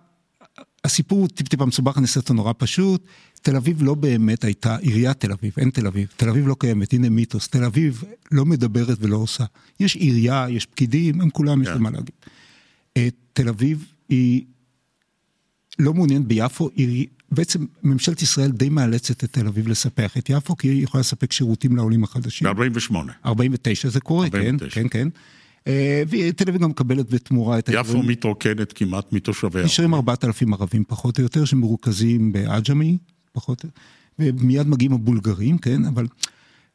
הסיפור 0.84 1.18
הוא 1.18 1.28
טיפ-טיפה 1.28 1.66
מסובך, 1.66 1.96
אני 1.96 2.02
אעשה 2.02 2.20
אותו 2.20 2.34
נורא 2.34 2.52
פשוט. 2.58 3.06
תל 3.42 3.56
אביב 3.56 3.82
לא 3.82 3.94
באמת 3.94 4.44
הייתה 4.44 4.76
עיריית 4.76 5.20
תל 5.20 5.32
אביב, 5.32 5.52
אין 5.58 5.70
תל 5.70 5.86
אביב. 5.86 6.08
תל 6.16 6.28
אביב 6.28 6.48
לא 6.48 6.56
קיימת, 6.58 6.92
הנה 6.92 7.08
מיתוס. 7.08 7.48
תל 7.48 7.64
אביב 7.64 8.04
לא 8.32 8.44
מדברת 8.44 8.98
ולא 9.00 9.16
עושה. 9.16 9.44
יש 9.80 9.96
עירייה, 9.96 10.46
יש 10.50 10.66
פקידים, 10.66 11.20
הם 11.20 11.30
כולם, 11.30 11.62
יש 11.62 11.68
להם 11.68 11.82
מה 11.82 11.90
להגיד. 11.90 12.14
אה, 12.96 13.08
תל 13.32 13.48
אביב 13.48 13.84
היא 14.08 14.44
לא 15.78 15.94
מעוניינת 15.94 16.26
ביפו, 16.26 16.70
היא 16.76 17.06
בעצם 17.30 17.64
ממשלת 17.82 18.22
ישראל 18.22 18.50
די 18.50 18.68
מאלצת 18.68 19.24
את 19.24 19.32
תל 19.32 19.46
אביב 19.46 19.68
לספח 19.68 20.16
את 20.18 20.30
יפו, 20.30 20.56
כי 20.56 20.68
היא 20.68 20.82
יכולה 20.82 21.00
לספק 21.00 21.32
שירותים 21.32 21.76
לעולים 21.76 22.04
החדשים. 22.04 22.48
ב-48. 22.54 22.94
49 23.26 23.88
זה 23.88 24.00
קורה, 24.00 24.26
49. 24.26 24.68
כן, 24.68 24.82
כן, 24.82 24.88
כן. 24.88 25.08
אה, 25.66 26.02
ותל 26.08 26.48
אביב 26.48 26.62
גם 26.62 26.70
מקבלת 26.70 27.10
בתמורה 27.10 27.58
את... 27.58 27.70
יפו 27.72 28.02
מתרוקנת 28.02 28.72
כמעט 28.72 29.12
מתושביה. 29.12 29.64
נשארים 29.64 29.94
4,000 29.94 30.54
ערבים 30.54 30.84
פחות 30.88 31.18
או 31.18 31.22
יותר, 31.22 31.44
שמרוכזים 31.44 32.32
בעג'מי, 32.32 32.98
פחות, 33.32 33.64
ומיד 34.18 34.68
מגיעים 34.68 34.92
הבולגרים, 34.92 35.58
כן, 35.58 35.84
אבל... 35.84 36.06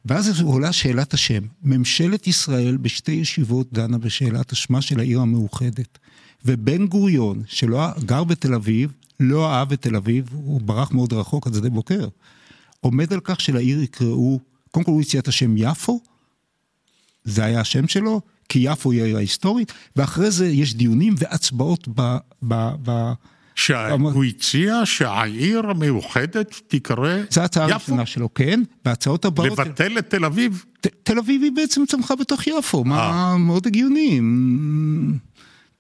ואז 0.06 0.42
עולה 0.42 0.72
שאלת 0.72 1.14
השם. 1.14 1.44
ממשלת 1.64 2.28
ישראל 2.28 2.78
בשתי 2.78 3.12
ישיבות 3.12 3.74
דנה 3.74 3.98
בשאלת 3.98 4.52
השמה 4.52 4.82
של 4.82 5.00
העיר 5.00 5.20
המאוחדת. 5.20 5.98
ובן 6.46 6.88
גוריון, 6.88 7.44
שלא 7.48 7.88
גר 8.06 8.24
בתל 8.24 8.54
אביב, 8.54 8.94
לא 9.22 9.54
אהב 9.54 9.72
את 9.72 9.82
תל 9.82 9.96
אביב, 9.96 10.30
הוא 10.32 10.62
ברח 10.62 10.92
מאוד 10.92 11.14
רחוק 11.14 11.48
עד 11.48 11.54
שדה 11.54 11.70
בוקר. 11.70 12.08
עומד 12.80 13.14
על 13.14 13.20
כך 13.24 13.42
שלעיר 13.42 13.82
יקראו, 13.82 14.40
קודם 14.72 14.84
כל 14.84 14.92
הוא 14.92 15.02
הציע 15.02 15.20
את 15.20 15.28
השם 15.28 15.58
יפו, 15.58 16.00
זה 17.24 17.44
היה 17.44 17.60
השם 17.60 17.88
שלו, 17.88 18.22
כי 18.50 18.60
יפו 18.60 18.92
היא 18.92 19.02
העיר 19.02 19.18
ההיסטורית, 19.18 19.74
ואחרי 19.96 20.32
זה 20.32 20.48
יש 20.48 20.74
דיונים 20.74 21.16
והצבעות 21.18 21.88
ב... 21.96 22.18
ב, 22.44 22.70
ב 22.84 23.12
שהוא 23.56 24.24
הציע 24.24 24.82
שהעיר 24.86 25.70
המאוחדת 25.70 26.62
תיקרא 26.68 27.18
יפו? 27.18 27.32
זו 27.32 27.42
ההצעה 27.42 27.66
הראשונה 27.66 28.06
שלו, 28.06 28.34
כן, 28.34 28.62
וההצעות 28.86 29.26
הבאות... 29.26 29.60
לבטל 29.60 29.98
את 29.98 30.10
תל 30.10 30.26
אביב? 30.26 30.66
תל 31.04 31.20
אביב 31.20 31.44
היא 31.44 31.52
בעצם 31.52 31.84
צמחה 31.88 32.16
בתוך 32.16 32.48
יפו, 32.48 32.84
מה 32.84 33.12
אה. 33.12 33.38
מאוד 33.38 33.68
הגיוני. 33.68 34.22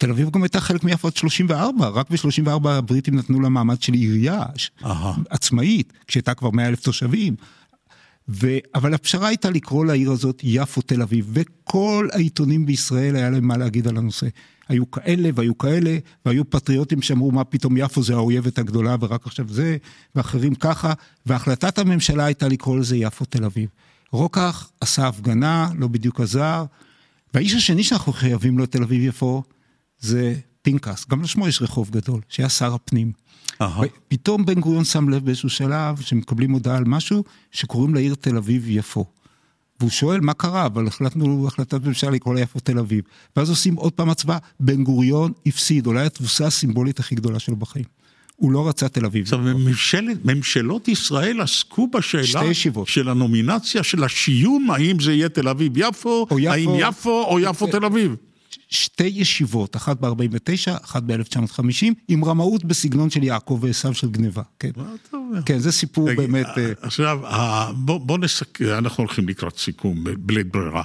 תל 0.02 0.10
אביב 0.10 0.30
גם 0.30 0.43
הייתה 0.43 0.60
חלק 0.60 0.84
מיפו 0.84 1.08
עד 1.08 1.16
34, 1.16 1.88
רק 1.88 2.10
ב-34 2.10 2.70
הבריטים 2.70 3.16
נתנו 3.16 3.41
לה 3.41 3.49
מעמד 3.49 3.82
של 3.82 3.93
עירייה 3.93 4.45
עצמאית, 5.30 5.93
כשהייתה 6.08 6.34
כבר 6.34 6.49
100 6.49 6.68
אלף 6.68 6.80
תושבים. 6.80 7.36
ו... 8.30 8.58
אבל 8.76 8.93
הפשרה 8.93 9.28
הייתה 9.28 9.49
לקרוא 9.49 9.86
לעיר 9.86 10.12
הזאת 10.12 10.41
יפו 10.43 10.82
תל 10.82 11.02
אביב, 11.02 11.30
וכל 11.34 12.08
העיתונים 12.12 12.66
בישראל 12.66 13.16
היה 13.16 13.30
להם 13.30 13.47
מה 13.47 13.58
להגיד 13.58 13.88
על 13.88 13.97
הנושא. 13.97 14.28
היו 14.70 14.91
כאלה 14.91 15.30
והיו 15.36 15.58
כאלה, 15.58 15.97
והיו 16.26 16.49
פטריוטים 16.49 17.02
שאמרו 17.02 17.32
מה 17.32 17.43
פתאום 17.43 17.78
יפו 17.78 18.04
זה 18.04 18.14
האויבת 18.14 18.60
הגדולה 18.60 18.95
ורק 18.99 19.26
עכשיו 19.26 19.45
זה, 19.49 19.78
ואחרים 20.16 20.56
ככה, 20.56 20.93
והחלטת 21.26 21.80
הממשלה 21.80 22.26
הייתה 22.26 22.47
לקרוא 22.47 22.78
לזה 22.78 22.97
יפו 22.97 23.26
תל 23.26 23.43
אביב. 23.45 23.70
רוקח 24.12 24.72
עשה 24.82 25.08
הפגנה, 25.08 25.70
לא 25.78 25.88
בדיוק 25.88 26.22
עזר, 26.22 26.66
והאיש 27.34 27.54
השני 27.54 27.84
שאנחנו 27.84 28.14
חייבים 28.14 28.58
לו 28.58 28.66
תל 28.66 28.84
אביב 28.84 29.02
יפו, 29.02 29.43
זה 30.02 30.36
פנקס, 30.62 31.06
גם 31.10 31.22
לשמו 31.22 31.47
יש 31.47 31.62
רחוב 31.62 31.89
גדול, 31.89 32.22
שהיה 32.30 32.49
שר 32.49 32.74
הפנים. 32.74 33.12
פתאום 34.08 34.45
בן 34.45 34.60
גוריון 34.60 34.86
שם 34.86 35.10
לב 35.10 35.26
באיזשהו 35.26 35.49
שלב 35.49 36.02
שמקבלים 36.02 36.52
הודעה 36.52 36.78
על 36.78 36.84
משהו 36.86 37.24
שקוראים 37.52 37.93
לעיר 37.93 38.16
תל 38.16 38.38
אביב 38.38 38.70
יפו. 38.70 39.06
והוא 39.80 39.91
שואל 39.91 40.20
מה 40.20 40.34
קרה, 40.34 40.66
אבל 40.66 40.88
החלטנו 40.88 41.47
החלטת 41.47 41.86
ממשלה 41.86 42.10
לקרוא 42.10 42.36
לה 42.36 42.41
יפו 42.41 42.60
תל 42.60 42.80
אביב. 42.80 43.04
ואז 43.36 43.49
עושים 43.49 43.76
עוד 43.76 43.93
פעם 43.93 44.10
הצבעה, 44.10 44.38
בן 44.60 44.84
גוריון 44.84 45.32
הפסיד, 45.45 45.88
אולי 45.88 46.06
התבוסה 46.06 46.45
הסימבולית 46.47 46.99
הכי 46.99 47.16
גדולה 47.16 47.39
שלו 47.39 47.56
בחיים. 47.56 47.86
הוא 48.36 48.52
לא 48.52 48.68
רצה 48.68 48.89
תל 48.89 49.06
אביב. 49.06 49.24
עכשיו, 49.24 49.39
ממשלת, 49.39 50.26
ממשלות 50.26 50.88
ישראל 50.88 51.41
עסקו 51.41 51.88
בשאלה 51.88 52.24
של 52.86 53.10
הנומינציה, 53.10 53.84
של 53.84 54.04
השיום, 54.04 54.72
האם 54.72 54.99
זה 54.99 55.14
יהיה 55.14 55.30
תל 55.30 55.47
אביב-יפו, 55.47 56.28
האם 56.49 56.70
יפו 56.78 57.26
או 57.28 57.39
יפו 57.39 57.68
תל 57.68 57.86
אביב. 57.86 58.16
שתי 58.70 59.04
ישיבות, 59.04 59.76
אחת 59.76 59.97
ב-49, 59.99 60.84
אחת 60.84 61.04
ב-1950, 61.04 61.86
עם 62.08 62.26
רמאות 62.26 62.66
בסגנון 62.66 63.10
של 63.10 63.24
יעקב 63.24 63.60
ועשו 63.62 63.93
של 63.93 64.10
גניבה. 64.10 64.41
כן, 64.60 64.72
כן 65.45 65.60
זה 65.60 65.72
סיפור 65.72 66.06
תגיד, 66.08 66.18
באמת... 66.18 66.47
אה, 66.58 66.72
עכשיו, 66.82 67.20
בוא, 67.76 67.97
בוא 67.97 68.18
נסכם, 68.18 68.66
אנחנו 68.78 69.04
הולכים 69.04 69.30
לקראת 69.30 69.58
סיכום, 69.58 70.04
בלית 70.20 70.52
ברירה. 70.52 70.84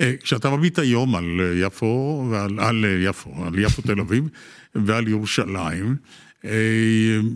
אה, 0.00 0.12
כשאתה 0.22 0.50
מביט 0.50 0.78
היום 0.78 1.14
על 1.14 1.24
יפו, 1.62 2.26
ועל, 2.30 2.60
על 2.60 2.84
יפו, 3.04 3.44
על 3.46 3.58
יפו 3.58 3.82
תל 3.82 4.00
אביב 4.00 4.24
ועל 4.86 5.08
ירושלים, 5.08 5.96
אה, 6.44 6.50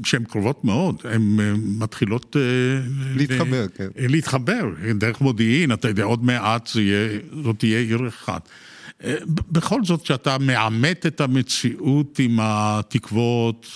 שהן 0.04 0.24
קרובות 0.24 0.64
מאוד, 0.64 0.96
הן 1.04 1.36
מתחילות... 1.78 2.36
להתחבר, 3.16 3.66
כן. 3.74 3.88
להתחבר, 3.96 4.64
דרך 4.94 5.20
מודיעין, 5.20 5.72
אתה 5.72 5.88
יודע, 5.88 6.04
עוד 6.04 6.24
מעט 6.24 6.68
זאת 7.44 7.58
תהיה 7.58 7.78
עיר 7.78 8.08
אחת. 8.08 8.48
בכל 9.26 9.84
זאת, 9.84 10.02
כשאתה 10.02 10.38
מעמת 10.38 11.06
את 11.06 11.20
המציאות 11.20 12.18
עם 12.18 12.38
התקוות, 12.42 13.66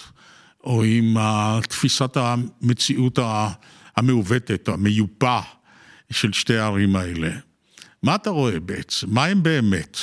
או 0.64 0.82
עם 0.84 1.16
תפיסת 1.68 2.16
המציאות 2.16 3.18
המעוותת, 3.96 4.68
המיופה 4.68 5.40
של 6.10 6.32
שתי 6.32 6.56
הערים 6.56 6.96
האלה, 6.96 7.30
מה 8.02 8.14
אתה 8.14 8.30
רואה 8.30 8.60
בעצם? 8.60 9.10
מה 9.10 9.24
הם 9.24 9.42
באמת? 9.42 9.96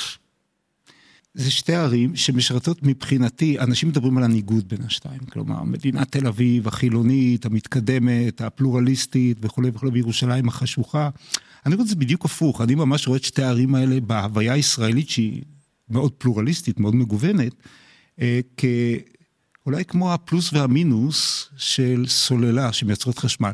זה 1.34 1.50
שתי 1.50 1.74
ערים 1.74 2.16
שמשרתות 2.16 2.82
מבחינתי, 2.82 3.58
אנשים 3.58 3.88
מדברים 3.88 4.18
על 4.18 4.24
הניגוד 4.24 4.68
בין 4.68 4.82
השתיים, 4.86 5.20
כלומר, 5.32 5.62
מדינת 5.62 6.12
תל 6.12 6.26
אביב 6.26 6.68
החילונית, 6.68 7.46
המתקדמת, 7.46 8.40
הפלורליסטית 8.40 9.38
וכולי 9.40 9.70
וכולי, 9.74 9.92
בירושלים 9.92 10.48
החשוכה. 10.48 11.10
אני 11.66 11.74
רואה 11.74 11.84
את 11.84 11.88
זה 11.88 11.96
בדיוק 11.96 12.24
הפוך, 12.24 12.60
אני 12.60 12.74
ממש 12.74 13.08
רואה 13.08 13.18
את 13.18 13.24
שתי 13.24 13.42
הערים 13.42 13.74
האלה 13.74 14.00
בהוויה 14.00 14.52
הישראלית 14.52 15.10
שהיא 15.10 15.42
מאוד 15.88 16.12
פלורליסטית, 16.12 16.80
מאוד 16.80 16.94
מגוונת, 16.94 17.52
אה, 18.20 18.40
כאולי 18.56 19.84
כמו 19.84 20.14
הפלוס 20.14 20.52
והמינוס 20.52 21.48
של 21.56 22.04
סוללה 22.08 22.72
שמייצרות 22.72 23.18
חשמל. 23.18 23.50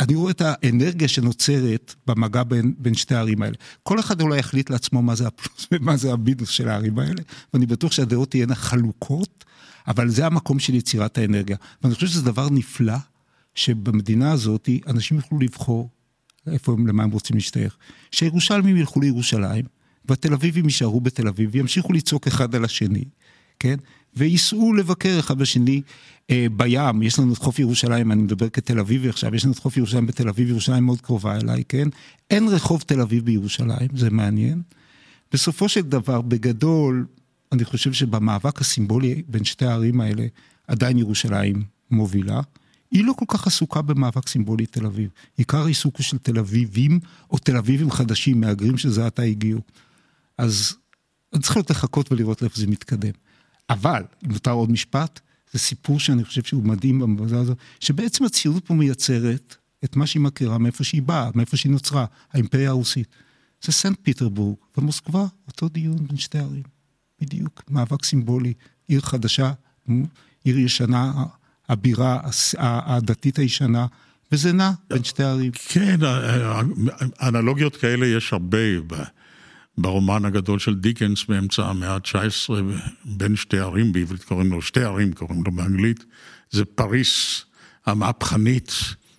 אני 0.00 0.14
רואה 0.14 0.30
את 0.30 0.42
האנרגיה 0.44 1.08
שנוצרת 1.08 1.94
במגע 2.06 2.42
בין, 2.42 2.74
בין 2.78 2.94
שתי 2.94 3.14
הערים 3.14 3.42
האלה. 3.42 3.56
כל 3.82 4.00
אחד 4.00 4.20
אולי 4.20 4.38
יחליט 4.38 4.70
לעצמו 4.70 5.02
מה 5.02 5.14
זה 5.14 5.26
הפלוס 5.26 5.66
ומה 5.72 5.96
זה 5.96 6.12
המינוס 6.12 6.48
של 6.48 6.68
הערים 6.68 6.98
האלה, 6.98 7.22
ואני 7.54 7.66
בטוח 7.66 7.92
שהדעות 7.92 8.30
תהיינה 8.30 8.54
חלוקות, 8.54 9.44
אבל 9.88 10.08
זה 10.08 10.26
המקום 10.26 10.58
של 10.58 10.74
יצירת 10.74 11.18
האנרגיה. 11.18 11.56
ואני 11.82 11.94
חושב 11.94 12.06
שזה 12.06 12.22
דבר 12.22 12.48
נפלא, 12.50 12.96
שבמדינה 13.54 14.32
הזאת 14.32 14.68
אנשים 14.86 15.16
יוכלו 15.16 15.38
לבחור 15.38 15.90
איפה 16.52 16.72
הם, 16.72 16.86
למה 16.86 17.02
הם 17.02 17.10
רוצים 17.10 17.36
להשתייך. 17.36 17.76
שהירושלמים 18.10 18.76
ילכו 18.76 19.00
לירושלים, 19.00 19.64
והתל 20.04 20.32
אביבים 20.32 20.64
יישארו 20.64 21.00
בתל 21.00 21.28
אביב, 21.28 21.50
וימשיכו 21.52 21.92
לצעוק 21.92 22.26
אחד 22.26 22.54
על 22.54 22.64
השני, 22.64 23.04
כן? 23.60 23.76
וייסעו 24.16 24.74
לבקר 24.74 25.16
אחד 25.18 25.38
בשני 25.38 25.82
אה, 26.30 26.46
בים, 26.56 27.02
יש 27.02 27.18
לנו 27.18 27.32
את 27.32 27.38
חוף 27.38 27.58
ירושלים, 27.58 28.12
אני 28.12 28.22
מדבר 28.22 28.48
כתל 28.48 28.78
אביבי 28.78 29.08
עכשיו, 29.08 29.34
יש 29.34 29.44
לנו 29.44 29.52
את 29.52 29.58
חוף 29.58 29.76
ירושלים 29.76 30.06
בתל 30.06 30.28
אביב, 30.28 30.48
ירושלים 30.48 30.84
מאוד 30.84 31.00
קרובה 31.00 31.36
אליי, 31.36 31.62
כן? 31.68 31.88
אין 32.30 32.48
רחוב 32.48 32.82
תל 32.86 33.00
אביב 33.00 33.24
בירושלים, 33.24 33.88
זה 33.94 34.10
מעניין. 34.10 34.62
בסופו 35.32 35.68
של 35.68 35.80
דבר, 35.80 36.20
בגדול, 36.20 37.06
אני 37.52 37.64
חושב 37.64 37.92
שבמאבק 37.92 38.60
הסימבולי 38.60 39.22
בין 39.28 39.44
שתי 39.44 39.66
הערים 39.66 40.00
האלה, 40.00 40.26
עדיין 40.68 40.98
ירושלים 40.98 41.62
מובילה. 41.90 42.40
היא 42.90 43.04
לא 43.04 43.12
כל 43.12 43.24
כך 43.28 43.46
עסוקה 43.46 43.82
במאבק 43.82 44.28
סימבולי 44.28 44.66
תל 44.66 44.86
אביב. 44.86 45.10
עיקר 45.36 45.62
העיסוק 45.64 45.96
הוא 45.96 46.04
של 46.04 46.18
תל 46.18 46.38
אביבים, 46.38 47.00
או 47.30 47.38
תל 47.38 47.56
אביבים 47.56 47.90
חדשים, 47.90 48.40
מהגרים 48.40 48.78
שזה 48.78 49.06
עתה 49.06 49.22
הגיעו. 49.22 49.60
אז 50.38 50.76
צריך 51.42 51.70
לחכות 51.70 52.12
ולראות 52.12 52.42
לאיפה 52.42 52.60
זה 52.60 52.66
מתקדם. 52.66 53.12
אבל, 53.70 54.02
אם 54.24 54.32
נותר 54.32 54.50
עוד 54.50 54.70
משפט, 54.70 55.20
זה 55.52 55.58
סיפור 55.58 56.00
שאני 56.00 56.24
חושב 56.24 56.42
שהוא 56.42 56.64
מדהים 56.64 56.98
במובן 56.98 57.38
הזה, 57.38 57.54
שבעצם 57.80 58.24
הציונות 58.24 58.66
פה 58.66 58.74
מייצרת 58.74 59.56
את 59.84 59.96
מה 59.96 60.06
שהיא 60.06 60.22
מכירה, 60.22 60.58
מאיפה 60.58 60.84
שהיא 60.84 61.02
באה, 61.02 61.30
מאיפה 61.34 61.56
שהיא 61.56 61.72
נוצרה, 61.72 62.04
האימפריה 62.32 62.70
הרוסית. 62.70 63.08
זה 63.62 63.72
סנט 63.72 63.98
פיטרבורג 64.02 64.56
ומוסקבה, 64.78 65.26
אותו 65.46 65.68
דיון 65.68 66.06
בין 66.06 66.16
שתי 66.16 66.38
ערים. 66.38 66.62
בדיוק, 67.20 67.62
מאבק 67.70 68.04
סימבולי, 68.04 68.52
עיר 68.88 69.00
חדשה, 69.00 69.52
עיר 70.44 70.58
ישנה, 70.58 71.24
הבירה 71.68 72.20
הדתית 72.58 73.36
הישנה, 73.36 73.86
וזה 74.32 74.52
נע 74.52 74.70
בין 74.90 75.04
שתי 75.04 75.22
ערים. 75.22 75.52
כן, 75.68 76.00
אנלוגיות 77.22 77.76
כאלה 77.76 78.06
יש 78.06 78.32
הרבה 78.32 78.58
ברומן 79.78 80.24
הגדול 80.24 80.58
של 80.58 80.74
דיקנס 80.74 81.24
באמצע 81.24 81.66
המאה 81.66 81.94
ה-19, 81.94 82.52
בין 83.04 83.36
שתי 83.36 83.58
ערים, 83.58 83.92
בעברית 83.92 84.24
קוראים 84.24 84.50
לו 84.50 84.62
שתי 84.62 84.82
ערים, 84.82 85.12
קוראים 85.12 85.42
לו 85.44 85.52
באנגלית, 85.52 86.04
זה 86.50 86.64
פריס 86.64 87.44
המהפכנית, 87.86 88.72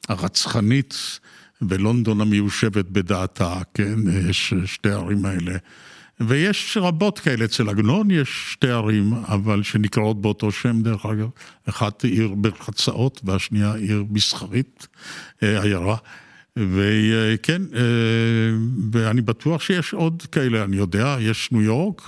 הרצחנית, 0.09 1.19
ולונדון 1.61 2.21
המיושבת 2.21 2.85
בדעתה, 2.85 3.61
כן, 3.73 3.95
יש 4.29 4.53
שתי 4.65 4.89
הערים 4.89 5.25
האלה. 5.25 5.57
ויש 6.19 6.77
רבות 6.81 7.19
כאלה, 7.19 7.45
אצל 7.45 7.69
עגנון 7.69 8.11
יש 8.11 8.51
שתי 8.51 8.69
ערים, 8.69 9.13
אבל 9.13 9.63
שנקראות 9.63 10.21
באותו 10.21 10.51
שם 10.51 10.81
דרך 10.81 11.05
אגב, 11.05 11.29
אחת 11.69 12.03
עיר 12.03 12.33
בחצרות 12.41 13.21
והשנייה 13.23 13.73
עיר 13.73 14.03
מסחרית, 14.09 14.87
אה, 15.43 15.61
עיירה. 15.61 15.95
וכן, 16.55 17.61
אה, 17.75 17.81
ואני 18.91 19.21
בטוח 19.21 19.61
שיש 19.61 19.93
עוד 19.93 20.23
כאלה, 20.31 20.63
אני 20.63 20.77
יודע, 20.77 21.17
יש 21.19 21.51
ניו 21.51 21.61
יורק, 21.61 22.01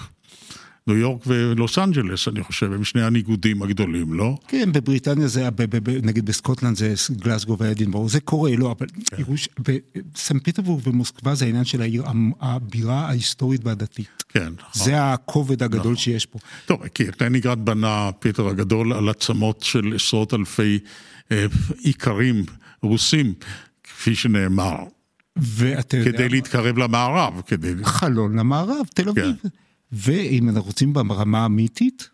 ניו 0.88 0.98
יורק 0.98 1.22
ולוס 1.28 1.78
אנג'לס, 1.78 2.28
אני 2.28 2.44
חושב, 2.44 2.74
הם 2.74 2.84
שני 2.84 3.02
הניגודים 3.02 3.62
הגדולים, 3.62 4.14
לא? 4.14 4.38
כן, 4.48 4.72
בבריטניה 4.72 5.28
זה, 5.28 5.50
נגיד 6.04 6.26
בסקוטלנד 6.26 6.78
זה 6.78 6.94
גלסגו 7.12 7.58
ואדינבורג, 7.60 8.10
זה 8.10 8.20
קורה, 8.20 8.56
לא, 8.56 8.76
אבל 8.80 8.88
כן. 9.06 9.24
בסן 10.14 10.40
פיטרבורג 10.40 10.88
ומוסקבה 10.88 11.36
זה 11.36 11.46
העניין 11.46 11.66
של 11.66 11.82
העיר, 11.82 12.04
הבירה 12.40 13.08
ההיסטורית 13.08 13.66
והדתית. 13.66 14.24
כן. 14.30 14.54
נכון. 14.58 14.86
זה 14.86 15.14
הכובד 15.14 15.64
הגדול 15.64 15.82
נכון. 15.82 15.96
שיש 15.96 16.26
פה. 16.26 16.40
טוב, 16.66 16.88
כי 16.88 17.04
לנינגרד 17.22 17.66
בנה 17.66 18.10
פיטר 18.20 18.48
הגדול 18.48 18.94
על 18.94 19.10
עצמות 19.10 19.64
של 19.64 19.94
עשרות 19.96 20.34
אלפי 20.34 20.80
אה, 21.32 21.46
איכרים 21.86 22.46
רוסים, 22.84 23.34
כפי 23.84 24.16
שנאמר. 24.16 24.78
ואתה 25.36 25.98
יודע... 25.98 26.12
כדי 26.12 26.30
להתקרב 26.30 26.78
למערב, 26.78 27.42
כדי... 27.48 27.74
חלון 27.84 28.40
למערב, 28.40 28.86
תל 28.94 29.10
אביב. 29.10 29.36
כן. 29.42 29.48
ואם 29.92 30.50
אנחנו 30.50 30.64
רוצים 30.64 30.94
ברמה 30.94 31.46
המיתית, 31.46 32.10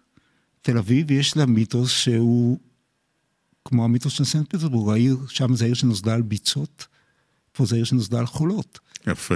תל 0.62 0.78
אביב 0.78 1.12
יש 1.12 1.38
לה 1.38 1.46
מיתוס 1.46 1.92
שהוא 1.92 2.60
כמו 3.66 3.84
המיתוס 3.86 4.14
של 4.14 4.24
סנט 4.24 4.56
פטרבורג, 4.56 4.94
העיר, 4.94 5.18
שם 5.30 5.56
זה 5.56 5.66
העיר 5.66 5.76
שנוסדה 5.76 6.14
על 6.14 6.22
ביצות, 6.22 6.88
פה 7.52 7.66
זה 7.66 7.76
העיר 7.76 7.86
שנוסדה 7.86 8.20
על 8.20 8.26
חולות. 8.26 8.80
יפה. 9.08 9.36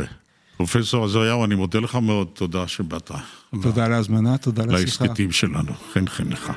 פרופסור 0.57 1.05
עזריהו, 1.05 1.45
אני 1.45 1.55
מודה 1.55 1.79
לך 1.79 1.95
מאוד, 1.95 2.27
תודה 2.33 2.67
שבאת. 2.67 3.11
תודה 3.61 3.85
על 3.85 3.93
ההזמנה, 3.93 4.37
תודה 4.37 4.63
על 4.63 4.75
השיחה. 4.75 5.05
להסכתים 5.05 5.31
שלנו, 5.31 5.73
חן 5.93 6.07
חן 6.07 6.27
לך. 6.27 6.51